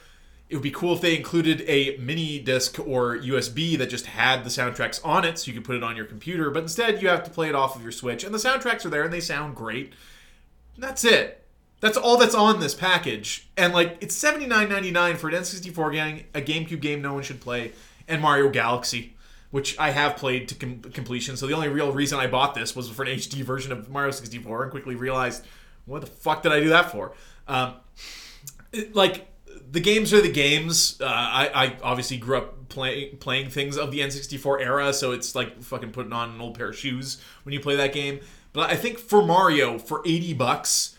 It 0.49 0.55
would 0.55 0.63
be 0.63 0.71
cool 0.71 0.95
if 0.95 1.01
they 1.01 1.17
included 1.17 1.63
a 1.67 1.97
mini 1.99 2.39
disc 2.39 2.79
or 2.79 3.17
USB 3.17 3.77
that 3.79 3.91
just 3.91 4.07
had 4.07 4.45
the 4.45 4.49
soundtracks 4.51 5.05
on 5.05 5.25
it 5.25 5.39
so 5.39 5.49
you 5.51 5.55
could 5.55 5.65
put 5.65 5.75
it 5.75 5.83
on 5.83 5.97
your 5.97 6.05
computer. 6.05 6.51
But 6.51 6.63
instead, 6.63 7.03
you 7.03 7.09
have 7.09 7.25
to 7.25 7.31
play 7.31 7.49
it 7.49 7.55
off 7.57 7.75
of 7.75 7.83
your 7.83 7.91
Switch. 7.91 8.23
And 8.23 8.33
the 8.33 8.39
soundtracks 8.39 8.85
are 8.85 8.89
there 8.91 9.03
and 9.03 9.13
they 9.13 9.21
sound 9.21 9.57
great. 9.57 9.93
That's 10.79 11.05
it. 11.05 11.43
That's 11.81 11.97
all 11.97 12.17
that's 12.17 12.35
on 12.35 12.61
this 12.61 12.75
package. 12.75 13.49
And 13.57 13.73
like 13.75 13.99
it's 14.01 14.15
seventy 14.15 14.47
nine 14.47 14.69
ninety 14.69 14.91
nine 14.91 15.17
for 15.17 15.29
an 15.29 15.35
N 15.35 15.45
sixty 15.45 15.71
four 15.71 15.91
game, 15.91 16.25
a 16.35 16.41
GameCube 16.41 16.81
game 16.81 17.03
no 17.03 17.15
one 17.15 17.23
should 17.23 17.41
play, 17.41 17.73
and 18.09 18.23
Mario 18.23 18.49
Galaxy, 18.49 19.15
which 19.51 19.79
I 19.79 19.91
have 19.91 20.17
played 20.17 20.49
to 20.49 20.55
com- 20.55 20.81
completion. 20.81 21.37
So 21.37 21.47
the 21.47 21.55
only 21.55 21.69
real 21.69 21.93
reason 21.93 22.19
I 22.19 22.29
bought 22.29 22.55
this 22.55 22.75
was 22.75 22.89
for 22.89 23.03
an 23.03 23.09
HD 23.09 23.43
version 23.43 23.73
of 23.73 23.91
Mario 23.91 24.11
sixty 24.11 24.39
four, 24.39 24.63
and 24.63 24.71
quickly 24.71 24.95
realized 24.95 25.45
what 25.85 26.01
the 26.01 26.07
fuck 26.07 26.43
did 26.43 26.53
I 26.53 26.61
do 26.61 26.71
that 26.71 26.91
for? 26.91 27.13
Um, 27.47 27.75
it- 28.73 28.95
like 28.95 29.29
the 29.71 29.81
games 29.81 30.13
are 30.13 30.21
the 30.21 30.31
games. 30.33 31.01
Uh, 31.01 31.07
I, 31.07 31.51
I 31.55 31.77
obviously 31.83 32.17
grew 32.17 32.39
up 32.39 32.69
playing 32.69 33.19
playing 33.19 33.51
things 33.51 33.77
of 33.77 33.91
the 33.91 34.01
N64 34.01 34.61
era, 34.61 34.93
so 34.93 35.13
it's 35.13 35.35
like 35.35 35.63
fucking 35.63 35.93
putting 35.93 36.13
on 36.13 36.31
an 36.31 36.41
old 36.41 36.57
pair 36.57 36.71
of 36.71 36.77
shoes 36.77 37.21
when 37.45 37.53
you 37.53 37.61
play 37.61 37.77
that 37.77 37.93
game. 37.93 38.21
But 38.53 38.71
I 38.71 38.77
think 38.77 38.99
for 38.99 39.23
Mario, 39.23 39.79
for 39.79 40.03
eighty 40.07 40.33
bucks, 40.33 40.96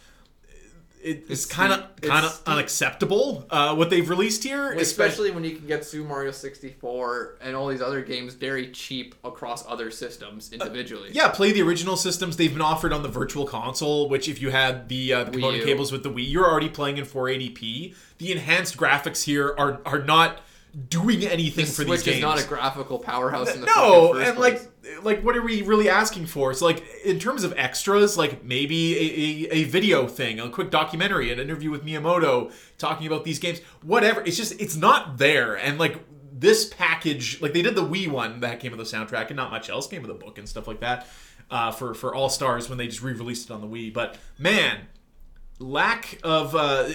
it, 1.08 1.24
it's 1.30 1.46
kind 1.46 1.72
of 1.72 2.02
kind 2.02 2.26
of 2.26 2.42
unacceptable. 2.46 3.46
Uh, 3.50 3.74
what 3.76 3.90
they've 3.90 4.08
released 4.10 4.44
here, 4.44 4.74
Especially 4.74 5.32
when 5.32 5.44
you 5.44 5.56
can 5.56 5.66
get 5.66 5.86
Super 5.86 6.08
Mario 6.08 6.32
64 6.32 7.38
and 7.42 7.56
all 7.56 7.68
these 7.68 7.82
other 7.82 8.02
games 8.02 8.34
very 8.34 8.72
cheap 8.72 9.16
across 9.24 9.66
other 9.68 9.90
systems 9.90 10.52
individually. 10.52 11.10
Yeah, 11.14 11.30
play 11.30 11.52
the 11.52 11.62
original 11.62 11.96
systems. 11.96 12.36
They've 12.38 12.52
been 12.52 12.62
offered 12.62 12.92
on 12.92 13.04
the 13.04 13.10
Virtual 13.10 13.46
Console, 13.46 14.10
which 14.10 14.28
if 14.28 14.42
you 14.42 14.50
had 14.50 14.90
the, 14.90 15.14
uh, 15.14 15.24
the 15.24 15.32
component 15.32 15.64
cables 15.64 15.92
with 15.92 16.04
the 16.04 16.10
Wii, 16.10 16.30
you're 16.30 16.50
already 16.50 16.70
playing 16.70 16.98
in 16.98 17.06
480p. 17.06 17.96
The 18.18 18.32
enhanced 18.32 18.78
graphics 18.78 19.24
here 19.24 19.56
are 19.58 19.80
are 19.86 20.04
not 20.04 20.42
doing 20.90 21.24
anything 21.26 21.66
The 21.66 21.72
for 21.72 21.84
Switch 21.84 22.00
these 22.00 22.04
games. 22.04 22.18
is 22.18 22.22
not 22.22 22.44
a 22.44 22.48
graphical 22.48 23.00
powerhouse 23.00 23.54
in 23.54 23.62
the 23.62 23.68
no, 23.68 24.14
and 24.14 24.36
place. 24.36 24.68
like, 24.84 25.04
like, 25.04 25.24
what 25.24 25.36
are 25.36 25.42
we 25.42 25.64
really 25.64 25.90
asking 25.90 26.28
for? 26.28 26.52
It's 26.52 26.62
like 26.62 26.84
in 27.04 27.18
terms 27.20 27.44
of 27.44 27.54
extras, 27.58 28.16
like 28.18 28.44
maybe 28.44 28.96
a, 28.96 29.54
a, 29.54 29.56
a 29.56 29.64
video 29.64 30.08
thing, 30.08 30.40
a 30.40 30.50
quick 30.50 30.70
documentary, 30.70 31.32
an 31.32 31.40
interview 31.40 31.72
with 31.72 31.84
Miyamoto 31.84 32.54
talking 32.78 33.08
about 33.08 33.24
these 33.24 33.40
games, 33.40 33.60
whatever. 33.82 34.22
It's 34.22 34.38
just 34.38 34.60
it's 34.62 34.76
not 34.76 35.18
there, 35.18 35.56
and 35.56 35.80
like 35.80 36.00
this 36.32 36.66
package, 36.66 37.42
like 37.42 37.54
they 37.54 37.64
did 37.64 37.74
the 37.74 37.84
Wii 37.84 38.08
one 38.08 38.42
that 38.42 38.60
came 38.60 38.76
with 38.76 38.80
the 38.80 38.98
soundtrack, 38.98 39.28
and 39.28 39.36
not 39.36 39.50
much 39.50 39.70
else 39.72 39.88
came 39.88 40.04
with 40.04 40.10
the 40.10 40.26
book 40.26 40.38
and 40.38 40.48
stuff 40.48 40.68
like 40.68 40.82
that. 40.82 41.08
Uh, 41.50 41.72
for 41.72 41.94
for 41.96 42.14
All 42.14 42.30
Stars 42.30 42.70
when 42.70 42.78
they 42.78 42.88
just 42.88 43.02
re-released 43.02 43.50
it 43.50 43.54
on 43.54 43.62
the 43.62 43.68
Wii, 43.68 43.92
but 43.94 44.18
man, 44.38 44.82
lack 45.60 46.20
of 46.24 46.56
uh, 46.56 46.90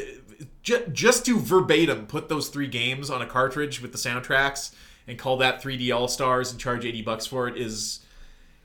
ju- 0.63 0.87
just 0.93 1.27
to 1.27 1.39
verbatim 1.39 2.07
put 2.07 2.29
those 2.29 2.49
three 2.49 2.69
games 2.69 3.11
on 3.11 3.23
a 3.23 3.27
cartridge 3.27 3.81
with 3.81 3.93
the 3.93 3.99
soundtracks 3.99 4.75
and 5.07 5.19
call 5.19 5.37
that 5.39 5.63
3D 5.63 5.95
All 5.95 6.09
Stars 6.09 6.51
and 6.51 6.61
charge 6.61 6.85
80 6.85 7.03
bucks 7.03 7.27
for 7.27 7.49
it 7.49 7.57
is 7.57 8.01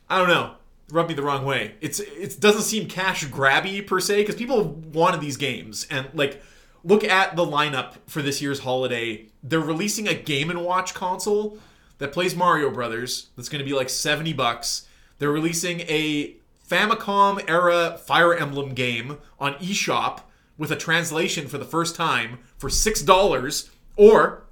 I 0.10 0.18
don't 0.18 0.30
know 0.30 0.56
rub 0.92 1.08
me 1.08 1.14
the 1.14 1.24
wrong 1.24 1.46
way. 1.46 1.76
It's 1.82 2.00
it 2.00 2.40
doesn't 2.40 2.62
seem 2.62 2.88
cash 2.88 3.26
grabby 3.26 3.86
per 3.86 4.00
se 4.00 4.22
because 4.22 4.36
people 4.36 4.64
wanted 4.94 5.22
these 5.22 5.38
games. 5.38 5.88
And 5.90 6.08
like 6.14 6.42
look 6.84 7.04
at 7.04 7.36
the 7.36 7.46
lineup 7.46 7.96
for 8.08 8.22
this 8.22 8.42
year's 8.42 8.60
holiday. 8.60 9.26
They're 9.44 9.60
releasing 9.60 10.08
a 10.08 10.14
game 10.14 10.50
and 10.50 10.64
watch 10.64 10.94
console 10.94 11.58
that 11.98 12.14
plays 12.14 12.36
Mario 12.36 12.70
Brothers 12.70 13.28
that's 13.36 13.50
going 13.50 13.60
to 13.60 13.70
be 13.70 13.76
like 13.76 13.90
70 13.90 14.34
bucks. 14.34 14.88
They're 15.20 15.32
releasing 15.32 15.82
a 15.82 16.36
Famicom 16.70 17.44
era 17.50 17.98
Fire 17.98 18.36
Emblem 18.36 18.74
game 18.74 19.18
on 19.40 19.56
eShop 19.56 20.22
with 20.58 20.72
a 20.72 20.76
translation 20.76 21.48
for 21.48 21.58
the 21.58 21.66
first 21.66 21.96
time 21.96 22.40
for 22.58 22.70
$6 22.70 23.70
or 23.96 24.44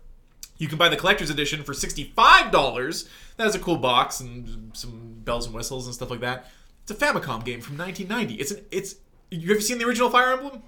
you 0.57 0.67
can 0.67 0.77
buy 0.77 0.89
the 0.89 0.97
collector's 0.97 1.29
edition 1.29 1.63
for 1.63 1.73
$65. 1.73 3.07
That 3.37 3.43
has 3.43 3.55
a 3.55 3.59
cool 3.59 3.77
box 3.77 4.19
and 4.19 4.71
some 4.73 5.21
bells 5.23 5.45
and 5.45 5.55
whistles 5.55 5.85
and 5.85 5.93
stuff 5.93 6.09
like 6.09 6.21
that. 6.21 6.49
It's 6.83 6.91
a 6.91 6.95
Famicom 6.95 7.43
game 7.43 7.61
from 7.61 7.77
1990. 7.77 8.35
It's 8.35 8.51
an 8.51 8.65
it's 8.71 8.95
you 9.31 9.51
ever 9.51 9.59
seen 9.59 9.79
the 9.79 9.85
original 9.85 10.09
Fire 10.09 10.33
Emblem? 10.33 10.61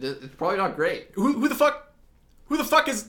It's 0.00 0.34
probably 0.36 0.58
not 0.58 0.76
great. 0.76 1.10
Who, 1.14 1.34
who 1.34 1.48
the 1.48 1.54
fuck 1.54 1.92
who 2.46 2.56
the 2.56 2.64
fuck 2.64 2.88
is 2.88 3.08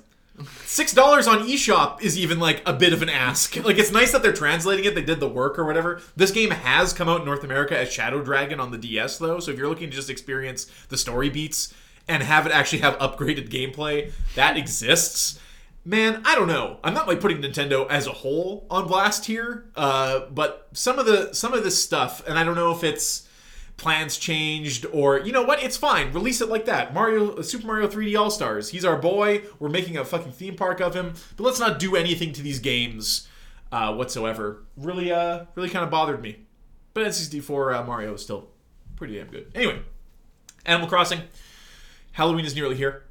Six 0.66 0.94
dollars 0.94 1.28
on 1.28 1.48
eShop 1.48 2.02
is 2.02 2.18
even 2.18 2.40
like 2.40 2.64
a 2.66 2.74
bit 2.74 2.92
of 2.92 3.02
an 3.02 3.10
ask. 3.10 3.56
Like 3.64 3.78
it's 3.78 3.92
nice 3.92 4.12
that 4.12 4.24
they're 4.24 4.34
translating 4.34 4.84
it, 4.86 4.96
they 4.96 5.04
did 5.04 5.20
the 5.20 5.30
work 5.30 5.60
or 5.60 5.66
whatever. 5.66 6.02
This 6.16 6.32
game 6.32 6.50
has 6.50 6.92
come 6.92 7.08
out 7.08 7.20
in 7.20 7.26
North 7.26 7.44
America 7.44 7.78
as 7.78 7.92
Shadow 7.92 8.22
Dragon 8.22 8.60
on 8.60 8.72
the 8.72 8.78
DS 8.78 9.20
though, 9.20 9.40
so 9.40 9.52
if 9.52 9.58
you're 9.58 9.70
looking 9.70 9.90
to 9.90 9.96
just 9.96 10.10
experience 10.10 10.66
the 10.90 10.98
story 10.98 11.30
beats 11.30 11.74
and 12.08 12.24
have 12.24 12.46
it 12.46 12.52
actually 12.52 12.80
have 12.80 12.98
upgraded 12.98 13.50
gameplay, 13.50 14.12
that 14.36 14.58
exists. 14.58 15.40
Man, 15.86 16.22
I 16.26 16.36
don't 16.36 16.48
know. 16.48 16.80
I'm 16.84 16.94
not 16.94 17.08
like 17.08 17.20
putting 17.22 17.42
Nintendo 17.42 17.90
as 17.90 18.08
a 18.08 18.12
whole 18.12 18.66
on 18.70 18.88
blast 18.88 19.26
here, 19.26 19.66
uh, 19.76 20.22
but 20.32 20.68
some 20.74 20.98
of 20.98 21.06
the 21.06 21.34
some 21.34 21.54
of 21.54 21.64
this 21.64 21.82
stuff, 21.82 22.26
and 22.28 22.40
I 22.40 22.44
don't 22.44 22.56
know 22.56 22.72
if 22.72 22.84
it's 22.84 23.28
plans 23.78 24.18
changed 24.18 24.86
or 24.94 25.20
you 25.20 25.32
know 25.32 25.42
what 25.42 25.62
it's 25.62 25.76
fine 25.76 26.12
release 26.14 26.42
it 26.42 26.50
like 26.50 26.66
that. 26.66 26.94
Mario 26.94 27.42
super 27.42 27.66
mario 27.68 27.88
3d 27.88 28.18
all 28.18 28.30
stars 28.30 28.70
he's 28.70 28.86
our 28.86 28.98
boy 28.98 29.42
we're 29.60 29.70
making 29.70 29.98
a 29.98 30.06
fucking 30.06 30.32
theme 30.32 30.56
park 30.56 30.80
of 30.80 30.96
him 30.96 31.14
but 31.36 31.44
let's 31.44 31.60
not 31.60 31.80
do 31.80 31.96
anything 31.96 32.32
to 32.34 32.42
these 32.42 32.60
games 32.60 33.28
uh, 33.72 33.94
whatsoever. 33.94 34.64
Really 34.78 35.12
uh 35.12 35.46
really 35.56 35.70
kind 35.70 35.84
of 35.84 35.90
bothered 35.90 36.22
me. 36.22 36.38
But 36.94 37.08
n64 37.08 37.80
uh, 37.80 37.84
mario 37.84 38.14
is 38.14 38.22
still 38.22 38.50
pretty 38.96 39.18
damn 39.18 39.28
good. 39.28 39.52
Anyway 39.56 39.82
animal 40.66 40.88
crossing 40.88 41.22
halloween 42.14 42.46
is 42.46 42.56
nearly 42.56 42.76
here 42.76 43.04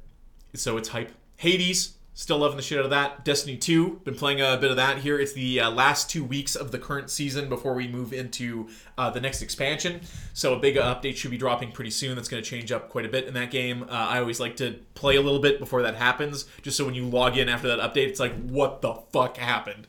so 0.55 0.77
it's 0.77 0.89
hype. 0.89 1.11
Hades 1.37 1.95
Still 2.15 2.37
loving 2.37 2.57
the 2.57 2.63
shit 2.63 2.77
out 2.77 2.83
of 2.83 2.91
that. 2.91 3.25
Destiny 3.25 3.57
2, 3.57 4.01
been 4.03 4.13
playing 4.13 4.39
a 4.39 4.55
bit 4.57 4.69
of 4.69 4.77
that 4.77 4.99
here. 4.99 5.19
It's 5.19 5.33
the 5.33 5.61
uh, 5.61 5.71
last 5.71 6.11
two 6.11 6.23
weeks 6.23 6.55
of 6.55 6.71
the 6.71 6.77
current 6.77 7.09
season 7.09 7.49
before 7.49 7.73
we 7.73 7.87
move 7.87 8.13
into 8.13 8.69
uh, 8.99 9.09
the 9.09 9.19
next 9.19 9.41
expansion. 9.41 10.01
So 10.33 10.53
a 10.53 10.59
big 10.59 10.75
update 10.75 11.15
should 11.15 11.31
be 11.31 11.37
dropping 11.37 11.71
pretty 11.71 11.89
soon. 11.89 12.15
That's 12.15 12.29
going 12.29 12.43
to 12.43 12.47
change 12.47 12.71
up 12.71 12.89
quite 12.89 13.05
a 13.05 13.09
bit 13.09 13.25
in 13.25 13.33
that 13.33 13.49
game. 13.49 13.83
Uh, 13.83 13.87
I 13.89 14.19
always 14.19 14.39
like 14.39 14.57
to 14.57 14.79
play 14.93 15.15
a 15.15 15.21
little 15.21 15.39
bit 15.39 15.57
before 15.57 15.81
that 15.81 15.95
happens, 15.95 16.45
just 16.61 16.77
so 16.77 16.85
when 16.85 16.93
you 16.93 17.05
log 17.05 17.35
in 17.35 17.49
after 17.49 17.67
that 17.67 17.79
update, 17.79 18.09
it's 18.09 18.19
like, 18.19 18.35
what 18.43 18.83
the 18.83 18.93
fuck 19.11 19.37
happened? 19.37 19.87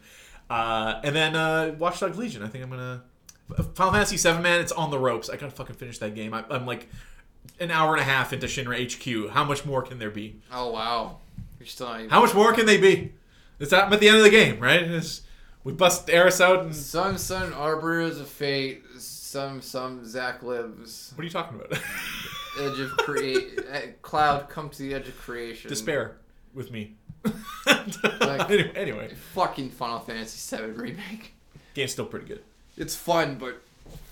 Uh, 0.49 1.01
and 1.05 1.15
then 1.15 1.37
uh, 1.37 1.75
Watch 1.79 2.01
Dogs 2.01 2.17
Legion. 2.17 2.43
I 2.43 2.49
think 2.49 2.65
I'm 2.65 2.71
going 2.71 2.81
to. 2.81 3.63
Final 3.75 3.93
Fantasy 3.93 4.17
7, 4.17 4.41
man, 4.41 4.61
it's 4.61 4.73
on 4.73 4.91
the 4.91 4.99
ropes. 4.99 5.29
I 5.29 5.37
got 5.37 5.51
to 5.51 5.57
fucking 5.57 5.77
finish 5.77 5.99
that 5.99 6.15
game. 6.15 6.33
I, 6.33 6.43
I'm 6.49 6.65
like 6.65 6.89
an 7.61 7.71
hour 7.71 7.93
and 7.93 8.01
a 8.01 8.05
half 8.05 8.33
into 8.33 8.47
Shinra 8.47 8.81
HQ. 8.83 9.31
How 9.31 9.45
much 9.45 9.67
more 9.67 9.83
can 9.83 9.99
there 9.99 10.11
be? 10.11 10.41
Oh, 10.51 10.71
wow. 10.71 11.19
You're 11.65 11.71
still 11.71 11.87
not 11.87 12.01
even... 12.01 12.11
How 12.11 12.21
much 12.21 12.35
more 12.35 12.53
can 12.53 12.67
they 12.67 12.77
be? 12.77 13.15
It's 13.59 13.73
at 13.73 13.89
the 13.89 14.07
end 14.07 14.19
of 14.19 14.23
the 14.23 14.29
game, 14.29 14.61
right? 14.61 14.83
It's, 14.83 15.23
we 15.63 15.73
bust 15.73 16.09
Aerith 16.09 16.39
out 16.43 16.63
and. 16.63 16.77
Some 16.77 17.17
son 17.17 17.55
arbiters 17.55 18.21
of 18.21 18.29
fate. 18.29 18.83
Some 18.99 19.63
some 19.63 20.05
Zack 20.05 20.43
lives. 20.43 21.13
What 21.15 21.23
are 21.23 21.25
you 21.25 21.31
talking 21.31 21.59
about? 21.59 21.73
edge 22.61 22.79
of 22.81 22.91
create. 22.99 23.59
Eh, 23.71 23.81
Cloud, 24.03 24.51
come 24.51 24.69
to 24.69 24.79
the 24.79 24.93
edge 24.93 25.09
of 25.09 25.19
creation. 25.19 25.71
Despair 25.71 26.19
with 26.53 26.71
me. 26.71 26.97
anyway, 27.67 28.73
anyway, 28.77 29.15
fucking 29.33 29.71
Final 29.71 30.01
Fantasy 30.01 30.55
VII 30.55 30.73
remake. 30.73 31.33
Game's 31.73 31.93
still 31.93 32.05
pretty 32.05 32.27
good. 32.27 32.43
It's 32.77 32.95
fun, 32.95 33.37
but 33.37 33.63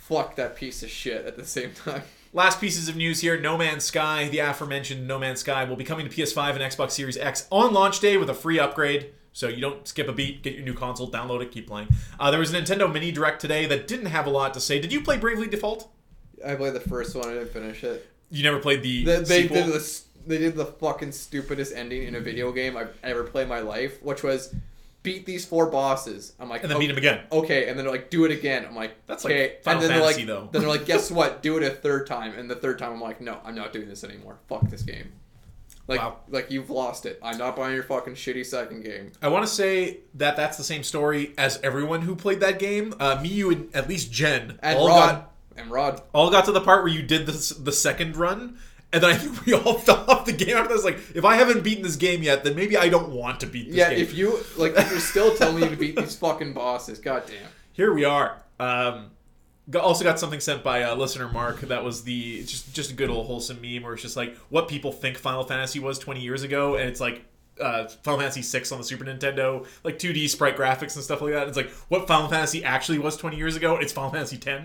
fuck 0.01 0.37
that 0.37 0.57
piece 0.57 0.83
of 0.83 0.89
shit 0.89 1.27
at 1.27 1.37
the 1.37 1.45
same 1.45 1.73
time. 1.75 2.03
Last 2.35 2.63
pieces 2.63 2.89
of 2.89 2.97
news 2.97 3.21
here 3.21 3.39
No 3.39 3.59
Man's 3.59 3.85
Sky, 3.85 4.27
the 4.29 4.39
aforementioned 4.39 5.07
No 5.07 5.19
Man's 5.19 5.41
Sky, 5.41 5.65
will 5.65 5.77
be 5.77 5.85
coming 5.85 6.09
to 6.09 6.15
PS5 6.15 6.53
and 6.53 6.61
Xbox 6.61 6.93
Series 6.93 7.19
X 7.19 7.47
on 7.51 7.75
launch 7.75 8.01
day 8.01 8.17
with 8.17 8.31
a 8.31 8.35
free 8.35 8.59
upgrade. 8.59 9.11
So 9.35 9.49
you 9.49 9.61
don't 9.61 9.87
skip 9.87 10.09
a 10.09 10.13
beat, 10.13 10.43
get 10.43 10.55
your 10.55 10.65
new 10.65 10.73
console, 10.73 11.11
download 11.11 11.43
it, 11.43 11.51
keep 11.53 11.67
playing. 11.67 11.89
Uh, 12.19 12.31
there 12.31 12.41
was 12.41 12.53
a 12.55 12.59
Nintendo 12.59 12.91
Mini 12.91 13.13
Direct 13.13 13.39
today 13.39 13.67
that 13.67 13.87
didn't 13.87 14.07
have 14.07 14.27
a 14.27 14.31
lot 14.31 14.55
to 14.55 14.61
say. 14.61 14.81
Did 14.81 14.95
you 14.95 15.03
play 15.03 15.19
Bravely 15.19 15.47
Default? 15.47 15.91
I 16.47 16.55
played 16.55 16.73
the 16.73 16.81
first 16.81 17.15
one, 17.15 17.29
I 17.29 17.35
didn't 17.35 17.51
finish 17.51 17.85
it. 17.85 18.09
You 18.31 18.43
never 18.45 18.61
played 18.61 18.83
the. 18.83 19.05
the 19.05 19.17
they 19.19 19.43
sequel? 19.43 19.65
did 19.65 19.67
the 19.75 20.01
they 20.27 20.39
did 20.39 20.55
the 20.57 20.67
fucking 20.67 21.13
stupidest 21.13 21.75
ending 21.75 22.05
in 22.05 22.15
a 22.15 22.21
video 22.21 22.51
game 22.53 22.79
I've 22.79 22.97
ever 23.03 23.25
played 23.25 23.43
in 23.43 23.49
my 23.51 23.61
life, 23.61 24.03
which 24.03 24.23
was 24.23 24.55
beat 25.03 25.27
these 25.27 25.45
four 25.45 25.67
bosses. 25.67 26.33
I'm 26.39 26.49
like, 26.49 26.63
and 26.63 26.71
then 26.71 26.77
okay, 26.77 26.87
beat 26.87 26.95
them 26.95 26.99
again. 26.99 27.21
Okay, 27.31 27.69
and 27.69 27.79
then 27.79 27.85
they're 27.85 27.95
like, 27.95 28.11
do 28.11 28.25
it 28.25 28.31
again. 28.31 28.65
I'm 28.67 28.75
like, 28.75 28.95
that's 29.07 29.25
okay. 29.25 29.43
like 29.43 29.65
Final 29.65 29.83
and 29.83 29.91
then 29.91 30.01
Fantasy, 30.01 30.25
they're 30.25 30.35
like, 30.37 30.45
though. 30.45 30.49
then 30.53 30.63
they're 30.63 30.71
like, 30.71 30.87
guess 30.87 31.11
what? 31.11 31.43
Do 31.43 31.57
it 31.57 31.63
a 31.63 31.71
third 31.71 32.07
time. 32.07 32.35
And 32.39 32.51
the 32.51 32.55
third 32.55 32.79
time, 32.79 32.93
I'm 32.93 33.01
like, 33.01 33.21
no, 33.21 33.39
I'm 33.45 33.55
not 33.55 33.73
doing 33.73 33.89
this 33.89 34.05
anymore. 34.05 34.39
Fuck 34.49 34.69
this 34.69 34.83
game. 34.83 35.13
Like, 35.89 36.01
wow. 36.01 36.19
like 36.29 36.51
you've 36.51 36.71
lost 36.71 37.07
it. 37.07 37.19
I'm 37.23 37.39
not 37.39 37.57
buying 37.57 37.75
your 37.75 37.83
fucking 37.83 38.15
shitty 38.15 38.47
second 38.47 38.85
game. 38.85 39.13
I 39.21 39.29
want 39.29 39.45
to 39.45 39.53
say 39.53 39.99
that 40.15 40.37
that's 40.37 40.57
the 40.57 40.65
same 40.65 40.85
story 40.85 41.35
as 41.37 41.61
everyone 41.63 42.03
who 42.03 42.15
played 42.15 42.41
that 42.41 42.59
game. 42.59 42.95
Uh, 43.01 43.21
me, 43.21 43.31
you, 43.31 43.51
and 43.51 43.75
at 43.75 43.89
least 43.89 44.13
Jen, 44.13 44.59
and 44.63 44.79
all 44.79 44.87
Rod, 44.87 45.11
got 45.11 45.33
and 45.57 45.71
Rod, 45.71 46.01
all 46.15 46.31
got 46.31 46.45
to 46.45 46.53
the 46.53 46.61
part 46.61 46.85
where 46.85 46.93
you 46.93 47.03
did 47.03 47.27
the 47.27 47.55
the 47.61 47.73
second 47.73 48.17
run, 48.17 48.59
and 48.93 49.03
then 49.03 49.11
I 49.11 49.17
think 49.17 49.47
we 49.47 49.55
all 49.55 49.75
fell 49.79 50.05
off 50.09 50.27
the 50.27 50.33
game 50.33 50.57
after 50.57 50.75
this. 50.75 50.85
Like, 50.85 50.99
if 51.15 51.25
I 51.25 51.37
haven't 51.37 51.65
beaten 51.65 51.83
this 51.83 51.97
game 51.97 52.23
yet, 52.23 52.45
then 52.45 52.55
maybe 52.55 52.77
I 52.77 52.89
don't 52.89 53.11
want 53.11 53.41
to 53.41 53.47
beat 53.47 53.67
this 53.67 53.77
game. 53.77 53.91
yeah, 53.91 53.91
game. 53.91 54.03
if 54.03 54.15
you 54.15 54.39
like, 54.57 54.77
if 54.77 54.91
you're 54.91 55.01
still 55.01 55.35
telling 55.37 55.61
me 55.61 55.69
to 55.69 55.77
beat 55.77 55.97
these 55.97 56.17
fucking 56.17 56.53
bosses, 56.53 56.99
goddamn. 56.99 57.49
Here 57.73 57.93
we 57.93 58.05
are. 58.05 58.43
Um, 58.61 59.11
got, 59.71 59.83
also 59.83 60.05
got 60.05 60.19
something 60.19 60.41
sent 60.41 60.63
by 60.63 60.83
uh, 60.83 60.95
listener 60.95 61.29
Mark. 61.29 61.61
That 61.63 61.85
was 61.85 62.05
the 62.05 62.41
just 62.45 62.75
just 62.75 62.91
a 62.91 62.95
good 62.95 63.09
old 63.09 63.27
wholesome 63.27 63.61
meme 63.63 63.83
where 63.83 63.95
it's 63.95 64.03
just 64.03 64.17
like 64.17 64.37
what 64.51 64.69
people 64.69 64.93
think 64.93 65.17
Final 65.17 65.45
Fantasy 65.45 65.79
was 65.81 65.99
20 65.99 66.21
years 66.21 66.43
ago, 66.43 66.77
and 66.77 66.89
it's 66.89 67.01
like. 67.01 67.25
Uh, 67.61 67.87
Final 68.03 68.19
Fantasy 68.19 68.41
VI 68.41 68.65
on 68.73 68.79
the 68.79 68.85
Super 68.85 69.05
Nintendo, 69.05 69.67
like 69.85 69.99
2D 69.99 70.31
sprite 70.31 70.57
graphics 70.57 70.97
and 70.97 71.05
stuff 71.05 71.21
like 71.21 71.35
that. 71.35 71.49
It's 71.49 71.57
like 71.57 71.69
what 71.89 72.09
Final 72.09 72.27
Fantasy 72.27 72.65
actually 72.65 72.99
was 72.99 73.15
20 73.19 73.37
years 73.37 73.57
ago. 73.57 73.77
It's 73.77 73.93
Final 73.93 74.11
Fantasy 74.11 74.37
X, 74.37 74.65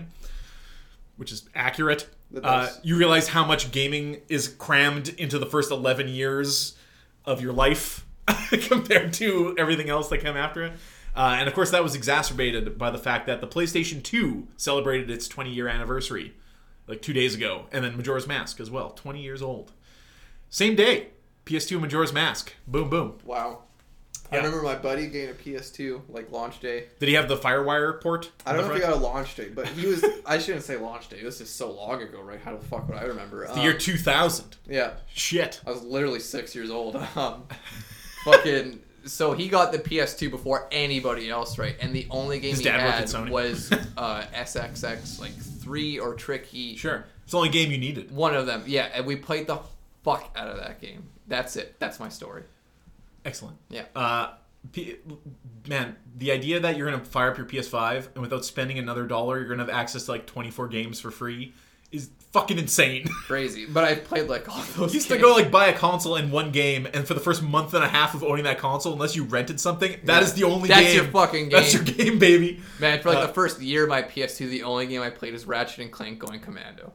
which 1.18 1.30
is 1.30 1.48
accurate. 1.54 2.08
Uh, 2.42 2.70
you 2.82 2.96
realize 2.96 3.28
how 3.28 3.44
much 3.44 3.70
gaming 3.70 4.22
is 4.28 4.48
crammed 4.48 5.10
into 5.10 5.38
the 5.38 5.46
first 5.46 5.70
11 5.70 6.08
years 6.08 6.76
of 7.26 7.42
your 7.42 7.52
life 7.52 8.06
compared 8.62 9.12
to 9.14 9.54
everything 9.58 9.90
else 9.90 10.08
that 10.08 10.18
came 10.18 10.36
after 10.36 10.64
it. 10.64 10.72
Uh, 11.14 11.36
and 11.38 11.48
of 11.48 11.54
course, 11.54 11.70
that 11.70 11.82
was 11.82 11.94
exacerbated 11.94 12.78
by 12.78 12.90
the 12.90 12.98
fact 12.98 13.26
that 13.26 13.40
the 13.40 13.46
PlayStation 13.46 14.02
2 14.02 14.48
celebrated 14.56 15.10
its 15.10 15.28
20 15.28 15.50
year 15.50 15.68
anniversary 15.68 16.34
like 16.86 17.02
two 17.02 17.12
days 17.12 17.34
ago, 17.34 17.66
and 17.70 17.84
then 17.84 17.96
Majora's 17.96 18.26
Mask 18.26 18.58
as 18.60 18.70
well, 18.70 18.90
20 18.90 19.20
years 19.20 19.42
old. 19.42 19.72
Same 20.48 20.74
day, 20.74 21.08
PS2 21.44 21.80
Majora's 21.80 22.12
Mask. 22.12 22.54
Boom, 22.66 22.88
boom. 22.88 23.18
Wow. 23.24 23.64
I 24.30 24.36
remember 24.36 24.62
my 24.62 24.74
buddy 24.74 25.06
getting 25.06 25.30
a 25.30 25.32
PS2 25.34 26.02
like 26.08 26.30
launch 26.30 26.60
day. 26.60 26.86
Did 26.98 27.08
he 27.08 27.14
have 27.14 27.28
the 27.28 27.36
FireWire 27.36 28.00
port? 28.00 28.30
I 28.44 28.52
don't 28.52 28.60
know 28.62 28.66
front? 28.66 28.82
if 28.82 28.86
he 28.86 28.92
got 28.92 28.98
a 28.98 29.02
launch 29.02 29.34
day, 29.36 29.48
but 29.48 29.66
he 29.68 29.86
was. 29.86 30.04
I 30.26 30.38
shouldn't 30.38 30.64
say 30.64 30.76
launch 30.76 31.08
day. 31.08 31.22
This 31.22 31.40
is 31.40 31.50
so 31.50 31.70
long 31.70 32.02
ago, 32.02 32.20
right? 32.20 32.40
How 32.40 32.54
the 32.56 32.64
fuck 32.64 32.88
would 32.88 32.98
I 32.98 33.04
remember? 33.04 33.44
It's 33.44 33.52
the 33.52 33.60
um, 33.60 33.64
year 33.64 33.74
2000. 33.74 34.56
Yeah. 34.68 34.92
Shit. 35.12 35.60
I 35.66 35.70
was 35.70 35.82
literally 35.82 36.20
six 36.20 36.54
years 36.54 36.70
old. 36.70 36.96
Um, 37.16 37.44
fucking. 38.24 38.80
So 39.04 39.32
he 39.32 39.48
got 39.48 39.72
the 39.72 39.78
PS2 39.78 40.30
before 40.30 40.68
anybody 40.70 41.30
else, 41.30 41.56
right? 41.58 41.76
And 41.80 41.94
the 41.94 42.06
only 42.10 42.38
game 42.40 42.50
His 42.50 42.60
he 42.60 42.68
had 42.68 42.84
worked 42.84 42.98
at 42.98 43.06
Sony. 43.06 43.30
was 43.30 43.72
uh, 43.96 44.24
SSX 44.34 45.18
like 45.18 45.32
three 45.32 45.98
or 45.98 46.14
Tricky. 46.14 46.76
Sure. 46.76 47.06
It's 47.22 47.32
the 47.32 47.38
only 47.38 47.48
game 47.48 47.70
you 47.70 47.78
needed. 47.78 48.10
One 48.10 48.34
of 48.34 48.46
them, 48.46 48.64
yeah. 48.66 48.90
And 48.92 49.06
we 49.06 49.16
played 49.16 49.46
the 49.46 49.60
fuck 50.04 50.30
out 50.36 50.48
of 50.48 50.58
that 50.58 50.80
game. 50.80 51.08
That's 51.26 51.56
it. 51.56 51.76
That's 51.78 51.98
my 51.98 52.08
story. 52.08 52.42
Excellent. 53.24 53.56
Yeah. 53.68 53.84
Uh, 53.94 54.32
P- 54.72 54.96
man, 55.68 55.96
the 56.16 56.32
idea 56.32 56.58
that 56.60 56.76
you're 56.76 56.90
gonna 56.90 57.04
fire 57.04 57.30
up 57.30 57.38
your 57.38 57.46
PS5 57.46 58.08
and 58.14 58.22
without 58.22 58.44
spending 58.44 58.78
another 58.78 59.06
dollar, 59.06 59.38
you're 59.38 59.48
gonna 59.48 59.62
have 59.64 59.70
access 59.74 60.04
to 60.06 60.10
like 60.12 60.26
24 60.26 60.68
games 60.68 61.00
for 61.00 61.10
free 61.10 61.54
is 61.92 62.10
fucking 62.32 62.58
insane. 62.58 63.06
Crazy. 63.26 63.64
But 63.66 63.84
I 63.84 63.94
played 63.94 64.28
like 64.28 64.48
all 64.48 64.62
those. 64.76 64.92
You 64.92 64.98
used 64.98 65.08
games. 65.08 65.20
to 65.22 65.26
go 65.26 65.32
like 65.32 65.50
buy 65.50 65.68
a 65.68 65.72
console 65.72 66.16
in 66.16 66.30
one 66.30 66.50
game, 66.50 66.86
and 66.92 67.06
for 67.06 67.14
the 67.14 67.20
first 67.20 67.42
month 67.42 67.72
and 67.72 67.84
a 67.84 67.88
half 67.88 68.14
of 68.14 68.22
owning 68.24 68.44
that 68.44 68.58
console, 68.58 68.92
unless 68.92 69.14
you 69.16 69.24
rented 69.24 69.58
something, 69.60 69.92
that 70.04 70.18
Yeah. 70.20 70.20
is 70.26 70.34
the 70.34 70.44
only 70.44 70.68
game. 70.68 70.76
That's 70.76 70.86
game. 70.88 70.96
your 70.96 71.04
fucking 71.12 71.42
game. 71.48 71.50
That's 71.52 71.72
your 71.72 71.84
game, 71.84 72.18
baby. 72.18 72.60
Man, 72.80 73.00
for 73.00 73.08
like 73.10 73.18
Uh, 73.18 73.26
the 73.28 73.32
first 73.32 73.60
year 73.62 73.84
of 73.84 73.88
my 73.88 74.02
PS2, 74.02 74.50
the 74.50 74.64
only 74.64 74.86
game 74.86 75.00
I 75.02 75.10
played 75.10 75.34
is 75.34 75.46
Ratchet 75.46 75.78
and 75.78 75.92
Clank 75.92 76.18
Going 76.18 76.40
Commando. 76.40 76.92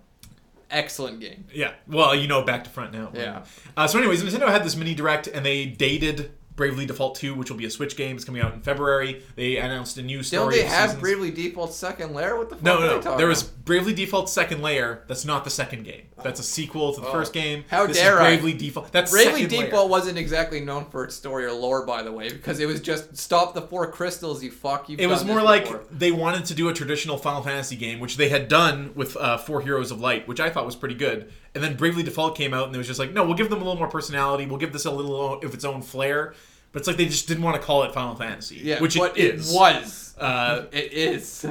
Excellent 0.73 1.19
game. 1.19 1.45
Yeah. 1.53 1.73
Well, 1.87 2.15
you 2.15 2.27
know, 2.27 2.41
back 2.43 2.63
to 2.63 2.69
front 2.69 2.91
now. 2.93 3.11
Yeah. 3.13 3.45
Uh, 3.77 3.87
so, 3.87 3.99
anyways, 3.99 4.23
Nintendo 4.23 4.49
had 4.49 4.63
this 4.63 4.75
mini 4.75 4.95
direct, 4.95 5.27
and 5.27 5.45
they 5.45 5.65
dated 5.65 6.31
Bravely 6.55 6.85
Default 6.85 7.15
2, 7.15 7.33
which 7.33 7.49
will 7.49 7.57
be 7.57 7.65
a 7.65 7.69
Switch 7.71 7.95
game. 7.95 8.15
It's 8.15 8.25
coming 8.25 8.41
out 8.41 8.53
in 8.53 8.61
February. 8.61 9.23
They 9.35 9.57
announced 9.57 9.97
a 9.97 10.03
new 10.03 10.21
story. 10.21 10.41
Don't 10.41 10.51
they 10.51 10.67
have 10.69 10.89
seasons. 10.91 11.01
Bravely 11.01 11.31
Default 11.31 11.73
Second 11.73 12.13
Layer? 12.13 12.37
What 12.37 12.49
the 12.49 12.55
fuck 12.57 12.63
No, 12.63 12.99
no, 13.01 13.17
there 13.17 13.27
was? 13.27 13.41
Bravely 13.43 13.93
Default 13.93 14.29
Second 14.29 14.61
Layer. 14.61 15.03
That's 15.07 15.25
not 15.25 15.43
the 15.45 15.49
second 15.49 15.83
game. 15.83 16.03
That's 16.23 16.39
a 16.39 16.43
sequel 16.43 16.93
to 16.93 17.01
the 17.01 17.07
Oh. 17.07 17.11
first 17.11 17.33
game. 17.33 17.65
How 17.69 17.87
this 17.87 17.97
dare 17.97 18.13
is 18.15 18.19
I. 18.19 18.23
Bravely 18.29 18.53
Default. 18.53 18.91
That's 18.91 19.11
Bravely 19.11 19.41
Second 19.43 19.57
Layer. 19.57 19.65
Default 19.65 19.89
wasn't 19.89 20.17
exactly 20.19 20.59
known 20.61 20.85
for 20.85 21.03
its 21.05 21.15
story 21.15 21.45
or 21.45 21.51
lore, 21.53 21.85
by 21.85 22.03
the 22.03 22.11
way, 22.11 22.29
because 22.29 22.59
it 22.59 22.67
was 22.67 22.81
just 22.81 23.17
stop 23.17 23.53
the 23.55 23.61
four 23.61 23.91
crystals, 23.91 24.43
you 24.43 24.51
fuck. 24.51 24.89
You've 24.89 24.99
It 24.99 25.07
was 25.07 25.25
more 25.25 25.41
like 25.41 25.63
before." 25.63 25.83
they 25.91 26.11
wanted 26.11 26.45
to 26.45 26.53
do 26.53 26.69
a 26.69 26.73
traditional 26.73 27.17
Final 27.17 27.41
Fantasy 27.41 27.75
game, 27.75 27.99
which 27.99 28.17
they 28.17 28.29
had 28.29 28.47
done 28.47 28.91
with 28.95 29.17
uh, 29.17 29.37
Four 29.37 29.61
Heroes 29.61 29.89
of 29.91 29.99
Light, 29.99 30.27
which 30.27 30.39
I 30.39 30.49
thought 30.49 30.65
was 30.65 30.75
pretty 30.75 30.95
good. 30.95 31.31
And 31.55 31.63
then 31.63 31.75
Bravely 31.75 32.01
Default 32.03 32.35
came 32.35 32.53
out, 32.53 32.65
and 32.67 32.75
it 32.75 32.77
was 32.77 32.87
just 32.87 32.99
like, 32.99 33.13
no, 33.13 33.23
we'll 33.25 33.35
give 33.35 33.49
them 33.49 33.61
a 33.61 33.63
little 33.63 33.77
more 33.77 33.89
personality. 33.89 34.45
We'll 34.47 34.57
give 34.57 34.73
this 34.73 34.85
a 34.85 34.91
little 34.91 35.33
of 35.41 35.53
its 35.53 35.63
own 35.63 35.81
flair. 35.81 36.33
But 36.71 36.79
it's 36.79 36.87
like 36.87 36.97
they 36.97 37.05
just 37.05 37.27
didn't 37.27 37.43
want 37.43 37.55
to 37.55 37.61
call 37.61 37.83
it 37.83 37.93
Final 37.93 38.15
Fantasy, 38.15 38.55
yeah, 38.63 38.79
which 38.79 38.95
it 38.95 39.15
is. 39.15 39.53
was. 39.53 40.15
Uh, 40.17 40.63
it 40.71 40.91
is. 40.91 41.45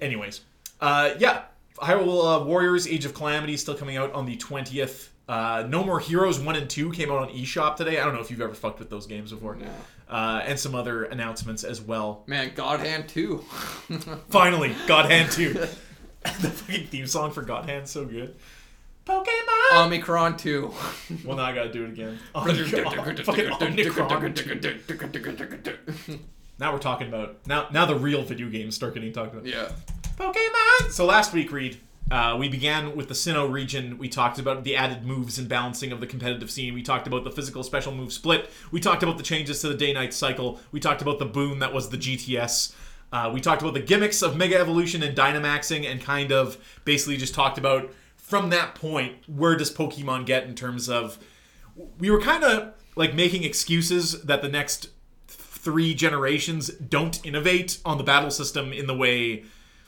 anyways, 0.00 0.42
uh, 0.82 1.14
yeah, 1.18 1.44
Hyrule 1.78 2.42
uh, 2.42 2.44
Warriors: 2.44 2.86
Age 2.86 3.06
of 3.06 3.14
Calamity 3.14 3.54
is 3.54 3.62
still 3.62 3.74
coming 3.74 3.96
out 3.96 4.12
on 4.12 4.26
the 4.26 4.36
twentieth 4.36 5.10
Uh, 5.28 5.64
no 5.66 5.82
More 5.82 5.98
Heroes 5.98 6.38
1 6.38 6.54
and 6.54 6.70
2 6.70 6.92
came 6.92 7.10
out 7.10 7.18
on 7.18 7.28
eShop 7.30 7.74
today. 7.76 7.98
I 7.98 8.04
don't 8.04 8.14
know 8.14 8.20
if 8.20 8.30
you've 8.30 8.40
ever 8.40 8.54
fucked 8.54 8.78
with 8.78 8.90
those 8.90 9.06
games 9.06 9.32
before. 9.32 9.56
No. 9.56 9.66
Uh, 10.08 10.42
and 10.44 10.56
some 10.60 10.74
other 10.76 11.04
announcements 11.04 11.64
as 11.64 11.80
well. 11.80 12.22
Man, 12.26 12.52
God 12.54 12.78
Hand 12.78 13.08
2. 13.08 13.38
Finally, 14.28 14.76
God 14.86 15.10
Hand 15.10 15.32
2. 15.32 15.52
the 16.22 16.50
fucking 16.50 16.86
theme 16.88 17.06
song 17.08 17.32
for 17.32 17.42
God 17.42 17.68
Hand's 17.68 17.90
so 17.90 18.04
good. 18.04 18.36
Pokemon! 19.06 19.86
Omicron 19.86 20.36
2. 20.36 20.72
well, 21.24 21.36
now 21.36 21.44
I 21.44 21.54
gotta 21.54 21.72
do 21.72 21.84
it 21.84 21.90
again. 21.90 22.18
Omicron. 22.34 23.16
Fucking 23.24 23.52
Omicron 23.52 24.34
2. 24.34 26.18
Now 26.58 26.72
we're 26.72 26.78
talking 26.78 27.08
about 27.08 27.46
now. 27.46 27.68
Now 27.70 27.86
the 27.86 27.94
real 27.94 28.22
video 28.22 28.48
games 28.48 28.74
start 28.74 28.94
getting 28.94 29.12
talked 29.12 29.32
about. 29.34 29.46
yeah. 29.46 29.70
Pokemon. 30.16 30.90
So 30.90 31.04
last 31.04 31.32
week, 31.34 31.52
Reed, 31.52 31.78
uh, 32.10 32.36
we 32.38 32.48
began 32.48 32.96
with 32.96 33.08
the 33.08 33.14
Sinnoh 33.14 33.50
region. 33.52 33.98
We 33.98 34.08
talked 34.08 34.38
about 34.38 34.64
the 34.64 34.74
added 34.74 35.04
moves 35.04 35.38
and 35.38 35.46
balancing 35.48 35.92
of 35.92 36.00
the 36.00 36.06
competitive 36.06 36.50
scene. 36.50 36.72
We 36.72 36.82
talked 36.82 37.06
about 37.06 37.24
the 37.24 37.30
physical 37.30 37.62
special 37.62 37.92
move 37.92 38.12
split. 38.12 38.48
We 38.70 38.80
talked 38.80 39.02
about 39.02 39.18
the 39.18 39.22
changes 39.22 39.60
to 39.60 39.68
the 39.68 39.74
day-night 39.74 40.14
cycle. 40.14 40.58
We 40.72 40.80
talked 40.80 41.02
about 41.02 41.18
the 41.18 41.26
boon 41.26 41.58
that 41.58 41.74
was 41.74 41.90
the 41.90 41.98
GTS. 41.98 42.74
Uh, 43.12 43.30
we 43.32 43.40
talked 43.42 43.60
about 43.60 43.74
the 43.74 43.80
gimmicks 43.80 44.22
of 44.22 44.36
Mega 44.36 44.58
Evolution 44.58 45.02
and 45.02 45.16
Dynamaxing, 45.16 45.84
and 45.88 46.00
kind 46.00 46.32
of 46.32 46.56
basically 46.86 47.18
just 47.18 47.34
talked 47.34 47.58
about 47.58 47.92
from 48.26 48.50
that 48.50 48.74
point 48.74 49.14
where 49.28 49.56
does 49.56 49.72
Pokemon 49.72 50.26
get 50.26 50.44
in 50.44 50.54
terms 50.54 50.88
of. 50.88 51.18
We 51.98 52.10
were 52.10 52.20
kind 52.20 52.42
of 52.42 52.72
like 52.96 53.14
making 53.14 53.44
excuses 53.44 54.22
that 54.22 54.40
the 54.40 54.48
next 54.48 54.88
three 55.28 55.94
generations 55.94 56.68
don't 56.68 57.24
innovate 57.24 57.78
on 57.84 57.98
the 57.98 58.04
battle 58.04 58.30
system 58.30 58.72
in 58.72 58.86
the 58.86 58.96
way 58.96 59.44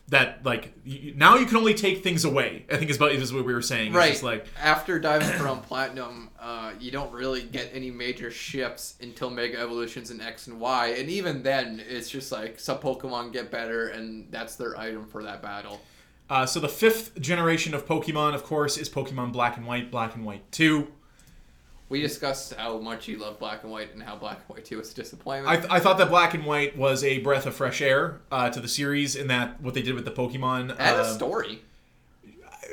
that 0.09 0.45
like 0.45 0.73
now 1.17 1.37
you 1.37 1.47
can 1.47 1.57
only 1.57 1.75
take 1.75 2.03
things 2.03 2.25
away. 2.25 2.65
I 2.71 2.77
think 2.77 2.91
is 2.91 2.99
what 3.01 3.45
we 3.45 3.55
were 3.55 3.63
saying. 3.63 3.89
It's 3.89 3.97
Right. 3.97 4.23
like 4.23 4.47
After 4.61 4.99
Diamond 4.99 5.33
from 5.35 5.61
Platinum, 5.69 6.31
uh, 6.41 6.73
you 6.79 6.91
don't 6.91 7.13
really 7.13 7.43
get 7.43 7.71
any 7.73 7.91
major 7.91 8.31
shifts 8.31 8.95
until 9.01 9.31
Mega 9.31 9.59
Evolutions 9.59 10.11
in 10.11 10.21
X 10.21 10.47
and 10.47 10.61
Y, 10.61 10.89
and 10.99 11.09
even 11.11 11.43
then, 11.43 11.83
it's 11.89 12.09
just 12.09 12.33
like 12.33 12.59
some 12.61 12.79
Pokemon 12.79 13.33
get 13.33 13.51
better, 13.51 13.89
and 13.89 14.31
that's 14.31 14.57
their 14.57 14.79
item 14.79 15.07
for 15.07 15.23
that 15.23 15.43
battle. 15.43 15.81
Uh, 16.31 16.47
so 16.47 16.61
the 16.61 16.69
fifth 16.69 17.21
generation 17.21 17.75
of 17.75 17.87
Pokemon, 17.87 18.35
of 18.35 18.45
course, 18.45 18.77
is 18.77 18.89
Pokemon 18.89 19.33
Black 19.33 19.57
and 19.57 19.67
White, 19.67 19.91
Black 19.91 20.15
and 20.15 20.25
White 20.25 20.51
Two. 20.53 20.89
We 21.89 22.03
discussed 22.03 22.55
how 22.55 22.79
much 22.79 23.09
you 23.09 23.17
love 23.17 23.39
Black 23.39 23.63
and 23.63 23.73
White 23.73 23.95
and 23.95 24.03
how 24.03 24.15
Black 24.15 24.41
and 24.47 24.57
White 24.57 24.67
2 24.67 24.77
was 24.77 24.93
a 24.93 24.95
disappointment. 24.95 25.49
I, 25.49 25.57
th- 25.57 25.73
I 25.73 25.81
thought 25.81 25.97
that 25.97 26.11
Black 26.11 26.35
and 26.35 26.45
White 26.45 26.77
was 26.77 27.03
a 27.03 27.19
breath 27.21 27.47
of 27.47 27.55
fresh 27.55 27.81
air 27.81 28.21
uh, 28.31 28.51
to 28.51 28.61
the 28.61 28.69
series 28.69 29.17
in 29.17 29.29
that 29.29 29.59
what 29.63 29.73
they 29.73 29.81
did 29.81 29.95
with 29.95 30.05
the 30.05 30.11
Pokemon. 30.11 30.71
and 30.73 30.81
a 30.81 31.07
um, 31.07 31.15
story. 31.15 31.63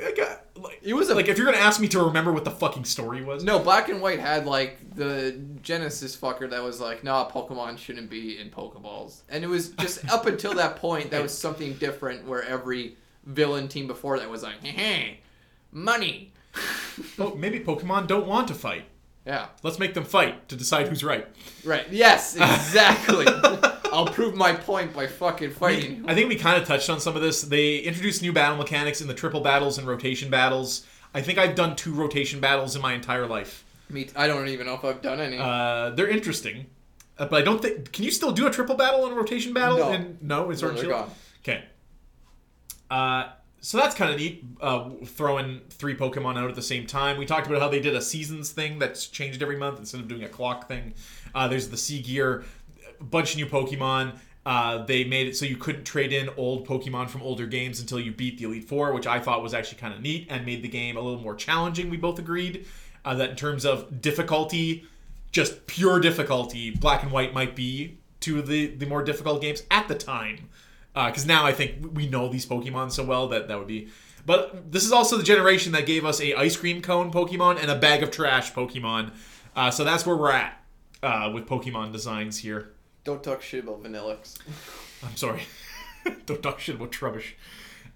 I 0.05 0.11
got- 0.11 0.41
like, 0.57 0.81
It 0.83 0.93
was 0.95 1.09
a 1.09 1.15
like 1.15 1.29
if 1.29 1.37
you're 1.37 1.45
gonna 1.45 1.57
ask 1.63 1.79
me 1.79 1.87
to 1.89 2.03
remember 2.03 2.33
what 2.33 2.43
the 2.43 2.51
fucking 2.51 2.83
story 2.83 3.23
was, 3.23 3.43
No, 3.45 3.57
Black 3.59 3.87
and 3.87 4.01
White 4.01 4.19
had 4.19 4.45
like 4.45 4.79
the 4.95 5.39
Genesis 5.61 6.15
fucker 6.17 6.49
that 6.49 6.61
was 6.61 6.81
like, 6.81 7.01
nah, 7.03 7.29
Pokemon 7.29 7.77
shouldn't 7.77 8.09
be 8.09 8.37
in 8.37 8.49
Pokeballs. 8.49 9.21
And 9.29 9.45
it 9.45 9.47
was 9.47 9.69
just 9.69 10.09
up 10.11 10.25
until 10.25 10.53
that 10.55 10.75
point, 10.75 11.11
that 11.11 11.21
was 11.23 11.37
something 11.37 11.73
different 11.75 12.27
where 12.27 12.43
every 12.43 12.97
villain 13.26 13.67
team 13.67 13.88
before 13.88 14.19
that 14.19 14.30
was 14.30 14.43
like, 14.43 14.63
hey, 14.63 15.19
money. 15.71 16.32
Po- 17.17 17.36
maybe 17.38 17.59
Pokemon 17.59 18.07
don't 18.07 18.28
want 18.28 18.47
to 18.49 18.53
fight. 18.53 18.86
Yeah, 19.26 19.47
Let's 19.63 19.80
make 19.80 19.95
them 19.95 20.03
fight 20.03 20.47
to 20.49 20.55
decide 20.55 20.88
who's 20.88 21.03
right. 21.03 21.28
right. 21.63 21.86
Yes, 21.89 22.36
exactly. 22.36 23.26
I'll 23.91 24.05
prove 24.05 24.36
my 24.36 24.53
point 24.53 24.93
by 24.93 25.07
fucking 25.07 25.49
fighting. 25.51 26.05
I 26.07 26.13
think 26.13 26.30
we 26.30 26.36
kind 26.36 26.61
of 26.61 26.67
touched 26.67 26.91
on 26.91 26.99
some 26.99 27.15
of 27.15 27.23
this. 27.23 27.41
They 27.41 27.78
introduced 27.78 28.21
new 28.21 28.32
battle 28.32 28.57
mechanics 28.57 29.01
in 29.01 29.07
the 29.07 29.15
triple 29.15 29.41
battles 29.41 29.80
and 29.80 29.88
rotation 29.88 30.30
battles. 30.30 30.86
I 31.15 31.21
think 31.21 31.39
I've 31.39 31.55
done 31.55 31.76
two 31.76 31.93
rotation 31.93 32.39
battles 32.39 32.76
in 32.76 32.84
my 32.84 32.93
entire 32.93 33.26
life. 33.26 33.63
Me, 33.89 34.07
I 34.15 34.28
don't 34.28 34.47
even 34.47 34.67
know 34.67 34.76
if 34.76 34.86
I've 34.86 35.01
done 35.01 35.19
any. 35.19 35.38
Uh, 35.39 35.89
they're 35.91 36.09
interesting, 36.09 36.67
uh, 37.17 37.26
but 37.26 37.41
I 37.41 37.43
don't 37.43 37.61
think. 37.61 37.91
Can 37.93 38.03
you 38.03 38.11
still 38.11 38.32
do 38.32 38.45
a 38.45 38.51
triple 38.51 38.76
battle 38.76 39.05
and 39.05 39.13
a 39.13 39.15
rotation 39.15 39.53
battle? 39.53 39.78
No. 39.78 39.91
And 39.91 40.21
no, 40.21 40.51
it's 40.51 40.61
No, 40.61 40.71
they're 40.71 40.89
gone. 40.89 41.09
Okay. 41.41 41.63
Uh, 42.89 43.29
so 43.61 43.77
that's 43.77 43.95
kind 43.95 44.11
of 44.11 44.17
neat. 44.17 44.43
Uh, 44.61 44.89
throwing 45.05 45.61
three 45.69 45.95
Pokemon 45.95 46.38
out 46.38 46.49
at 46.49 46.55
the 46.55 46.61
same 46.61 46.86
time. 46.86 47.17
We 47.17 47.25
talked 47.25 47.47
about 47.47 47.61
how 47.61 47.69
they 47.69 47.79
did 47.79 47.95
a 47.95 48.01
seasons 48.01 48.51
thing 48.51 48.77
that's 48.77 49.07
changed 49.07 49.41
every 49.41 49.57
month 49.57 49.79
instead 49.79 50.01
of 50.01 50.07
doing 50.07 50.23
a 50.23 50.29
clock 50.29 50.67
thing. 50.67 50.93
Uh, 51.33 51.47
there's 51.47 51.69
the 51.69 51.77
C-Gear, 51.77 52.45
bunch 53.01 53.31
of 53.31 53.38
new 53.38 53.47
Pokemon. 53.47 54.17
Uh, 54.45 54.86
they 54.86 55.03
made 55.03 55.25
it 55.25 55.36
so 55.36 55.43
you 55.43 55.57
couldn't 55.57 55.83
trade 55.83 56.13
in 56.13 56.29
old 56.38 56.67
Pokemon 56.67 57.09
from 57.09 57.23
older 57.23 57.47
games 57.47 57.79
until 57.79 57.99
you 57.99 58.11
beat 58.11 58.38
the 58.38 58.43
Elite 58.43 58.65
Four, 58.65 58.93
which 58.93 59.07
I 59.07 59.19
thought 59.19 59.41
was 59.41 59.55
actually 59.55 59.79
kind 59.79 59.93
of 59.93 60.01
neat 60.01 60.27
and 60.29 60.45
made 60.45 60.61
the 60.61 60.67
game 60.67 60.97
a 60.97 61.01
little 61.01 61.19
more 61.19 61.33
challenging. 61.33 61.89
We 61.89 61.97
both 61.97 62.19
agreed 62.19 62.67
uh, 63.03 63.15
that 63.15 63.31
in 63.31 63.36
terms 63.36 63.65
of 63.65 64.01
difficulty, 64.01 64.86
just 65.31 65.65
pure 65.65 65.99
difficulty, 65.99 66.69
Black 66.69 67.01
and 67.01 67.11
White 67.11 67.33
might 67.33 67.55
be 67.55 67.97
two 68.19 68.38
of 68.38 68.45
the, 68.45 68.67
the 68.67 68.86
more 68.86 69.03
difficult 69.03 69.41
games 69.41 69.63
at 69.71 69.88
the 69.88 69.95
time. 69.95 70.49
Because 70.95 71.25
now 71.25 71.45
I 71.45 71.51
think 71.51 71.93
we 71.93 72.07
know 72.07 72.29
these 72.29 72.45
Pokemon 72.45 72.91
so 72.91 73.03
well 73.03 73.27
that 73.27 73.49
that 73.49 73.59
would 73.59 73.67
be. 73.67 73.89
But 74.25 74.71
this 74.71 74.83
is 74.83 74.91
also 74.91 75.17
the 75.17 75.23
generation 75.23 75.73
that 75.73 75.85
gave 75.85 76.03
us 76.05 76.19
a 76.19 76.33
ice 76.33 76.57
cream 76.57 76.81
cone 76.81 77.11
Pokemon 77.11 77.61
and 77.61 77.69
a 77.69 77.75
bag 77.75 78.01
of 78.01 78.09
trash 78.09 78.53
Pokemon. 78.53 79.11
Uh, 79.55 79.69
so 79.69 79.83
that's 79.83 80.05
where 80.05 80.15
we're 80.15 80.31
at 80.31 80.59
uh, 81.03 81.29
with 81.33 81.45
Pokemon 81.45 81.91
designs 81.91 82.39
here. 82.39 82.71
don't 83.03 83.23
talk 83.23 83.41
shit 83.41 83.63
about 83.63 83.83
Vanillix. 83.83 84.37
I'm 85.03 85.15
sorry. 85.15 85.43
Don't 86.25 86.41
talk 86.41 86.59
shit 86.59 86.75
about 86.75 86.91
Trubbish. 86.91 87.33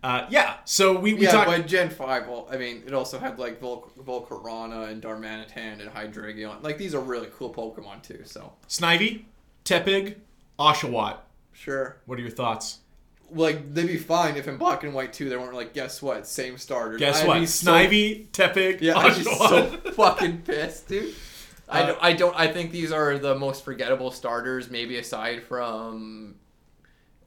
Uh, 0.02 0.26
yeah, 0.30 0.58
so 0.66 0.98
we, 0.98 1.14
we 1.14 1.24
yeah, 1.24 1.32
talked. 1.32 1.48
but 1.48 1.68
Gen 1.68 1.90
5, 1.90 2.28
well, 2.28 2.48
I 2.52 2.58
mean, 2.58 2.84
it 2.88 2.94
also 2.94 3.20
had 3.20 3.38
like 3.38 3.60
Vol- 3.60 3.92
Volcarona 4.00 4.90
and 4.90 5.02
Darmanitan 5.02 5.80
and 5.80 5.92
Hydreigon. 5.92 6.64
Like, 6.64 6.78
these 6.78 6.96
are 6.96 7.02
really 7.02 7.28
cool 7.36 7.54
Pokemon 7.54 8.02
too, 8.02 8.22
so. 8.26 8.54
Snivy, 8.68 9.26
Tepig, 9.66 10.16
Oshawott. 10.58 11.18
Sure. 11.54 11.98
What 12.06 12.18
are 12.18 12.22
your 12.22 12.32
thoughts? 12.32 12.80
Like, 13.32 13.74
they'd 13.74 13.88
be 13.88 13.98
fine 13.98 14.38
if 14.38 14.48
in 14.48 14.58
Black 14.58 14.84
and 14.84 14.94
White 14.94 15.14
too, 15.14 15.30
they 15.30 15.38
weren't 15.38 15.54
like, 15.54 15.74
guess 15.74 16.02
what? 16.02 16.26
Same 16.28 16.58
starters. 16.58 17.00
Guess 17.00 17.22
I'd 17.22 17.28
what? 17.28 17.40
be 17.40 17.46
so- 17.46 17.72
Snivy, 17.72 18.28
Tepig, 18.30 18.82
yeah, 18.82 18.98
I'd 18.98 19.16
be 19.16 19.24
so 19.24 19.66
fucking 19.94 20.40
pissed, 20.44 20.88
dude. 20.88 21.14
I, 21.68 21.82
Uh, 21.84 21.86
don't, 21.88 22.00
I 22.02 22.14
don't. 22.14 22.36
I 22.40 22.48
think 22.52 22.72
these 22.72 22.92
are 22.92 23.18
the 23.20 23.36
most 23.36 23.64
forgettable 23.64 24.10
starters, 24.12 24.72
maybe 24.72 24.98
aside 24.98 25.44
from 25.44 26.36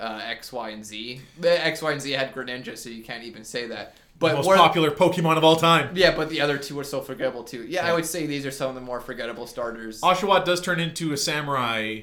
uh, 0.00 0.20
X, 0.24 0.52
Y, 0.52 0.70
and 0.70 0.84
Z. 0.84 1.20
The 1.38 1.64
X, 1.64 1.80
Y, 1.80 1.92
and 1.92 2.00
Z 2.00 2.10
had 2.10 2.34
Greninja, 2.34 2.76
so 2.76 2.90
you 2.90 3.04
can't 3.04 3.22
even 3.22 3.44
say 3.44 3.68
that. 3.68 3.94
the 3.94 4.00
But 4.18 4.34
most 4.34 4.46
popular 4.48 4.90
Pokemon 4.90 5.36
of 5.36 5.44
all 5.44 5.54
time. 5.54 5.90
Yeah, 5.94 6.16
but 6.16 6.28
the 6.28 6.40
other 6.40 6.58
two 6.58 6.76
are 6.80 6.84
so 6.84 7.00
forgettable 7.00 7.44
too. 7.44 7.62
Yeah, 7.68 7.84
Yeah. 7.84 7.92
I 7.92 7.94
would 7.94 8.04
say 8.06 8.26
these 8.26 8.44
are 8.44 8.50
some 8.50 8.68
of 8.70 8.74
the 8.74 8.80
more 8.80 9.00
forgettable 9.00 9.46
starters. 9.46 10.00
Oshawott 10.00 10.44
does 10.44 10.60
turn 10.60 10.80
into 10.80 11.12
a 11.12 11.16
samurai 11.16 12.00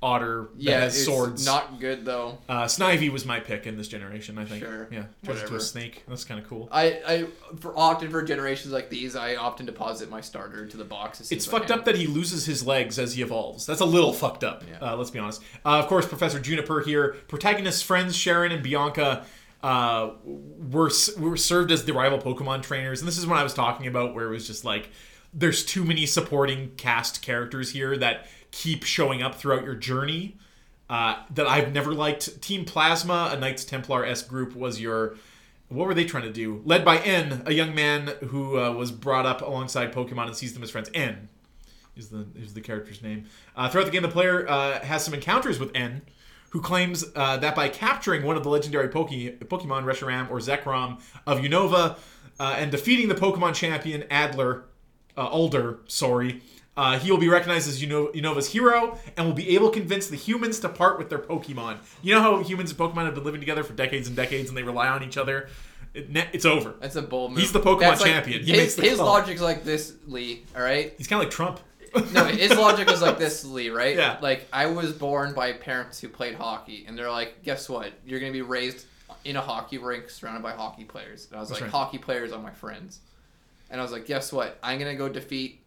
otter 0.00 0.50
yeah, 0.56 0.84
it's 0.84 1.04
swords. 1.04 1.44
not 1.44 1.80
good 1.80 2.04
though. 2.04 2.38
Uh, 2.48 2.64
Snivy 2.64 3.10
was 3.10 3.26
my 3.26 3.40
pick 3.40 3.66
in 3.66 3.76
this 3.76 3.88
generation, 3.88 4.38
I 4.38 4.44
think. 4.44 4.62
Sure. 4.62 4.88
Yeah, 4.92 5.04
turns 5.24 5.42
into 5.42 5.56
a 5.56 5.60
snake. 5.60 6.04
That's 6.06 6.24
kind 6.24 6.40
of 6.40 6.48
cool. 6.48 6.68
I, 6.70 7.00
I 7.06 7.26
for 7.58 7.76
often 7.76 8.10
for 8.10 8.22
generations 8.22 8.72
like 8.72 8.90
these, 8.90 9.16
I 9.16 9.36
often 9.36 9.66
deposit 9.66 10.08
my 10.08 10.20
starter 10.20 10.62
into 10.62 10.76
the 10.76 10.84
boxes. 10.84 11.32
It's 11.32 11.46
fucked 11.46 11.70
up 11.70 11.84
that 11.86 11.96
he 11.96 12.06
loses 12.06 12.46
his 12.46 12.66
legs 12.66 12.98
as 12.98 13.14
he 13.14 13.22
evolves. 13.22 13.66
That's 13.66 13.80
a 13.80 13.86
little 13.86 14.12
fucked 14.12 14.44
up. 14.44 14.62
Yeah. 14.68 14.92
Uh, 14.92 14.96
let's 14.96 15.10
be 15.10 15.18
honest. 15.18 15.42
Uh, 15.64 15.80
of 15.80 15.88
course, 15.88 16.06
Professor 16.06 16.38
Juniper 16.38 16.80
here. 16.80 17.16
Protagonist's 17.26 17.82
friends 17.82 18.16
Cheren 18.16 18.52
and 18.52 18.62
Bianca 18.62 19.26
uh, 19.62 20.10
were 20.24 20.90
were 21.18 21.36
served 21.36 21.72
as 21.72 21.84
the 21.84 21.92
rival 21.92 22.18
Pokemon 22.18 22.62
trainers, 22.62 23.00
and 23.00 23.08
this 23.08 23.18
is 23.18 23.26
what 23.26 23.38
I 23.38 23.42
was 23.42 23.54
talking 23.54 23.88
about, 23.88 24.14
where 24.14 24.26
it 24.26 24.30
was 24.30 24.46
just 24.46 24.64
like 24.64 24.90
there's 25.34 25.64
too 25.64 25.84
many 25.84 26.06
supporting 26.06 26.70
cast 26.76 27.20
characters 27.20 27.70
here 27.72 27.96
that 27.98 28.26
keep 28.50 28.84
showing 28.84 29.22
up 29.22 29.34
throughout 29.34 29.64
your 29.64 29.74
journey. 29.74 30.36
Uh, 30.90 31.22
that 31.34 31.46
I've 31.46 31.72
never 31.74 31.92
liked. 31.92 32.40
Team 32.40 32.64
Plasma, 32.64 33.30
a 33.32 33.38
Knights 33.38 33.64
Templar 33.64 34.06
S 34.06 34.22
group, 34.22 34.56
was 34.56 34.80
your. 34.80 35.16
What 35.68 35.86
were 35.86 35.92
they 35.92 36.06
trying 36.06 36.22
to 36.22 36.32
do? 36.32 36.62
Led 36.64 36.82
by 36.82 36.96
N, 36.98 37.42
a 37.44 37.52
young 37.52 37.74
man 37.74 38.14
who 38.28 38.58
uh, 38.58 38.72
was 38.72 38.90
brought 38.90 39.26
up 39.26 39.42
alongside 39.42 39.92
Pokemon 39.92 40.28
and 40.28 40.34
sees 40.34 40.54
them 40.54 40.62
as 40.62 40.70
friends. 40.70 40.88
N 40.94 41.28
is 41.94 42.08
the 42.08 42.26
is 42.34 42.54
the 42.54 42.62
character's 42.62 43.02
name. 43.02 43.26
Uh, 43.54 43.68
throughout 43.68 43.84
the 43.84 43.90
game, 43.90 44.00
the 44.00 44.08
player 44.08 44.48
uh, 44.48 44.80
has 44.80 45.04
some 45.04 45.12
encounters 45.12 45.58
with 45.58 45.70
N, 45.74 46.00
who 46.50 46.62
claims 46.62 47.04
uh, 47.14 47.36
that 47.36 47.54
by 47.54 47.68
capturing 47.68 48.22
one 48.22 48.38
of 48.38 48.42
the 48.42 48.48
legendary 48.48 48.88
Poke- 48.88 49.10
Pokemon, 49.10 49.84
Reshiram 49.84 50.30
or 50.30 50.38
Zekrom 50.38 51.02
of 51.26 51.40
Unova, 51.40 51.98
uh, 52.40 52.54
and 52.56 52.70
defeating 52.70 53.08
the 53.08 53.14
Pokemon 53.14 53.54
champion 53.54 54.04
Adler, 54.10 54.64
Alder, 55.18 55.80
sorry, 55.86 56.40
uh, 56.78 56.98
he 56.98 57.10
will 57.10 57.18
be 57.18 57.28
recognized 57.28 57.68
as 57.68 57.82
Uno- 57.82 58.12
Unova's 58.12 58.50
hero 58.50 58.96
and 59.16 59.26
will 59.26 59.34
be 59.34 59.50
able 59.56 59.68
to 59.70 59.78
convince 59.78 60.06
the 60.06 60.16
humans 60.16 60.60
to 60.60 60.68
part 60.68 60.96
with 60.98 61.10
their 61.10 61.18
Pokemon. 61.18 61.78
You 62.02 62.14
know 62.14 62.22
how 62.22 62.38
humans 62.42 62.70
and 62.70 62.78
Pokemon 62.78 63.04
have 63.04 63.14
been 63.14 63.24
living 63.24 63.40
together 63.40 63.64
for 63.64 63.72
decades 63.74 64.06
and 64.08 64.16
decades, 64.16 64.48
and 64.48 64.56
they 64.56 64.62
rely 64.62 64.88
on 64.88 65.02
each 65.02 65.16
other. 65.18 65.48
It, 65.92 66.10
ne- 66.10 66.28
it's 66.32 66.44
over. 66.44 66.74
That's 66.80 66.96
a 66.96 67.02
bold 67.02 67.32
move. 67.32 67.40
He's 67.40 67.52
the 67.52 67.60
Pokemon 67.60 67.80
That's 67.80 68.00
like- 68.00 68.10
champion. 68.12 68.42
He 68.44 68.52
his 68.52 68.76
the 68.76 68.82
his 68.82 68.98
call. 68.98 69.06
logic's 69.06 69.40
like 69.40 69.64
this, 69.64 69.94
Lee. 70.06 70.44
All 70.56 70.62
right. 70.62 70.94
He's 70.96 71.06
kind 71.08 71.20
of 71.20 71.26
like 71.26 71.34
Trump. 71.34 71.60
No, 72.12 72.24
his 72.44 72.54
logic 72.56 72.90
is 72.90 73.00
like 73.02 73.18
this, 73.18 73.44
Lee. 73.44 73.70
Right? 73.70 73.96
Yeah. 73.96 74.18
Like 74.20 74.46
I 74.52 74.66
was 74.66 74.92
born 74.92 75.34
by 75.34 75.54
parents 75.54 75.98
who 76.00 76.08
played 76.08 76.34
hockey, 76.36 76.84
and 76.86 76.96
they're 76.96 77.10
like, 77.10 77.42
guess 77.42 77.68
what? 77.68 77.92
You're 78.06 78.20
gonna 78.20 78.30
be 78.32 78.42
raised 78.42 78.84
in 79.24 79.34
a 79.36 79.40
hockey 79.40 79.78
rink 79.78 80.10
surrounded 80.10 80.42
by 80.42 80.52
hockey 80.52 80.84
players. 80.84 81.26
And 81.30 81.36
I 81.38 81.40
was 81.40 81.48
That's 81.48 81.60
like, 81.62 81.72
right. 81.72 81.76
hockey 81.76 81.98
players 81.98 82.30
are 82.32 82.40
my 82.40 82.52
friends. 82.52 83.00
and 83.70 83.80
I 83.80 83.82
was 83.82 83.90
like, 83.90 84.06
guess 84.06 84.32
what? 84.32 84.58
I'm 84.62 84.78
gonna 84.78 84.94
go 84.94 85.08
defeat 85.08 85.60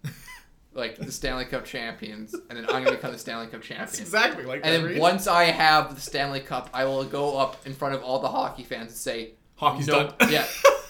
like 0.73 0.97
the 0.97 1.11
Stanley 1.11 1.45
Cup 1.45 1.65
champions, 1.65 2.33
and 2.33 2.57
then 2.57 2.65
I'm 2.69 2.83
gonna 2.83 2.91
become 2.95 3.11
the 3.11 3.17
Stanley 3.17 3.47
Cup 3.47 3.61
champion. 3.61 3.79
That's 3.87 3.99
exactly 3.99 4.45
like 4.45 4.61
And 4.63 4.73
then 4.73 4.83
Reed. 4.83 4.99
once 4.99 5.27
I 5.27 5.45
have 5.45 5.95
the 5.95 6.01
Stanley 6.01 6.39
Cup, 6.39 6.69
I 6.73 6.85
will 6.85 7.03
go 7.03 7.37
up 7.37 7.57
in 7.65 7.73
front 7.73 7.93
of 7.95 8.03
all 8.03 8.19
the 8.19 8.29
hockey 8.29 8.63
fans 8.63 8.91
and 8.91 8.97
say, 8.97 9.31
Hockey's 9.55 9.87
no, 9.87 10.11
done. 10.11 10.13
yeah, 10.31 10.45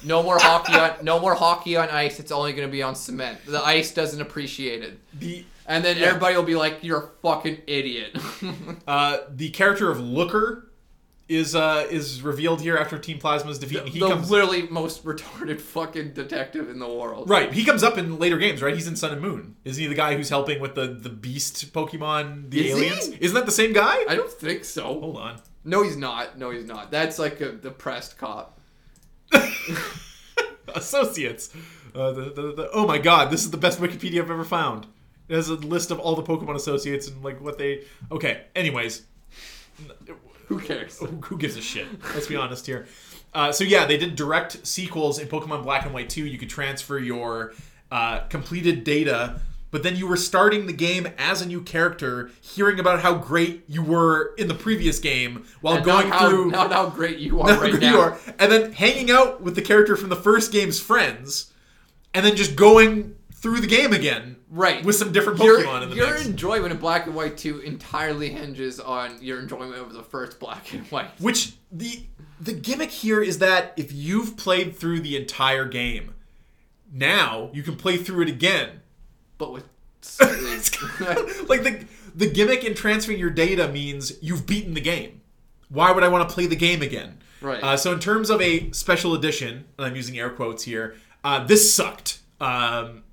no 0.06 0.24
more 0.24 0.38
hockey 0.40 0.74
on, 0.74 1.04
no 1.04 1.20
more 1.20 1.34
hockey 1.36 1.76
on 1.76 1.90
ice. 1.90 2.20
It's 2.20 2.32
only 2.32 2.54
to 2.54 2.68
be 2.68 2.82
on 2.84 2.96
cement. 2.96 3.40
The 3.46 3.64
ice 3.64 3.92
doesn't 3.94 4.22
appreciate 4.22 4.82
it. 4.84 5.00
the 5.20 5.44
And 5.66 5.84
then 5.84 5.98
Yeah. 5.98 6.08
everybody 6.08 6.36
will 6.36 6.44
be 6.44 6.56
like, 6.56 6.80
"You're 6.84 7.04
a 7.04 7.08
fucking 7.22 7.64
idiot." 7.68 8.18
uh, 8.88 9.18
the 9.30 9.50
character 9.50 9.90
of 9.92 10.00
Looker 10.00 10.71
is 11.32 11.56
uh, 11.56 11.88
is 11.90 12.22
revealed 12.22 12.62
here 12.62 12.78
after 12.78 12.98
Team 13.00 13.20
Plasma's 13.20 13.58
defeat. 13.58 13.84
the 13.86 13.90
he 13.90 14.00
comes 14.00 14.30
literally 14.30 14.64
most 14.68 15.06
retarded 15.06 15.62
fucking 15.62 16.14
detective 16.14 16.70
in 16.70 16.80
the 16.80 16.88
world. 16.88 17.30
right. 17.30 17.52
He 17.54 17.64
comes 17.64 17.84
up 17.84 17.98
in 17.98 18.20
later 18.20 18.38
games, 18.38 18.62
right? 18.62 18.74
He's 18.74 18.88
in 18.88 18.96
Sun 18.96 19.12
and 19.14 19.22
Moon. 19.22 19.56
Is 19.64 19.78
he 19.78 19.88
the 19.88 19.96
guy 19.96 20.16
who's 20.16 20.30
helping 20.30 20.60
with 20.60 20.76
the 20.76 20.88
the 20.88 21.10
Beast 21.10 21.74
Pokemon, 21.74 22.50
the 22.52 22.60
Is 22.70 22.78
he? 22.78 22.86
aliens? 22.86 23.08
Isn't 23.20 23.36
that 23.36 23.46
the 23.46 23.52
same 23.52 23.74
guy? 23.74 24.04
I 24.10 24.16
don't 24.16 24.32
think 24.32 24.66
so. 24.66 24.84
Hold 24.84 25.18
on. 25.18 25.42
No, 25.64 25.84
he's 25.84 25.98
not. 25.98 26.38
No, 26.38 26.50
he's 26.52 26.66
not. 26.66 26.92
That's 26.92 27.18
like 27.20 27.40
a 27.40 27.52
depressed 27.52 28.18
cop. 28.18 28.60
Associates. 30.76 31.50
Uh, 31.94 32.12
the, 32.12 32.22
the, 32.24 32.42
the, 32.54 32.70
oh 32.74 32.88
my 32.88 32.98
god, 32.98 33.32
this 33.32 33.44
is 33.44 33.52
the 33.52 33.58
best 33.58 33.80
Wikipedia 33.80 34.22
I've 34.22 34.32
ever 34.32 34.46
found. 34.46 34.88
It 35.28 35.36
has 35.36 35.50
a 35.50 35.56
list 35.56 35.92
of 35.92 36.00
all 36.00 36.16
the 36.16 36.24
Pokemon 36.24 36.56
associates 36.56 37.08
and 37.08 37.24
like 37.24 37.40
what 37.42 37.58
they. 37.58 37.84
Okay. 38.12 38.44
Anyways, 38.56 39.04
Who 40.52 40.60
cares? 40.60 40.99
who 40.99 41.38
gives 41.38 41.56
a 41.56 41.62
shit? 41.62 41.88
Let's 42.14 42.28
be 42.28 42.36
honest 42.36 42.66
here. 42.66 42.86
Uh, 43.34 43.54
so 43.54 43.64
yeah, 43.64 43.86
they 43.86 43.95
did 43.95 44.18
direct 44.18 44.68
sequels 44.68 45.18
in 45.18 45.30
Pokemon 45.30 45.64
Black 45.64 45.86
and 45.86 45.93
White 45.93 46.10
2. 46.10 46.26
You 46.26 46.38
could 46.38 46.49
transfer 46.49 46.99
your 46.99 47.54
uh, 47.89 48.20
completed 48.28 48.84
data, 48.84 49.39
but 49.72 49.84
then 49.84 49.95
you 49.95 50.06
were 50.08 50.18
starting 50.18 50.68
the 50.68 50.74
game 50.74 51.08
as 51.18 51.41
a 51.41 51.45
new 51.47 51.62
character, 51.62 52.32
hearing 52.41 52.82
about 52.82 52.99
how 53.02 53.14
great 53.16 53.64
you 53.70 53.82
were 53.82 54.34
in 54.38 54.49
the 54.49 54.54
previous 54.54 54.99
game 54.99 55.45
while 55.62 55.76
And 55.76 55.86
going 55.86 56.10
not 56.10 56.20
how, 56.20 56.30
through 56.30 56.52
not 56.52 56.74
how 56.74 56.89
great 56.89 57.20
you 57.20 57.39
are 57.41 57.58
right 57.58 57.80
now. 57.80 57.89
you 57.93 57.97
are, 57.97 58.20
and 58.38 58.52
then 58.52 58.74
hanging 58.74 59.10
out 59.10 59.41
with 59.41 59.56
the 59.56 59.62
character 59.62 59.95
from 59.95 60.10
the 60.10 60.18
first 60.18 60.52
game's 60.52 60.82
friends, 60.82 61.54
and 62.14 62.26
then 62.26 62.36
just 62.36 62.58
going 62.58 63.16
through 63.42 63.60
the 63.60 63.68
game 63.68 63.92
again, 63.92 64.38
Right. 64.50 64.84
with 64.86 64.96
some 64.96 65.12
different 65.12 65.39
Your, 65.39 65.60
Pokemon 65.64 65.84
in 65.84 65.89
the 65.89 65.96
your 65.96 66.12
mix. 66.14 66.26
enjoyment 66.26 66.72
of 66.74 66.80
Black 66.80 67.08
and 67.08 67.16
White 67.16 67.38
2 67.38 67.60
entirely 67.60 68.30
hinges 68.30 68.80
on 68.80 69.18
your 69.22 69.39
enjoyment 69.39 69.76
of 69.82 69.94
the 69.94 70.04
first 70.04 70.39
Black 70.39 70.72
and 70.74 70.86
White. 70.88 71.10
Which 71.20 71.54
the 71.72 72.04
the 72.39 72.54
gimmick 72.54 72.89
here 72.92 73.22
is 73.22 73.38
that 73.39 73.74
if 73.78 73.92
you've 73.92 74.36
played 74.38 74.76
through 74.76 75.02
the 75.02 75.16
entire 75.18 75.66
game, 75.66 76.14
now 76.92 77.50
you 77.54 77.64
can 77.64 77.76
play 77.76 77.98
through 77.98 78.24
it 78.24 78.30
again. 78.30 78.82
But 79.38 79.52
with 79.54 79.64
of- 80.20 81.50
like 81.50 81.64
the 81.64 81.86
the 82.16 82.30
gimmick 82.30 82.64
in 82.64 82.74
transferring 82.76 83.20
your 83.20 83.30
data 83.30 83.68
means 83.70 84.14
you've 84.22 84.46
beaten 84.46 84.74
the 84.74 84.82
game. 84.82 85.22
Why 85.70 85.92
would 85.92 86.04
I 86.04 86.10
want 86.10 86.28
to 86.28 86.34
play 86.34 86.46
the 86.48 86.56
game 86.56 86.82
again? 86.82 87.18
Right. 87.39 87.64
Uh, 87.64 87.78
so 87.78 87.94
in 87.94 88.00
terms 88.00 88.30
of 88.30 88.42
a 88.42 88.70
special 88.72 89.14
edition, 89.14 89.66
and 89.78 89.88
I'm 89.88 89.96
using 89.96 90.20
air 90.20 90.30
quotes 90.30 90.64
here, 90.64 90.96
uh, 91.24 91.44
this 91.46 91.74
sucked 91.74 92.20
um, 92.42 93.04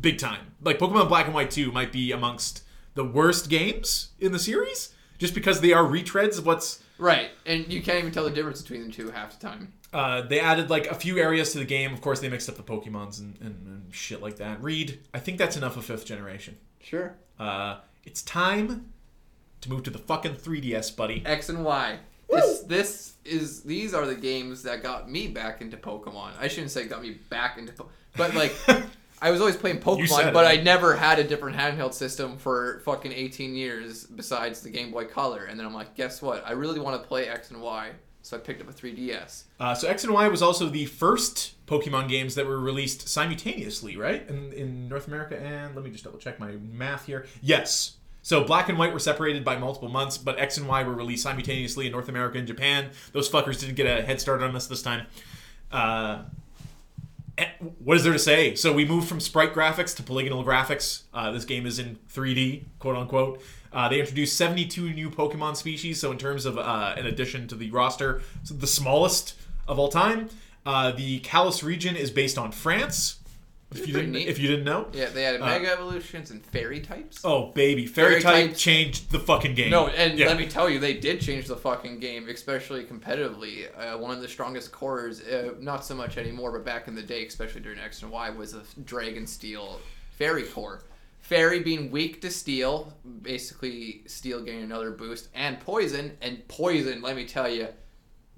big 0.00 0.18
time. 0.18 0.52
Like 0.62 0.78
Pokemon 0.78 1.08
Black 1.08 1.26
and 1.26 1.34
White 1.34 1.50
2 1.50 1.72
might 1.72 1.92
be 1.92 2.12
amongst 2.12 2.64
the 2.94 3.04
worst 3.04 3.48
games 3.48 4.10
in 4.20 4.32
the 4.32 4.38
series, 4.38 4.94
just 5.18 5.34
because 5.34 5.60
they 5.60 5.72
are 5.72 5.84
retreads 5.84 6.38
of 6.38 6.46
what's 6.46 6.82
Right, 6.98 7.30
and 7.46 7.72
you 7.72 7.82
can't 7.82 7.98
even 7.98 8.12
tell 8.12 8.24
the 8.24 8.30
difference 8.30 8.62
between 8.62 8.86
the 8.86 8.92
two 8.92 9.10
half 9.10 9.38
the 9.38 9.44
time. 9.44 9.72
Uh, 9.92 10.22
they 10.22 10.38
added 10.38 10.70
like 10.70 10.86
a 10.86 10.94
few 10.94 11.18
areas 11.18 11.52
to 11.52 11.58
the 11.58 11.64
game. 11.64 11.92
Of 11.92 12.00
course, 12.00 12.20
they 12.20 12.28
mixed 12.28 12.48
up 12.48 12.56
the 12.56 12.62
Pokemons 12.62 13.18
and, 13.18 13.36
and, 13.40 13.66
and 13.66 13.94
shit 13.94 14.22
like 14.22 14.36
that. 14.36 14.62
Reed, 14.62 15.00
I 15.12 15.18
think 15.18 15.36
that's 15.36 15.56
enough 15.56 15.76
of 15.76 15.84
fifth 15.84 16.06
generation. 16.06 16.58
Sure. 16.80 17.16
Uh, 17.40 17.78
it's 18.04 18.22
time 18.22 18.92
to 19.62 19.70
move 19.70 19.82
to 19.84 19.90
the 19.90 19.98
fucking 19.98 20.36
3DS, 20.36 20.94
buddy. 20.96 21.22
X 21.26 21.48
and 21.48 21.64
Y. 21.64 21.98
This 22.28 22.60
this 22.60 23.14
is 23.24 23.62
these 23.62 23.92
are 23.92 24.06
the 24.06 24.14
games 24.14 24.62
that 24.62 24.82
got 24.82 25.10
me 25.10 25.28
back 25.28 25.60
into 25.60 25.76
Pokemon. 25.76 26.30
I 26.40 26.48
shouldn't 26.48 26.70
say 26.70 26.86
got 26.86 27.02
me 27.02 27.18
back 27.28 27.58
into, 27.58 27.72
po- 27.72 27.90
but 28.16 28.34
like 28.34 28.54
I 29.22 29.30
was 29.30 29.40
always 29.40 29.56
playing 29.56 29.78
Pokemon, 29.78 30.32
but 30.32 30.44
I 30.46 30.56
never 30.56 30.96
had 30.96 31.20
a 31.20 31.24
different 31.24 31.56
handheld 31.56 31.94
system 31.94 32.36
for 32.36 32.80
fucking 32.84 33.12
18 33.12 33.54
years 33.54 34.04
besides 34.04 34.62
the 34.62 34.68
Game 34.68 34.90
Boy 34.90 35.04
Color. 35.04 35.44
And 35.44 35.58
then 35.58 35.64
I'm 35.64 35.72
like, 35.72 35.94
guess 35.94 36.20
what? 36.20 36.44
I 36.44 36.52
really 36.52 36.80
want 36.80 37.00
to 37.00 37.06
play 37.06 37.28
X 37.28 37.52
and 37.52 37.62
Y, 37.62 37.92
so 38.22 38.36
I 38.36 38.40
picked 38.40 38.60
up 38.60 38.68
a 38.68 38.72
3DS. 38.72 39.44
Uh, 39.60 39.74
so 39.76 39.86
X 39.86 40.02
and 40.02 40.12
Y 40.12 40.26
was 40.26 40.42
also 40.42 40.68
the 40.68 40.86
first 40.86 41.54
Pokemon 41.66 42.08
games 42.08 42.34
that 42.34 42.46
were 42.46 42.58
released 42.58 43.08
simultaneously, 43.08 43.96
right? 43.96 44.28
In, 44.28 44.52
in 44.52 44.88
North 44.88 45.06
America 45.06 45.40
and 45.40 45.76
let 45.76 45.84
me 45.84 45.90
just 45.92 46.02
double 46.02 46.18
check 46.18 46.40
my 46.40 46.56
math 46.72 47.06
here. 47.06 47.26
Yes. 47.40 47.98
So 48.22 48.42
Black 48.42 48.68
and 48.68 48.76
White 48.76 48.92
were 48.92 48.98
separated 48.98 49.44
by 49.44 49.56
multiple 49.56 49.88
months, 49.88 50.18
but 50.18 50.38
X 50.40 50.58
and 50.58 50.66
Y 50.66 50.82
were 50.82 50.94
released 50.94 51.22
simultaneously 51.22 51.86
in 51.86 51.92
North 51.92 52.08
America 52.08 52.38
and 52.38 52.46
Japan. 52.46 52.90
Those 53.12 53.30
fuckers 53.30 53.60
didn't 53.60 53.76
get 53.76 53.86
a 53.86 54.02
head 54.02 54.20
start 54.20 54.42
on 54.42 54.56
us 54.56 54.66
this 54.66 54.82
time. 54.82 55.06
Uh, 55.70 56.22
what 57.78 57.96
is 57.96 58.04
there 58.04 58.12
to 58.12 58.18
say? 58.18 58.54
So 58.54 58.72
we 58.72 58.84
moved 58.84 59.08
from 59.08 59.20
sprite 59.20 59.54
graphics 59.54 59.94
to 59.96 60.02
polygonal 60.02 60.44
graphics. 60.44 61.02
Uh, 61.14 61.30
this 61.30 61.44
game 61.44 61.66
is 61.66 61.78
in 61.78 61.98
3D, 62.12 62.64
quote 62.78 62.96
unquote. 62.96 63.42
Uh, 63.72 63.88
they 63.88 64.00
introduced 64.00 64.36
72 64.36 64.92
new 64.92 65.10
Pokemon 65.10 65.56
species. 65.56 66.00
So 66.00 66.10
in 66.10 66.18
terms 66.18 66.44
of 66.44 66.58
uh, 66.58 66.94
an 66.96 67.06
addition 67.06 67.48
to 67.48 67.54
the 67.54 67.70
roster, 67.70 68.22
so 68.42 68.54
the 68.54 68.66
smallest 68.66 69.34
of 69.68 69.78
all 69.78 69.88
time. 69.88 70.28
Uh, 70.64 70.92
the 70.92 71.20
Kalos 71.20 71.62
region 71.62 71.96
is 71.96 72.10
based 72.10 72.38
on 72.38 72.52
France. 72.52 73.18
If 73.78 73.86
you 73.86 73.92
didn't, 73.94 74.12
neat. 74.12 74.28
if 74.28 74.38
you 74.38 74.48
didn't 74.48 74.64
know, 74.64 74.88
Yeah, 74.92 75.06
they 75.10 75.22
had 75.22 75.40
Uh, 75.40 75.46
Mega 75.46 75.70
Evolutions 75.72 76.30
and 76.30 76.44
Fairy 76.44 76.80
types. 76.80 77.20
oh 77.24 77.52
baby, 77.52 77.86
Fairy, 77.86 78.20
Fairy 78.20 78.22
Type 78.22 78.46
types- 78.48 78.60
changed 78.60 79.10
the 79.10 79.18
fucking 79.18 79.54
game. 79.54 79.70
No, 79.70 79.88
and 79.88 80.18
Yeah. 80.18 80.26
let 80.28 80.36
me 80.38 80.46
tell 80.46 80.68
you, 80.70 80.78
they 80.78 80.94
did 80.94 81.20
change 81.20 81.46
the 81.46 81.56
fucking 81.56 81.98
game, 82.00 82.28
especially 82.28 82.84
competitively. 82.84 83.66
Uh, 83.76 83.98
one 83.98 84.10
of 84.14 84.20
the 84.22 84.28
strongest 84.28 84.72
cores, 84.72 85.20
uh, 85.22 85.54
not 85.60 85.84
so 85.84 85.94
much 85.94 86.16
anymore, 86.18 86.52
but 86.52 86.64
back 86.64 86.88
in 86.88 86.94
the 86.94 87.02
day, 87.02 87.24
especially 87.26 87.60
during 87.60 87.78
X 87.78 88.02
and 88.02 88.10
Y, 88.10 88.30
was 88.30 88.54
a 88.54 88.62
Dragon 88.84 89.26
Steel 89.26 89.80
Fairy 90.18 90.42
core. 90.44 90.82
Fairy 91.20 91.60
being 91.60 91.90
weak 91.90 92.20
to 92.20 92.30
Steel, 92.30 92.92
basically 93.22 94.02
Steel 94.06 94.42
getting 94.42 94.62
another 94.62 94.90
boost, 94.90 95.28
and 95.34 95.58
Poison, 95.60 96.16
and 96.20 96.46
Poison, 96.48 97.00
let 97.00 97.16
me 97.16 97.24
tell 97.24 97.48
you, 97.48 97.68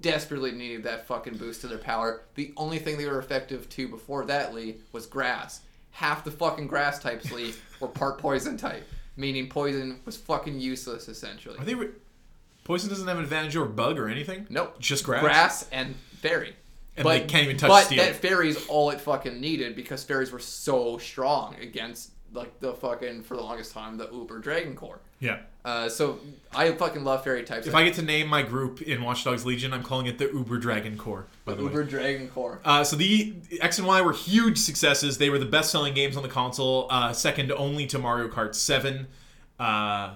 desperately 0.01 0.51
needed 0.51 0.83
that 0.83 1.07
fucking 1.07 1.37
boost 1.37 1.61
to 1.61 1.67
their 1.67 1.77
power. 1.77 2.21
The 2.35 2.53
only 2.57 2.79
thing 2.79 2.97
they 2.97 3.05
were 3.05 3.19
effective 3.19 3.69
to 3.69 3.87
before 3.87 4.25
that, 4.25 4.53
Lee, 4.53 4.77
was 4.91 5.05
Grass. 5.05 5.61
Half 5.91 6.23
the 6.23 6.31
fucking 6.31 6.67
Grass 6.67 6.99
types, 6.99 7.31
Lee, 7.31 7.53
were 7.79 7.87
part 7.87 8.17
Poison 8.17 8.57
type, 8.57 8.87
meaning 9.15 9.47
Poison 9.47 9.99
was 10.05 10.17
fucking 10.17 10.59
useless, 10.59 11.07
essentially. 11.07 11.57
Are 11.57 11.65
they? 11.65 11.75
Re- 11.75 11.89
Poison 12.65 12.89
doesn't 12.89 13.07
have 13.07 13.17
an 13.17 13.23
advantage 13.23 13.55
over 13.55 13.67
Bug 13.69 13.99
or 13.99 14.09
anything. 14.09 14.47
Nope. 14.49 14.79
just 14.79 15.03
grass. 15.03 15.21
Grass 15.21 15.69
and 15.71 15.95
Fairy. 16.19 16.55
And 16.97 17.07
they 17.07 17.19
can't 17.21 17.43
even 17.45 17.57
touch 17.57 17.69
but 17.69 17.83
steel. 17.85 18.03
that 18.03 18.15
Fairy's 18.15 18.67
all 18.67 18.89
it 18.89 19.01
fucking 19.01 19.39
needed 19.39 19.75
because 19.75 20.03
Fairies 20.03 20.31
were 20.31 20.39
so 20.39 20.97
strong 20.97 21.55
against, 21.61 22.11
like, 22.35 22.59
the 22.59 22.73
fucking, 22.73 23.23
for 23.23 23.35
the 23.35 23.41
longest 23.41 23.71
time, 23.73 23.97
the 23.97 24.09
Uber 24.11 24.39
Dragon 24.39 24.75
Core. 24.75 24.99
Yeah. 25.19 25.39
Uh, 25.63 25.89
so 25.89 26.19
I 26.53 26.71
fucking 26.71 27.03
love 27.03 27.23
Fairy 27.23 27.43
types. 27.43 27.65
If 27.65 27.73
I 27.73 27.83
get 27.83 27.95
to 27.95 28.03
name 28.03 28.27
my 28.27 28.43
group 28.43 28.81
in 28.81 29.01
Watch 29.01 29.23
Dogs 29.23 29.45
Legion, 29.45 29.73
I'm 29.73 29.81
calling 29.81 30.05
it 30.05 30.19
the 30.19 30.25
Uber 30.25 30.57
Dragon 30.57 30.97
Core. 30.97 31.25
By 31.45 31.55
the 31.55 31.63
way. 31.63 31.69
Uber 31.69 31.83
Dragon 31.85 32.27
Core. 32.27 32.59
Uh, 32.63 32.83
so 32.83 32.95
the 32.95 33.33
X 33.61 33.79
and 33.79 33.87
Y 33.87 34.01
were 34.01 34.13
huge 34.13 34.59
successes. 34.59 35.17
They 35.17 35.31
were 35.31 35.39
the 35.39 35.45
best-selling 35.45 35.95
games 35.95 36.15
on 36.17 36.23
the 36.23 36.29
console, 36.29 36.87
uh, 36.91 37.13
second 37.13 37.51
only 37.51 37.87
to 37.87 37.97
Mario 37.97 38.27
Kart 38.27 38.53
7. 38.53 39.07
Uh, 39.59 40.15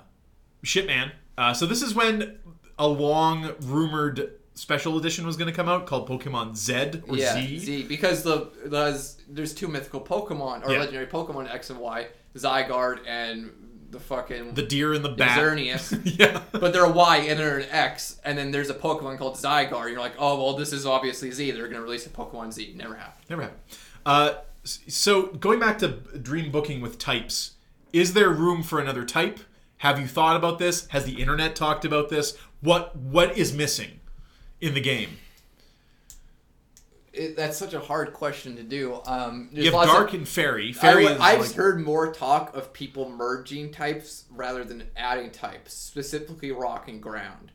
shit, 0.61 0.85
man. 0.85 1.13
Uh, 1.37 1.53
so 1.53 1.65
this 1.65 1.81
is 1.81 1.95
when 1.95 2.37
a 2.77 2.87
long 2.87 3.55
rumored 3.61 4.38
special 4.59 4.97
edition 4.97 5.25
was 5.25 5.37
going 5.37 5.49
to 5.49 5.55
come 5.55 5.69
out 5.69 5.85
called 5.85 6.07
Pokemon 6.07 6.55
Z 6.55 7.01
or 7.07 7.15
yeah, 7.15 7.33
Z. 7.33 7.59
Z. 7.59 7.83
Because 7.83 8.23
the 8.23 8.51
there's, 8.65 9.17
there's 9.29 9.53
two 9.53 9.67
mythical 9.67 10.01
Pokemon 10.01 10.65
or 10.65 10.71
Yeah. 10.73 10.79
legendary 10.79 11.07
Pokemon 11.07 11.51
X 11.53 11.69
and 11.69 11.79
Y, 11.79 12.07
Zygarde 12.35 12.99
and 13.07 13.51
the 13.89 13.99
fucking 13.99 14.53
The 14.53 14.61
deer 14.63 14.93
in 14.93 15.01
the 15.01 15.09
bat. 15.09 15.39
Xerneas. 15.39 15.99
yeah. 16.19 16.41
but 16.51 16.73
they're 16.73 16.83
a 16.85 16.91
Y 16.91 17.17
and 17.29 17.39
they're 17.39 17.59
an 17.59 17.69
X, 17.71 18.19
and 18.23 18.37
then 18.37 18.51
there's 18.51 18.69
a 18.69 18.73
Pokemon 18.75 19.17
called 19.17 19.35
Zygarde. 19.35 19.83
And 19.83 19.91
you're 19.91 19.99
like, 19.99 20.15
oh 20.19 20.37
well, 20.37 20.53
this 20.57 20.73
is 20.73 20.85
obviously 20.85 21.31
Z. 21.31 21.51
They're 21.51 21.67
gonna 21.67 21.81
release 21.81 22.05
a 22.05 22.09
Pokemon 22.09 22.51
Z. 22.51 22.73
Never 22.75 22.95
happened. 22.95 23.25
Never 23.29 23.41
happened. 23.43 23.61
Uh, 24.05 24.33
so 24.63 25.27
going 25.27 25.59
back 25.59 25.77
to 25.79 25.87
dream 25.87 26.51
booking 26.51 26.81
with 26.81 26.97
types, 26.99 27.53
is 27.93 28.13
there 28.13 28.29
room 28.29 28.61
for 28.61 28.79
another 28.79 29.05
type? 29.05 29.39
Have 29.77 29.99
you 29.99 30.07
thought 30.07 30.35
about 30.35 30.59
this? 30.59 30.87
Has 30.87 31.05
the 31.05 31.21
internet 31.21 31.55
talked 31.55 31.85
about 31.85 32.09
this? 32.09 32.35
What 32.59 32.95
what 32.97 33.37
is 33.37 33.53
missing 33.53 33.98
in 34.61 34.73
the 34.73 34.81
game? 34.81 35.17
It, 37.11 37.35
that's 37.35 37.57
such 37.57 37.73
a 37.73 37.79
hard 37.79 38.13
question 38.13 38.55
to 38.57 38.63
do. 38.63 39.01
Um, 39.05 39.49
You 39.51 39.65
have 39.65 39.73
lots 39.73 39.89
of- 39.89 39.95
dark 39.95 40.13
and 40.13 40.27
fairy. 40.27 40.69
I 40.69 40.73
Fairy 40.73 41.05
is 41.05 41.19
I've 41.19 41.39
like, 41.41 41.53
heard 41.53 41.81
more 41.83 42.13
talk 42.13 42.55
of 42.55 42.71
people 42.71 43.09
merging 43.09 43.71
types 43.71 44.25
rather 44.29 44.63
than 44.63 44.83
adding 44.95 45.31
types, 45.31 45.73
specifically 45.73 46.51
rock 46.51 46.87
and 46.87 47.01
ground. 47.01 47.51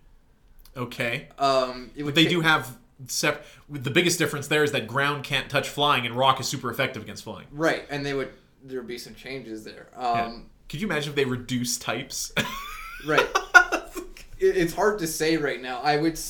okay, 0.77 1.29
Um, 1.39 1.93
it 1.95 2.03
but 2.03 2.17
they 2.17 2.27
do 2.27 2.41
have 2.41 2.77
sep- 3.07 3.47
the 3.71 3.91
biggest 3.93 4.19
difference 4.19 4.49
there 4.49 4.65
is 4.65 4.73
that 4.73 4.89
ground 4.89 5.23
can't 5.23 5.49
touch 5.49 5.69
flying, 5.69 6.05
and 6.05 6.17
rock 6.17 6.41
is 6.41 6.49
super 6.49 6.69
effective 6.69 7.03
against 7.03 7.23
flying. 7.23 7.47
Right, 7.53 7.87
and 7.91 8.05
they 8.05 8.13
would 8.15 8.31
there 8.67 8.81
would 8.81 8.89
be 8.89 8.99
some 8.99 9.15
changes 9.15 9.63
there. 9.63 9.87
Yeah. 9.97 10.25
Um, 10.25 10.47
Could 10.71 10.81
you 10.81 10.87
imagine 10.89 11.11
if 11.11 11.17
they 11.17 11.25
reduce 11.27 11.79
types? 11.79 12.33
Right. 13.07 13.21
It- 14.39 14.57
it's 14.57 14.73
hard 14.73 14.99
to 15.01 15.07
say 15.07 15.37
right 15.37 15.61
now. 15.61 15.81
I 15.83 15.99
would 15.99 16.13
s- 16.15 16.23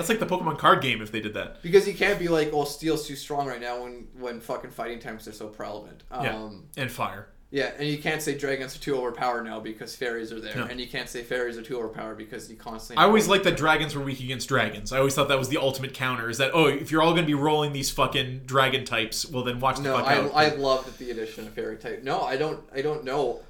That's 0.00 0.08
like 0.08 0.18
the 0.20 0.26
Pokemon 0.26 0.58
card 0.58 0.80
game 0.82 1.00
if 1.02 1.12
they 1.12 1.20
did 1.20 1.34
that. 1.34 1.62
because 1.62 1.86
you 1.86 1.94
can't 1.94 2.18
be 2.18 2.28
like, 2.28 2.50
"Oh, 2.52 2.64
steel's 2.64 3.06
too 3.06 3.16
strong 3.16 3.46
right 3.46 3.60
now," 3.60 3.82
when 3.82 4.08
when 4.18 4.40
fucking 4.40 4.70
fighting 4.70 4.98
types 4.98 5.28
are 5.28 5.32
so 5.32 5.46
prevalent. 5.48 6.02
Um, 6.10 6.24
Yeah. 6.24 6.82
And 6.82 6.90
fire. 6.90 7.28
Yeah, 7.52 7.72
and 7.78 7.88
you 7.88 7.98
can't 7.98 8.22
say 8.22 8.38
dragons 8.38 8.76
are 8.76 8.78
too 8.78 8.96
overpowered 8.96 9.42
now 9.42 9.58
because 9.58 9.96
fairies 9.96 10.30
are 10.32 10.38
there, 10.40 10.54
No. 10.54 10.66
and 10.66 10.78
you 10.80 10.86
can't 10.86 11.08
say 11.08 11.24
fairies 11.24 11.58
are 11.58 11.62
too 11.62 11.76
overpowered 11.78 12.16
because 12.16 12.48
you 12.48 12.54
constantly. 12.56 13.02
I 13.02 13.06
always 13.06 13.26
liked 13.26 13.42
that 13.42 13.56
dragons 13.56 13.92
were 13.96 14.04
weak 14.04 14.20
against 14.20 14.48
dragons. 14.48 14.92
I 14.92 14.98
always 14.98 15.16
thought 15.16 15.26
that 15.30 15.38
was 15.38 15.48
the 15.48 15.56
ultimate 15.56 15.92
counter. 15.92 16.30
Is 16.30 16.38
that 16.38 16.52
oh, 16.54 16.66
if 16.66 16.92
you're 16.92 17.02
all 17.02 17.10
going 17.12 17.24
to 17.24 17.26
be 17.26 17.34
rolling 17.34 17.72
these 17.72 17.90
fucking 17.90 18.42
dragon 18.46 18.84
types, 18.84 19.26
well 19.28 19.42
then 19.42 19.58
watch 19.58 19.78
the 19.78 19.82
No, 19.82 19.96
fuck 19.96 20.06
I, 20.06 20.14
out. 20.18 20.30
I 20.32 20.48
loved 20.54 20.96
the 20.98 21.10
addition 21.10 21.48
of 21.48 21.52
fairy 21.54 21.76
type. 21.76 22.04
No, 22.04 22.20
I 22.22 22.36
don't. 22.36 22.60
I 22.72 22.82
don't 22.82 23.02
know. 23.04 23.40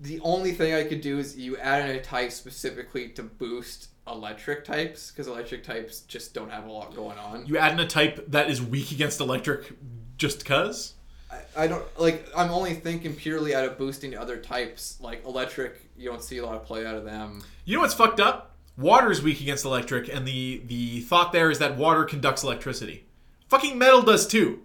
The 0.00 0.18
only 0.24 0.50
thing 0.50 0.74
I 0.74 0.82
could 0.82 1.00
do 1.00 1.20
is 1.20 1.36
you 1.38 1.56
add 1.58 1.88
in 1.88 1.94
a 1.94 2.02
type 2.02 2.32
specifically 2.32 3.08
to 3.10 3.22
boost 3.22 3.86
electric 4.06 4.64
types 4.64 5.10
because 5.10 5.28
electric 5.28 5.62
types 5.62 6.00
just 6.00 6.34
don't 6.34 6.50
have 6.50 6.66
a 6.66 6.70
lot 6.70 6.94
going 6.94 7.18
on. 7.18 7.46
you 7.46 7.58
add 7.58 7.72
in 7.72 7.80
a 7.80 7.86
type 7.86 8.24
that 8.30 8.50
is 8.50 8.60
weak 8.60 8.92
against 8.92 9.20
electric, 9.20 9.72
just 10.16 10.44
cause. 10.44 10.94
I, 11.30 11.64
I 11.64 11.66
don't 11.66 11.84
like. 11.98 12.26
I'm 12.36 12.50
only 12.50 12.74
thinking 12.74 13.14
purely 13.14 13.54
out 13.54 13.64
of 13.64 13.78
boosting 13.78 14.16
other 14.16 14.36
types 14.36 14.98
like 15.00 15.24
electric. 15.24 15.80
You 15.96 16.10
don't 16.10 16.22
see 16.22 16.38
a 16.38 16.46
lot 16.46 16.56
of 16.56 16.64
play 16.64 16.84
out 16.86 16.94
of 16.94 17.04
them. 17.04 17.42
You 17.64 17.76
know 17.76 17.82
what's 17.82 17.94
fucked 17.94 18.20
up? 18.20 18.56
Water 18.76 19.10
is 19.10 19.22
weak 19.22 19.40
against 19.40 19.64
electric, 19.64 20.08
and 20.12 20.26
the 20.26 20.62
the 20.66 21.00
thought 21.00 21.32
there 21.32 21.50
is 21.50 21.58
that 21.58 21.76
water 21.76 22.04
conducts 22.04 22.42
electricity. 22.42 23.04
Fucking 23.48 23.78
metal 23.78 24.02
does 24.02 24.26
too. 24.26 24.62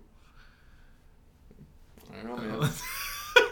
I 2.12 2.24
don't 2.26 2.48
know, 2.48 2.60
man. 2.60 2.70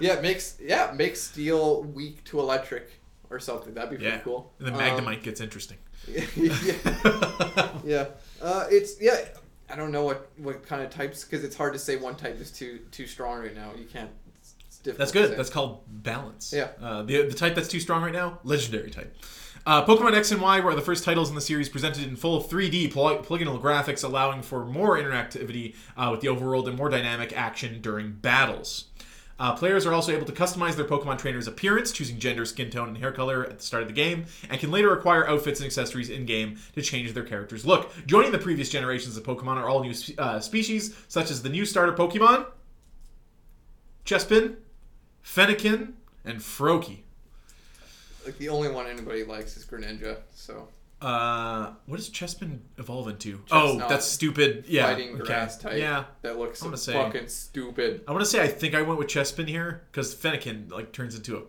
yeah, 0.02 0.14
it 0.14 0.22
makes 0.22 0.58
yeah 0.62 0.90
it 0.90 0.96
makes 0.96 1.22
steel 1.22 1.84
weak 1.84 2.24
to 2.26 2.40
electric 2.40 2.92
or 3.36 3.40
something. 3.40 3.74
That'd 3.74 3.90
be 3.92 3.98
pretty 3.98 4.12
yeah. 4.12 4.20
cool. 4.22 4.54
And 4.60 4.68
then 4.76 4.76
Um, 5.06 5.20
gets 5.22 5.42
interesting. 5.42 5.78
yeah. 6.08 7.70
yeah. 7.84 8.06
Uh, 8.42 8.66
it's 8.70 9.02
yeah. 9.02 9.26
I 9.70 9.76
don't 9.76 9.92
know 9.92 10.04
what 10.04 10.30
what 10.38 10.66
kind 10.66 10.82
of 10.84 10.90
types 10.92 11.24
because 11.24 11.44
it's 11.44 11.56
hard 11.56 11.74
to 11.74 11.80
say 11.80 11.96
one 11.96 12.16
type 12.16 12.40
is 12.40 12.52
too 12.52 12.80
too 12.92 13.08
strong 13.08 13.40
right 13.42 13.56
now. 13.56 13.72
You 13.78 13.86
can't. 13.86 14.12
That's 14.84 15.12
good. 15.12 15.36
That's 15.36 15.50
called 15.50 15.82
balance. 15.88 16.54
Yeah. 16.56 16.70
Uh, 16.82 17.02
the 17.02 17.24
the 17.24 17.34
type 17.34 17.56
that's 17.56 17.68
too 17.68 17.80
strong 17.80 18.04
right 18.04 18.14
now, 18.14 18.40
legendary 18.44 18.92
type. 18.92 19.16
Uh, 19.66 19.84
Pokemon 19.84 20.14
X 20.14 20.32
and 20.32 20.40
Y 20.40 20.60
were 20.60 20.76
the 20.76 20.82
first 20.82 21.04
titles 21.04 21.30
in 21.30 21.36
the 21.36 21.42
series 21.42 21.70
presented 21.70 22.08
in 22.08 22.16
full 22.16 22.44
3D 22.44 22.94
poly- 22.94 23.18
polygonal 23.24 23.58
graphics, 23.60 24.04
allowing 24.04 24.44
for 24.44 24.64
more 24.64 24.96
interactivity 24.96 25.74
uh, 25.98 26.10
with 26.12 26.22
the 26.22 26.28
overworld 26.28 26.68
and 26.68 26.78
more 26.78 26.88
dynamic 26.88 27.36
action 27.36 27.82
during 27.82 28.12
battles. 28.12 28.86
Uh, 29.38 29.54
players 29.54 29.86
are 29.86 29.94
also 29.94 30.14
able 30.14 30.26
to 30.26 30.32
customize 30.32 30.76
their 30.76 30.86
Pokemon 30.86 31.18
trainer's 31.18 31.48
appearance, 31.48 31.92
choosing 31.92 32.20
gender, 32.20 32.46
skin 32.46 32.70
tone, 32.70 32.88
and 32.88 32.98
hair 32.98 33.12
color 33.12 33.44
at 33.44 33.60
the 33.60 33.66
start 33.66 33.84
of 33.84 33.90
the 33.90 33.94
game, 33.94 34.26
and 34.50 34.60
can 34.60 34.72
later 34.72 34.94
acquire 34.94 35.28
outfits 35.28 35.60
and 35.60 35.66
accessories 35.66 36.10
in 36.10 36.26
game 36.26 36.58
to 36.74 36.82
change 36.82 37.12
their 37.14 37.24
character's 37.24 37.66
look. 37.66 37.92
Joining 38.06 38.32
the 38.32 38.38
previous 38.38 38.70
generations 38.70 39.18
of 39.18 39.24
Pokemon 39.24 39.58
are 39.58 39.68
all 39.68 39.84
new 39.84 39.94
uh, 40.18 40.40
species, 40.40 40.96
such 41.10 41.32
as 41.32 41.42
the 41.44 41.50
new 41.50 41.66
starter 41.66 41.92
Pokemon, 41.92 42.46
Chespin, 44.06 44.56
Fennekin, 45.24 45.94
and 46.24 46.40
Froakie. 46.40 47.00
like 48.26 48.38
the 48.38 48.50
only 48.50 48.70
one 48.70 48.88
anybody 48.88 49.24
likes 49.24 49.58
is 49.58 49.66
Greninja. 49.66 50.18
So 50.34 50.70
Uh, 51.02 51.74
what 51.86 51.98
does 51.98 52.10
Chespin 52.10 52.60
evolve 52.78 53.08
into? 53.10 53.42
oh, 53.52 53.78
that's 53.78 54.06
stupid. 54.06 54.66
Yeah, 54.68 54.88
fighting 54.88 55.16
okay. 55.16 55.24
grass 55.24 55.58
type. 55.58 55.78
Yeah, 55.78 56.06
That 56.22 56.40
looks 56.40 56.62
I'm 56.62 56.70
gonna 56.70 56.78
say- 56.78 56.94
fucking 56.94 57.28
stupid. 57.28 58.02
I 58.08 58.12
want 58.12 58.24
to 58.24 58.30
say 58.30 58.42
I 58.42 58.48
think 58.48 58.74
I 58.76 58.82
went 58.82 58.98
with 58.98 59.08
Chespin 59.08 59.48
here 59.48 59.84
because 59.92 60.16
Fennekin 60.16 60.72
like 60.72 60.92
turns 60.94 61.16
into 61.16 61.38
a 61.38 61.42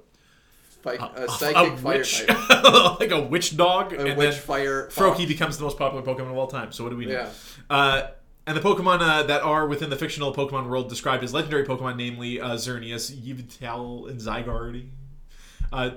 Fight, 0.83 1.01
a, 1.01 1.25
a, 1.25 1.29
psychic 1.29 1.73
a 1.73 1.77
fire 1.79 1.99
witch, 1.99 2.27
type. 2.27 3.01
like 3.01 3.11
a 3.11 3.21
witch 3.21 3.57
dog, 3.57 3.93
A 3.93 3.99
and 4.07 4.17
witch 4.17 4.35
then 4.35 4.41
fire. 4.43 4.89
Froakie 4.89 5.27
becomes 5.27 5.59
the 5.59 5.65
most 5.65 5.79
popular 5.79 6.05
Pokemon 6.05 6.31
of 6.31 6.37
all 6.37 6.47
time. 6.47 6.71
So 6.71 6.85
what 6.85 6.91
do 6.91 6.97
we 6.97 7.07
know? 7.07 7.13
Yeah. 7.13 7.29
Uh, 7.69 8.09
and 8.47 8.57
the 8.57 8.61
Pokemon 8.61 9.01
uh, 9.01 9.25
that 9.25 9.43
are 9.43 9.67
within 9.67 9.91
the 9.91 9.97
fictional 9.97 10.33
Pokemon 10.33 10.69
world 10.69 10.89
described 10.89 11.25
as 11.25 11.35
legendary 11.35 11.65
Pokemon, 11.65 11.97
namely 11.97 12.41
uh, 12.41 12.51
Xerneas, 12.55 13.11
Yveltal, 13.13 14.09
and 14.09 14.21
Zygarde. 14.21 14.89
Uh, 15.73 15.91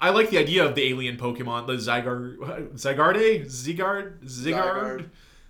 I 0.00 0.10
like 0.10 0.30
the 0.30 0.38
idea 0.38 0.64
of 0.64 0.74
the 0.74 0.82
alien 0.88 1.16
Pokemon, 1.16 1.66
the 1.66 1.74
Zygar, 1.74 2.36
Zygarde, 2.74 3.46
Zygard, 3.46 4.22
Zygard. 4.24 4.26
Zygarde. 4.26 5.08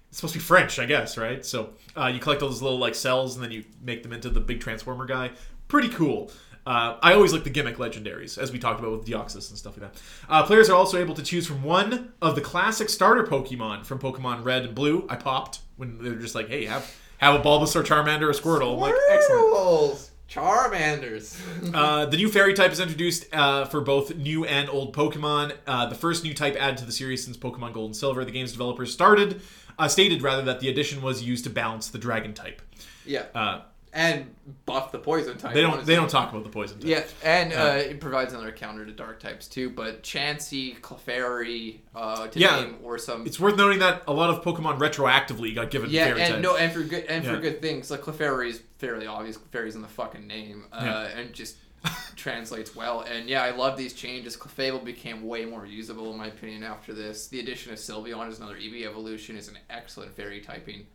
It's 0.08 0.18
supposed 0.18 0.34
to 0.34 0.38
be 0.38 0.44
French, 0.44 0.78
I 0.78 0.86
guess, 0.86 1.18
right? 1.18 1.44
So 1.44 1.70
uh, 1.96 2.06
you 2.06 2.20
collect 2.20 2.40
all 2.42 2.48
those 2.48 2.62
little 2.62 2.78
like 2.78 2.94
cells, 2.94 3.34
and 3.34 3.44
then 3.44 3.50
you 3.50 3.64
make 3.82 4.02
them 4.04 4.12
into 4.12 4.30
the 4.30 4.40
big 4.40 4.60
transformer 4.60 5.06
guy. 5.06 5.32
Pretty 5.66 5.88
cool. 5.88 6.30
Uh, 6.66 6.96
I 7.02 7.12
always 7.12 7.32
like 7.32 7.44
the 7.44 7.50
gimmick 7.50 7.76
legendaries, 7.76 8.38
as 8.38 8.50
we 8.50 8.58
talked 8.58 8.80
about 8.80 8.92
with 8.92 9.06
Deoxys 9.06 9.50
and 9.50 9.58
stuff 9.58 9.76
like 9.76 9.92
that. 9.92 10.02
Uh, 10.28 10.42
players 10.44 10.70
are 10.70 10.76
also 10.76 10.98
able 10.98 11.14
to 11.14 11.22
choose 11.22 11.46
from 11.46 11.62
one 11.62 12.12
of 12.22 12.36
the 12.36 12.40
classic 12.40 12.88
starter 12.88 13.24
Pokemon 13.24 13.84
from 13.84 13.98
Pokemon 13.98 14.44
Red 14.44 14.64
and 14.64 14.74
Blue. 14.74 15.06
I 15.10 15.16
popped 15.16 15.58
when 15.76 15.98
they 16.02 16.08
were 16.10 16.16
just 16.16 16.34
like, 16.34 16.48
"Hey, 16.48 16.64
have 16.64 16.94
have 17.18 17.34
a 17.38 17.42
Bulbasaur, 17.42 17.84
Charmander, 17.84 18.22
or 18.22 18.32
Squirtle." 18.32 18.74
I'm 18.74 18.80
like, 18.80 18.94
excellent. 19.10 20.10
Charmanders. 20.28 21.40
Uh, 21.74 22.06
the 22.06 22.16
new 22.16 22.28
fairy 22.30 22.54
type 22.54 22.70
is 22.70 22.78
introduced 22.78 23.26
uh, 23.34 23.64
for 23.64 23.80
both 23.80 24.14
new 24.16 24.44
and 24.44 24.68
old 24.68 24.94
Pokemon. 24.94 25.54
Uh, 25.66 25.86
the 25.86 25.94
first 25.94 26.22
new 26.22 26.34
type 26.34 26.56
added 26.58 26.76
to 26.78 26.84
the 26.84 26.92
series 26.92 27.24
since 27.24 27.36
Pokemon 27.36 27.72
Gold 27.72 27.86
and 27.86 27.96
Silver. 27.96 28.24
The 28.24 28.30
game's 28.30 28.52
developers 28.52 28.92
started 28.92 29.40
uh, 29.78 29.88
stated 29.88 30.22
rather 30.22 30.42
that 30.42 30.60
the 30.60 30.68
addition 30.68 31.02
was 31.02 31.22
used 31.22 31.44
to 31.44 31.50
balance 31.50 31.88
the 31.88 31.98
Dragon 31.98 32.32
type. 32.34 32.62
yeah. 33.04 33.62
Uh, 33.94 33.98
and 33.98 34.34
buff 34.66 34.90
the 34.92 34.98
poison 34.98 35.38
type. 35.38 35.54
they 35.54 35.60
don't 35.62 35.72
honestly. 35.74 35.94
they 35.94 35.96
don't 36.00 36.10
talk 36.10 36.30
about 36.32 36.42
the 36.44 36.50
poison 36.50 36.78
type. 36.80 36.88
Yeah, 36.88 37.04
and 37.22 37.52
uh, 37.52 37.76
it 37.78 38.00
provides 38.00 38.32
another 38.32 38.50
counter 38.52 38.84
to 38.84 38.92
dark 38.92 39.20
types 39.20 39.46
too. 39.46 39.70
But 39.70 40.02
Chansey, 40.02 40.78
Clefairy, 40.80 41.78
uh, 41.94 42.26
to 42.28 42.38
Yeah. 42.38 42.60
name 42.60 42.76
or 42.82 42.98
some. 42.98 43.26
It's 43.26 43.38
worth 43.38 43.56
noting 43.56 43.78
that 43.78 44.02
a 44.08 44.12
lot 44.12 44.30
of 44.30 44.42
Pokemon 44.42 44.78
retroactively 44.78 45.54
got 45.54 45.70
given 45.70 45.90
yeah, 45.90 46.06
fairy 46.06 46.22
and 46.22 46.32
type. 46.34 46.42
no, 46.42 46.56
and 46.56 46.72
for 46.72 46.82
good 46.82 47.04
and 47.04 47.24
Yeah. 47.24 47.34
for 47.34 47.40
good 47.40 47.62
things. 47.62 47.90
Like 47.90 48.00
Clefairy 48.02 48.48
is 48.50 48.60
fairly 48.78 49.06
obvious. 49.06 49.36
Clefairy's 49.36 49.76
in 49.76 49.82
the 49.82 49.88
fucking 49.88 50.26
name, 50.26 50.64
uh, 50.72 50.80
Yeah. 50.82 51.18
and 51.20 51.32
just 51.32 51.56
translates 52.16 52.74
well. 52.74 53.02
And 53.02 53.28
yeah, 53.28 53.42
I 53.42 53.50
love 53.50 53.76
these 53.76 53.92
changes. 53.92 54.36
Clefable 54.36 54.84
became 54.84 55.26
way 55.26 55.44
more 55.44 55.66
usable 55.66 56.10
in 56.12 56.18
my 56.18 56.26
opinion 56.28 56.62
after 56.64 56.92
this. 56.94 57.28
The 57.28 57.40
addition 57.40 57.72
of 57.72 57.78
Sylveon 57.78 58.28
as 58.28 58.38
another 58.38 58.56
Eevee 58.56 58.86
evolution 58.86 59.36
is 59.36 59.48
an 59.48 59.58
excellent 59.70 60.14
fairy 60.16 60.40
typing. 60.40 60.86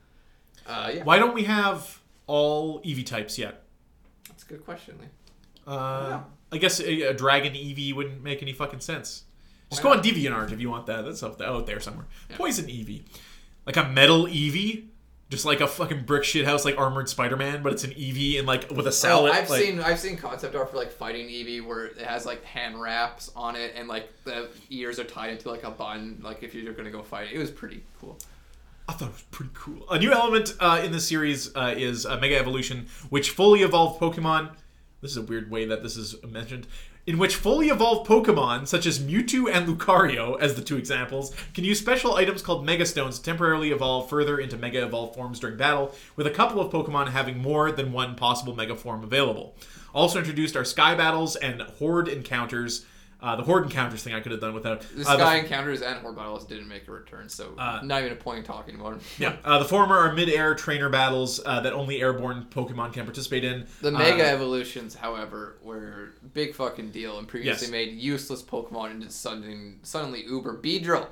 Uh, 0.68 0.92
yeah, 0.96 1.04
Why 1.04 1.18
don't 1.20 1.34
we 1.34 1.44
have 1.44 2.00
all 2.30 2.82
Eevee 2.84 3.06
types 3.06 3.38
yet? 3.38 3.64
that's 4.30 4.44
a 4.44 4.48
good 4.48 4.64
question. 4.64 4.96
Lee. 5.02 5.08
Uh, 5.68 6.08
Yeah. 6.10 6.22
I 6.52 6.58
guess 6.58 6.80
a, 6.80 7.02
a 7.04 7.14
dragon 7.14 7.54
Eevee 7.54 7.94
wouldn't 7.94 8.24
make 8.24 8.42
any 8.42 8.54
fucking 8.54 8.80
sense. 8.80 9.24
Just 9.70 9.84
Why 9.84 9.90
go 9.92 9.96
not? 9.96 10.06
on 10.08 10.12
DeviantArt 10.12 10.52
if 10.52 10.60
you 10.60 10.70
want 10.70 10.86
that. 10.88 11.04
That's 11.06 11.22
out 11.24 11.66
there 11.68 11.80
somewhere. 11.80 12.08
Yeah. 12.30 12.38
Poison 12.38 12.66
Eevee, 12.66 13.04
like 13.68 13.78
a 13.78 13.88
metal 13.88 14.26
Eevee, 14.26 14.86
just 15.30 15.46
like 15.46 15.62
a 15.62 15.68
fucking 15.68 16.06
brick 16.06 16.24
shit 16.24 16.46
house 16.46 16.66
like 16.66 16.76
armored 16.78 17.08
Spider-Man, 17.08 17.62
but 17.62 17.72
it's 17.74 17.84
an 17.84 17.92
Eevee 17.92 18.40
and 18.40 18.48
like 18.48 18.72
with 18.72 18.86
a 18.88 18.90
Oh, 18.90 18.92
salad. 18.92 19.32
I've 19.34 19.48
like- 19.50 19.62
seen 19.62 19.80
I've 19.80 20.00
seen 20.00 20.18
concept 20.18 20.56
art 20.56 20.72
for 20.72 20.78
like 20.78 20.92
fighting 20.92 21.28
Eevee 21.28 21.64
where 21.64 21.86
it 21.86 22.00
has 22.00 22.26
like 22.26 22.44
hand 22.44 22.82
wraps 22.82 23.32
on 23.36 23.56
it 23.56 23.74
and 23.76 23.88
like 23.88 24.10
the 24.24 24.50
ears 24.72 24.98
are 25.00 25.04
tied 25.04 25.30
into 25.32 25.50
like 25.52 25.64
a 25.64 25.70
bun. 25.72 26.20
Like 26.24 26.42
if 26.42 26.56
you're 26.56 26.74
gonna 26.74 26.90
go 26.92 27.04
fight, 27.04 27.30
it 27.32 27.38
was 27.38 27.52
pretty 27.52 27.84
cool. 28.02 28.18
I 28.90 28.94
thought 28.94 29.10
it 29.10 29.12
was 29.12 29.26
pretty 29.30 29.52
cool. 29.54 29.88
A 29.92 30.00
new 30.00 30.12
element 30.12 30.56
uh, 30.60 30.82
in 30.84 30.92
the 30.92 31.00
series 31.00 31.56
uh, 31.56 31.76
is 31.78 32.08
uh, 32.08 32.18
Mega 32.18 32.40
Evolution, 32.40 32.88
which 33.10 33.30
fully 33.30 33.62
evolved 33.62 34.02
Pokemon. 34.02 34.50
This 35.00 35.12
is 35.12 35.18
a 35.18 35.22
weird 35.22 35.52
way 35.52 35.66
that 35.66 35.84
this 35.84 35.96
is 35.96 36.16
mentioned. 36.24 36.66
In 37.06 37.20
which 37.20 37.36
fully 37.36 37.68
evolved 37.68 38.10
Pokemon, 38.10 38.68
such 38.68 38.88
as 38.88 38.98
Mewtwo 38.98 39.48
and 39.54 39.68
Lucario, 39.68 40.42
as 40.42 40.56
the 40.56 40.64
two 40.64 40.76
examples, 40.76 41.36
can 41.54 41.64
use 41.64 41.78
special 41.78 42.16
items 42.16 42.42
called 42.42 42.66
Mega 42.66 42.84
Stones 42.84 43.20
to 43.20 43.24
temporarily 43.24 43.70
evolve 43.70 44.10
further 44.10 44.40
into 44.40 44.58
Mega 44.58 44.84
Evolved 44.84 45.14
forms 45.14 45.40
during 45.40 45.56
battle, 45.56 45.94
with 46.16 46.26
a 46.26 46.32
couple 46.32 46.60
of 46.60 46.72
Pokemon 46.72 47.10
having 47.10 47.38
more 47.38 47.72
than 47.72 47.92
one 47.92 48.16
possible 48.16 48.56
Mega 48.56 48.76
form 48.76 49.04
available. 49.04 49.56
Also 49.94 50.18
introduced 50.18 50.56
are 50.56 50.66
Sky 50.66 50.96
Battles 50.96 51.36
and 51.36 51.62
Horde 51.62 52.08
Encounters. 52.08 52.88
Uh, 53.22 53.36
the 53.36 53.44
Horde 53.44 53.66
Encounters 53.66 54.02
thing 54.02 54.14
I 54.14 54.22
could 54.22 54.32
have 54.32 54.40
done 54.40 54.54
without. 54.54 54.80
The 54.96 55.02
Uh, 55.02 55.16
Sky 55.18 55.36
Encounters 55.40 55.82
and 55.82 56.00
Horde 56.00 56.16
Battles 56.16 56.46
didn't 56.46 56.70
make 56.70 56.88
a 56.88 56.92
return, 56.92 57.28
so 57.28 57.54
Uh, 57.58 57.82
not 57.84 58.00
even 58.02 58.14
a 58.14 58.16
point 58.16 58.40
in 58.40 58.44
talking 58.46 58.76
about 58.76 58.92
them. 58.92 59.02
Yeah, 59.18 59.36
uh, 59.44 59.60
the 59.60 59.66
former 59.66 59.98
are 59.98 60.14
mid-air 60.14 60.56
trainer 60.56 60.88
battles 60.88 61.42
uh, 61.46 61.60
that 61.60 61.74
only 61.74 62.02
airborne 62.02 62.48
Pokemon 62.50 62.94
can 62.94 63.04
participate 63.04 63.44
in. 63.44 63.66
The 63.82 63.92
Mega 63.92 64.24
Uh, 64.24 64.28
Evolutions, 64.34 64.96
however, 64.96 65.58
were 65.62 66.12
big 66.34 66.56
fucking 66.56 66.92
deal 66.92 67.18
and 67.20 67.28
previously 67.28 67.66
Yes. 67.68 67.72
made 67.72 67.92
useless 67.98 68.42
Pokemon 68.42 68.92
into 68.92 69.10
suddenly 69.10 69.74
suddenly 69.84 70.24
uber 70.26 70.54
Beedrill. 70.54 71.08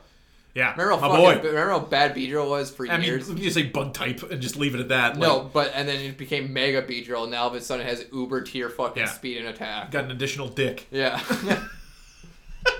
yeah, 0.55 0.71
Remember 0.77 0.91
how 1.01 1.09
fucking, 1.09 1.41
boy. 1.41 1.49
remember 1.49 1.71
how 1.71 1.79
bad 1.79 2.15
Beedrill 2.15 2.49
was 2.49 2.71
for 2.71 2.87
I 2.89 2.95
mean, 2.97 3.05
years? 3.05 3.27
you 3.29 3.35
just 3.35 3.53
say 3.55 3.63
bug 3.63 3.93
type 3.93 4.23
and 4.31 4.41
just 4.41 4.55
leave 4.55 4.75
it 4.75 4.79
at 4.79 4.87
that. 4.89 5.17
no, 5.17 5.39
Like, 5.39 5.53
but 5.53 5.71
and 5.75 5.87
then 5.89 5.99
it 5.99 6.17
became 6.17 6.53
Mega 6.53 6.81
Beedrill. 6.83 7.23
and 7.23 7.31
Now 7.31 7.43
all 7.43 7.47
of 7.49 7.53
a 7.55 7.59
sudden 7.61 7.85
it 7.85 7.89
has 7.89 8.05
uber 8.13 8.41
tier 8.43 8.69
fucking 8.69 9.03
Yeah. 9.03 9.09
speed 9.09 9.37
and 9.39 9.47
attack. 9.49 9.91
got 9.91 10.05
an 10.05 10.11
additional 10.11 10.47
dick 10.47 10.87
Yeah. 10.89 11.19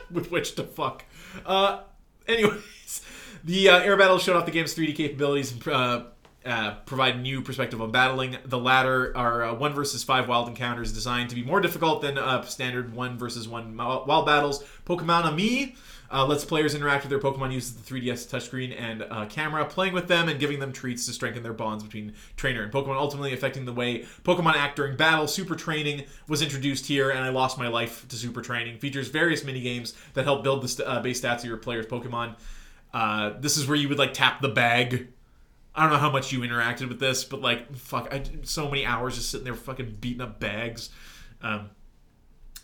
with 0.12 0.32
which 0.32 0.55
to 0.55 0.64
fuck. 0.64 1.05
Uh, 1.45 1.82
Anyways, 2.28 3.01
the 3.43 3.70
uh, 3.70 3.80
air 3.80 3.97
battle 3.97 4.20
showed 4.20 4.36
off 4.36 4.45
the 4.45 4.51
game's 4.51 4.76
3D 4.76 4.95
capabilities 4.95 5.51
and 5.51 5.68
uh, 5.68 6.03
uh, 6.45 6.76
provide 6.86 7.22
new 7.22 7.41
perspective 7.41 7.82
on 7.82 7.91
battling. 7.91 8.38
The 8.45 8.58
latter 8.58 9.16
are 9.16 9.43
uh, 9.43 9.53
one 9.53 9.74
versus 9.74 10.03
five 10.03 10.28
wild 10.28 10.47
encounters 10.47 10.93
designed 10.93 11.30
to 11.30 11.36
be 11.36 11.43
more 11.43 11.60
difficult 11.60 12.01
than 12.01 12.18
uh, 12.18 12.41
standard 12.43 12.93
one 12.93 13.18
versus 13.18 13.47
one 13.47 13.76
wild 13.76 14.26
battles. 14.26 14.64
Pokemon 14.86 15.26
Amie 15.26 15.76
uh, 16.12 16.26
lets 16.26 16.45
players 16.45 16.74
interact 16.74 17.03
with 17.03 17.10
their 17.10 17.20
Pokemon 17.20 17.51
using 17.51 17.78
the 17.78 17.84
3DS 17.84 18.28
touchscreen 18.28 18.80
and 18.80 19.03
uh, 19.03 19.26
camera, 19.26 19.66
playing 19.66 19.93
with 19.93 20.08
them 20.08 20.30
and 20.30 20.39
giving 20.39 20.60
them 20.60 20.72
treats 20.72 21.05
to 21.05 21.14
strengthen 21.14 21.43
their 21.43 21.53
bonds 21.53 21.84
between 21.84 22.14
trainer 22.36 22.64
and 22.64 22.72
Pokemon, 22.72 22.95
ultimately 22.95 23.34
affecting 23.34 23.66
the 23.66 23.74
way 23.74 24.05
Pokemon 24.24 24.53
act 24.53 24.78
during 24.78 24.95
battle. 24.95 25.28
Super 25.28 25.55
Training 25.55 26.05
was 26.28 26.41
introduced 26.41 26.86
here, 26.86 27.10
and 27.10 27.20
I 27.20 27.30
lost 27.30 27.58
my 27.58 27.68
life 27.68 28.08
to 28.08 28.16
Super 28.16 28.41
Training. 28.41 28.78
Features 28.80 29.10
various 29.10 29.43
mini 29.43 29.62
games 29.62 29.93
that 30.14 30.24
help 30.24 30.43
build 30.43 30.62
the 30.62 30.68
st- 30.68 30.88
uh, 30.88 31.01
base 31.01 31.22
stats 31.22 31.39
of 31.39 31.45
your 31.45 31.58
player's 31.58 31.86
Pokemon. 31.86 32.36
Uh, 32.93 33.34
this 33.39 33.58
is 33.58 33.68
where 33.68 33.78
you 33.78 33.89
would 33.89 33.99
like 33.99 34.14
tap 34.14 34.41
the 34.41 34.49
bag. 34.49 35.10
I 35.76 35.84
don't 35.84 35.91
know 35.91 35.99
how 35.99 36.10
much 36.10 36.32
you 36.32 36.39
interacted 36.39 36.88
with 36.89 36.99
this, 36.99 37.24
but 37.24 37.41
like, 37.41 37.76
fuck, 37.76 38.12
I 38.12 38.24
so 38.43 38.68
many 38.68 38.86
hours 38.86 39.16
just 39.16 39.30
sitting 39.30 39.45
there 39.45 39.53
fucking 39.53 39.97
beating 39.99 40.22
up 40.22 40.39
bags. 40.39 40.89
Um, 41.41 41.70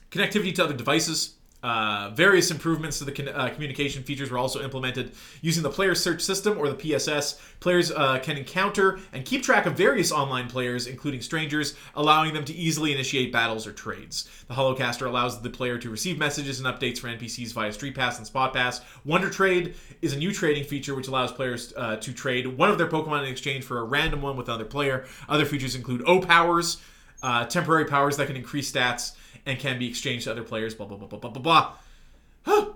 connectivity 0.10 0.56
to 0.56 0.64
other 0.64 0.74
devices. 0.74 1.36
Uh, 1.64 2.12
various 2.14 2.52
improvements 2.52 3.00
to 3.00 3.06
the 3.06 3.12
con- 3.12 3.30
uh, 3.30 3.48
communication 3.48 4.04
features 4.04 4.30
were 4.30 4.38
also 4.38 4.62
implemented 4.62 5.14
using 5.42 5.64
the 5.64 5.70
player 5.70 5.96
search 5.96 6.22
system 6.22 6.58
or 6.58 6.68
the 6.68 6.76
PSS. 6.76 7.40
Players 7.62 7.90
uh, 7.90 8.20
can 8.20 8.36
encounter 8.36 9.00
and 9.14 9.24
keep 9.24 9.44
track 9.44 9.66
of 9.66 9.78
various 9.78 10.12
online 10.12 10.50
players, 10.50 10.88
including 10.88 11.22
strangers, 11.22 11.76
allowing 11.96 12.34
them 12.34 12.44
to 12.44 12.54
easily 12.54 12.92
initiate 12.92 13.32
battles 13.32 13.66
or 13.66 13.72
trades. 13.72 14.30
The 14.50 14.54
Holocaster 14.54 15.08
allows 15.08 15.42
the 15.42 15.50
player 15.50 15.78
to 15.78 15.90
receive 15.90 16.18
messages 16.18 16.60
and 16.60 16.68
updates 16.68 17.00
for 17.00 17.08
NPCs 17.08 17.54
via 17.54 17.72
Street 17.72 17.96
Pass 17.96 18.18
and 18.18 18.28
Spot 18.28 18.54
Pass. 18.54 18.82
Wonder 19.06 19.30
Trade 19.30 19.76
is 20.02 20.12
a 20.12 20.18
new 20.18 20.34
trading 20.34 20.66
feature 20.66 20.96
which 20.96 21.08
allows 21.08 21.32
players 21.32 21.74
uh, 21.78 21.96
to 21.96 22.12
trade 22.12 22.46
one 22.46 22.72
of 22.72 22.78
their 22.78 22.90
Pokemon 22.90 23.24
in 23.24 23.32
exchange 23.32 23.64
for 23.64 23.80
a 23.80 23.84
random 23.84 24.22
one 24.22 24.36
with 24.36 24.50
another 24.50 24.66
player. 24.66 25.06
Other 25.30 25.46
features 25.46 25.76
include 25.76 26.04
O 26.06 26.20
powers, 26.20 26.82
uh, 27.22 27.46
temporary 27.46 27.86
powers 27.86 28.18
that 28.18 28.28
can 28.28 28.36
increase 28.36 28.70
stats 28.70 29.14
and 29.46 29.60
can 29.60 29.80
be 29.80 29.88
exchanged 29.88 30.26
to 30.26 30.32
other 30.32 30.44
players. 30.44 30.76
Blah 30.76 30.88
blah 30.88 30.98
blah 30.98 31.08
blah 31.08 31.20
blah 31.20 31.32
blah 31.32 31.42
blah. 31.42 32.74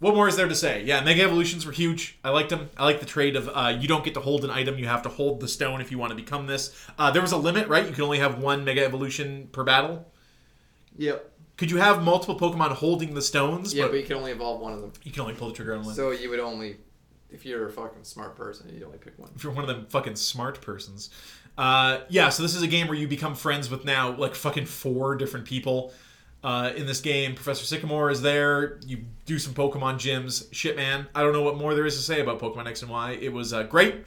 What 0.00 0.14
more 0.14 0.28
is 0.28 0.36
there 0.36 0.48
to 0.48 0.54
say? 0.54 0.82
Yeah, 0.84 1.02
Mega 1.02 1.22
Evolutions 1.22 1.64
were 1.64 1.72
huge. 1.72 2.18
I 2.22 2.28
liked 2.30 2.50
them. 2.50 2.68
I 2.76 2.84
like 2.84 3.00
the 3.00 3.06
trade 3.06 3.36
of 3.36 3.48
uh, 3.48 3.78
you 3.80 3.88
don't 3.88 4.04
get 4.04 4.12
to 4.14 4.20
hold 4.20 4.44
an 4.44 4.50
item; 4.50 4.78
you 4.78 4.86
have 4.86 5.02
to 5.04 5.08
hold 5.08 5.40
the 5.40 5.48
stone 5.48 5.80
if 5.80 5.90
you 5.90 5.96
want 5.98 6.10
to 6.10 6.16
become 6.16 6.46
this. 6.46 6.74
Uh, 6.98 7.10
there 7.10 7.22
was 7.22 7.32
a 7.32 7.38
limit, 7.38 7.68
right? 7.68 7.86
You 7.86 7.92
can 7.92 8.02
only 8.04 8.18
have 8.18 8.38
one 8.38 8.64
Mega 8.64 8.84
Evolution 8.84 9.48
per 9.52 9.64
battle. 9.64 10.06
Yep. 10.98 11.30
Could 11.56 11.70
you 11.70 11.78
have 11.78 12.02
multiple 12.02 12.38
Pokemon 12.38 12.72
holding 12.72 13.14
the 13.14 13.22
stones? 13.22 13.72
Yeah, 13.72 13.86
but 13.86 13.94
you 13.94 14.02
can 14.02 14.16
only 14.16 14.32
evolve 14.32 14.60
one 14.60 14.72
of 14.72 14.80
them. 14.80 14.92
you 15.04 15.12
can 15.12 15.22
only 15.22 15.34
pull 15.34 15.48
the 15.48 15.54
trigger 15.54 15.74
on 15.74 15.84
one. 15.84 15.94
So 15.94 16.10
you 16.10 16.28
would 16.28 16.40
only, 16.40 16.76
if 17.30 17.46
you're 17.46 17.66
a 17.68 17.72
fucking 17.72 18.02
smart 18.04 18.36
person, 18.36 18.68
you'd 18.74 18.82
only 18.82 18.98
pick 18.98 19.18
one. 19.18 19.30
if 19.36 19.44
you're 19.44 19.52
one 19.52 19.62
of 19.62 19.68
them 19.68 19.86
fucking 19.86 20.16
smart 20.16 20.60
persons. 20.60 21.10
Uh, 21.56 22.00
yeah, 22.08 22.28
so 22.30 22.42
this 22.42 22.54
is 22.54 22.62
a 22.62 22.66
game 22.66 22.88
where 22.88 22.96
you 22.96 23.06
become 23.06 23.34
friends 23.34 23.70
with 23.70 23.84
now 23.84 24.16
like 24.16 24.34
fucking 24.34 24.66
four 24.66 25.14
different 25.16 25.46
people. 25.46 25.92
Uh, 26.42 26.72
in 26.76 26.84
this 26.86 27.00
game, 27.00 27.34
Professor 27.34 27.64
Sycamore 27.64 28.10
is 28.10 28.20
there. 28.20 28.78
You 28.86 29.04
do 29.24 29.38
some 29.38 29.54
Pokemon 29.54 29.94
gyms. 29.94 30.46
Shit, 30.52 30.76
man. 30.76 31.06
I 31.14 31.22
don't 31.22 31.32
know 31.32 31.42
what 31.42 31.56
more 31.56 31.74
there 31.74 31.86
is 31.86 31.96
to 31.96 32.02
say 32.02 32.20
about 32.20 32.38
Pokemon 32.38 32.66
X 32.66 32.82
and 32.82 32.90
Y. 32.90 33.12
It 33.20 33.32
was 33.32 33.54
uh, 33.54 33.62
great. 33.62 34.04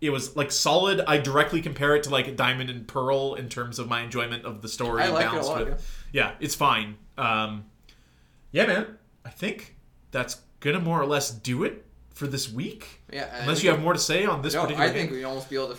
It 0.00 0.08
was 0.10 0.34
like 0.36 0.50
solid. 0.50 1.00
I 1.06 1.18
directly 1.18 1.60
compare 1.60 1.94
it 1.96 2.04
to 2.04 2.10
like 2.10 2.36
Diamond 2.36 2.70
and 2.70 2.86
Pearl 2.88 3.34
in 3.34 3.48
terms 3.50 3.78
of 3.78 3.88
my 3.88 4.00
enjoyment 4.02 4.44
of 4.46 4.62
the 4.62 4.68
story. 4.68 5.02
I 5.02 5.08
like 5.08 5.26
it 5.26 5.38
a 5.38 5.42
lot, 5.46 5.66
with- 5.66 6.04
yeah, 6.12 6.32
it's 6.40 6.54
fine. 6.54 6.96
Um, 7.18 7.66
yeah, 8.52 8.66
man. 8.66 8.98
I 9.24 9.30
think 9.30 9.76
that's 10.10 10.40
gonna 10.60 10.80
more 10.80 11.00
or 11.00 11.06
less 11.06 11.30
do 11.30 11.64
it 11.64 11.84
for 12.14 12.26
this 12.26 12.50
week. 12.50 13.02
Yeah. 13.12 13.28
Unless 13.42 13.62
you 13.62 13.70
have 13.70 13.80
more 13.82 13.92
to 13.92 13.98
say 13.98 14.24
on 14.24 14.40
this 14.40 14.54
No, 14.54 14.62
particular 14.62 14.88
I 14.88 14.92
think 14.92 15.10
game. 15.10 15.18
we'd 15.18 15.24
almost 15.24 15.50
be 15.50 15.56
able 15.56 15.68
to 15.68 15.74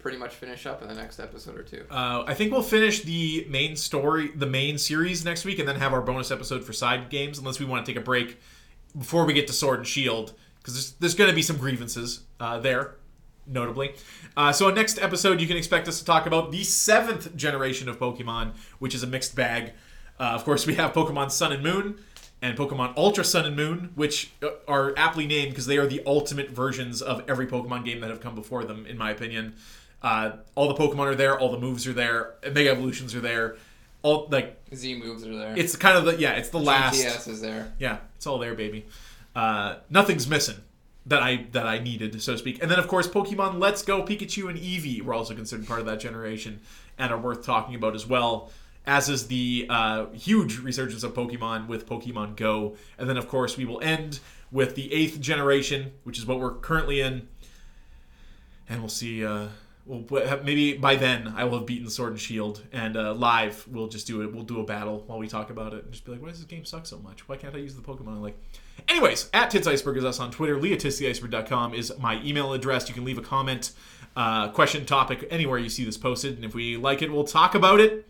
pretty 0.00 0.18
much 0.18 0.34
finish 0.34 0.66
up 0.66 0.82
in 0.82 0.88
the 0.88 0.94
next 0.94 1.20
episode 1.20 1.58
or 1.58 1.62
two. 1.62 1.84
Uh, 1.90 2.24
I 2.26 2.34
think 2.34 2.52
we'll 2.52 2.62
finish 2.62 3.02
the 3.02 3.46
main 3.48 3.76
story, 3.76 4.28
the 4.34 4.46
main 4.46 4.78
series 4.78 5.24
next 5.24 5.44
week, 5.44 5.58
and 5.58 5.68
then 5.68 5.76
have 5.76 5.92
our 5.92 6.00
bonus 6.00 6.30
episode 6.30 6.64
for 6.64 6.72
side 6.72 7.10
games. 7.10 7.38
Unless 7.38 7.60
we 7.60 7.66
want 7.66 7.84
to 7.84 7.92
take 7.92 8.00
a 8.00 8.04
break 8.04 8.40
before 8.96 9.24
we 9.24 9.32
get 9.32 9.46
to 9.46 9.52
Sword 9.52 9.78
and 9.78 9.86
Shield, 9.86 10.34
because 10.58 10.74
there's, 10.74 10.92
there's 10.92 11.14
going 11.14 11.30
to 11.30 11.36
be 11.36 11.42
some 11.42 11.56
grievances 11.56 12.20
uh, 12.40 12.58
there, 12.58 12.96
notably. 13.46 13.94
Uh, 14.36 14.52
so, 14.52 14.70
next 14.70 14.98
episode, 15.00 15.40
you 15.40 15.46
can 15.46 15.56
expect 15.56 15.86
us 15.88 15.98
to 15.98 16.04
talk 16.04 16.26
about 16.26 16.50
the 16.50 16.64
seventh 16.64 17.36
generation 17.36 17.88
of 17.88 17.98
Pokemon, 17.98 18.52
which 18.78 18.94
is 18.94 19.02
a 19.02 19.06
mixed 19.06 19.36
bag. 19.36 19.72
Uh, 20.18 20.24
of 20.24 20.44
course, 20.44 20.66
we 20.66 20.74
have 20.74 20.92
Pokemon 20.92 21.30
Sun 21.30 21.52
and 21.52 21.62
Moon 21.62 21.98
and 22.42 22.56
Pokemon 22.56 22.96
Ultra 22.96 23.24
Sun 23.24 23.44
and 23.46 23.56
Moon, 23.56 23.90
which 23.94 24.32
uh, 24.42 24.48
are 24.66 24.94
aptly 24.96 25.26
named 25.26 25.50
because 25.50 25.66
they 25.66 25.78
are 25.78 25.86
the 25.86 26.02
ultimate 26.06 26.50
versions 26.50 27.02
of 27.02 27.22
every 27.28 27.46
Pokemon 27.46 27.84
game 27.84 28.00
that 28.00 28.10
have 28.10 28.20
come 28.20 28.34
before 28.34 28.64
them, 28.64 28.86
in 28.86 28.96
my 28.96 29.10
opinion. 29.10 29.54
Uh, 30.02 30.32
all 30.54 30.68
the 30.68 30.74
Pokemon 30.74 31.06
are 31.06 31.14
there, 31.14 31.38
all 31.38 31.50
the 31.50 31.58
moves 31.58 31.86
are 31.86 31.92
there, 31.92 32.34
Mega 32.42 32.70
Evolutions 32.70 33.14
are 33.14 33.20
there. 33.20 33.56
All 34.02 34.28
like 34.30 34.58
Z 34.74 34.94
moves 34.98 35.26
are 35.26 35.36
there. 35.36 35.54
it's 35.58 35.76
kind 35.76 35.98
of 35.98 36.06
the 36.06 36.18
yeah, 36.18 36.32
it's 36.32 36.48
the 36.48 36.58
last 36.58 37.04
GTS 37.04 37.28
is 37.28 37.40
there. 37.42 37.72
yeah, 37.78 37.98
it's 38.16 38.26
all 38.26 38.38
there, 38.38 38.54
baby. 38.54 38.86
Uh, 39.36 39.76
nothing's 39.90 40.26
missing 40.26 40.56
that 41.04 41.22
I 41.22 41.46
that 41.52 41.66
I 41.66 41.78
needed, 41.80 42.20
so 42.22 42.32
to 42.32 42.38
speak. 42.38 42.62
And 42.62 42.70
then 42.70 42.78
of 42.78 42.88
course, 42.88 43.06
Pokemon 43.06 43.58
Let's 43.58 43.82
Go, 43.82 44.02
Pikachu, 44.02 44.48
and 44.48 44.58
Eevee 44.58 45.02
were 45.02 45.12
also 45.12 45.34
considered 45.34 45.66
part 45.66 45.80
of 45.80 45.86
that 45.86 46.00
generation 46.00 46.60
and 46.98 47.12
are 47.12 47.18
worth 47.18 47.44
talking 47.44 47.74
about 47.74 47.94
as 47.94 48.06
well. 48.06 48.50
As 48.86 49.10
is 49.10 49.26
the 49.26 49.66
uh, 49.68 50.06
huge 50.14 50.58
resurgence 50.58 51.02
of 51.02 51.12
Pokemon 51.12 51.68
with 51.68 51.86
Pokemon 51.86 52.36
Go, 52.36 52.76
and 52.98 53.06
then 53.06 53.18
of 53.18 53.28
course 53.28 53.58
we 53.58 53.66
will 53.66 53.80
end 53.82 54.20
with 54.50 54.74
the 54.76 54.90
eighth 54.94 55.20
generation, 55.20 55.92
which 56.04 56.16
is 56.18 56.24
what 56.24 56.40
we're 56.40 56.54
currently 56.54 57.02
in, 57.02 57.28
and 58.66 58.80
we'll 58.80 58.88
see. 58.88 59.24
Uh, 59.24 59.48
maybe 60.44 60.74
by 60.74 60.96
then 60.96 61.32
I 61.36 61.44
will 61.44 61.58
have 61.58 61.66
beaten 61.66 61.88
Sword 61.90 62.12
and 62.12 62.20
Shield, 62.20 62.62
and 62.72 62.96
uh, 62.96 63.12
live 63.14 63.66
we'll 63.68 63.88
just 63.88 64.06
do 64.06 64.22
it. 64.22 64.32
We'll 64.32 64.44
do 64.44 64.60
a 64.60 64.64
battle 64.64 65.02
while 65.06 65.18
we 65.18 65.28
talk 65.28 65.50
about 65.50 65.74
it, 65.74 65.84
and 65.84 65.92
just 65.92 66.04
be 66.04 66.12
like, 66.12 66.22
"Why 66.22 66.28
does 66.28 66.38
this 66.38 66.46
game 66.46 66.64
suck 66.64 66.86
so 66.86 66.98
much? 66.98 67.28
Why 67.28 67.36
can't 67.36 67.54
I 67.54 67.58
use 67.58 67.74
the 67.74 67.82
Pokemon?" 67.82 68.20
Like. 68.20 68.38
Anyways, 68.88 69.28
at 69.34 69.50
Tits 69.50 69.66
Iceberg 69.66 69.98
is 69.98 70.04
us 70.04 70.20
on 70.20 70.30
Twitter. 70.30 70.56
LeahTitsTheIceberg.com 70.58 71.74
is 71.74 71.92
my 71.98 72.20
email 72.24 72.54
address. 72.54 72.88
You 72.88 72.94
can 72.94 73.04
leave 73.04 73.18
a 73.18 73.22
comment, 73.22 73.72
uh, 74.16 74.48
question, 74.48 74.86
topic, 74.86 75.26
anywhere 75.30 75.58
you 75.58 75.68
see 75.68 75.84
this 75.84 75.98
posted, 75.98 76.36
and 76.36 76.44
if 76.46 76.54
we 76.54 76.78
like 76.78 77.02
it, 77.02 77.12
we'll 77.12 77.24
talk 77.24 77.54
about 77.54 77.78
it. 77.78 78.06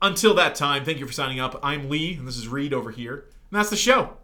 Until 0.00 0.34
that 0.34 0.56
time, 0.56 0.84
thank 0.84 0.98
you 0.98 1.06
for 1.06 1.12
signing 1.12 1.38
up. 1.38 1.60
I'm 1.62 1.88
Lee, 1.88 2.14
and 2.14 2.26
this 2.26 2.36
is 2.36 2.48
Reed 2.48 2.74
over 2.74 2.90
here, 2.90 3.14
and 3.14 3.58
that's 3.58 3.70
the 3.70 3.76
show. 3.76 4.16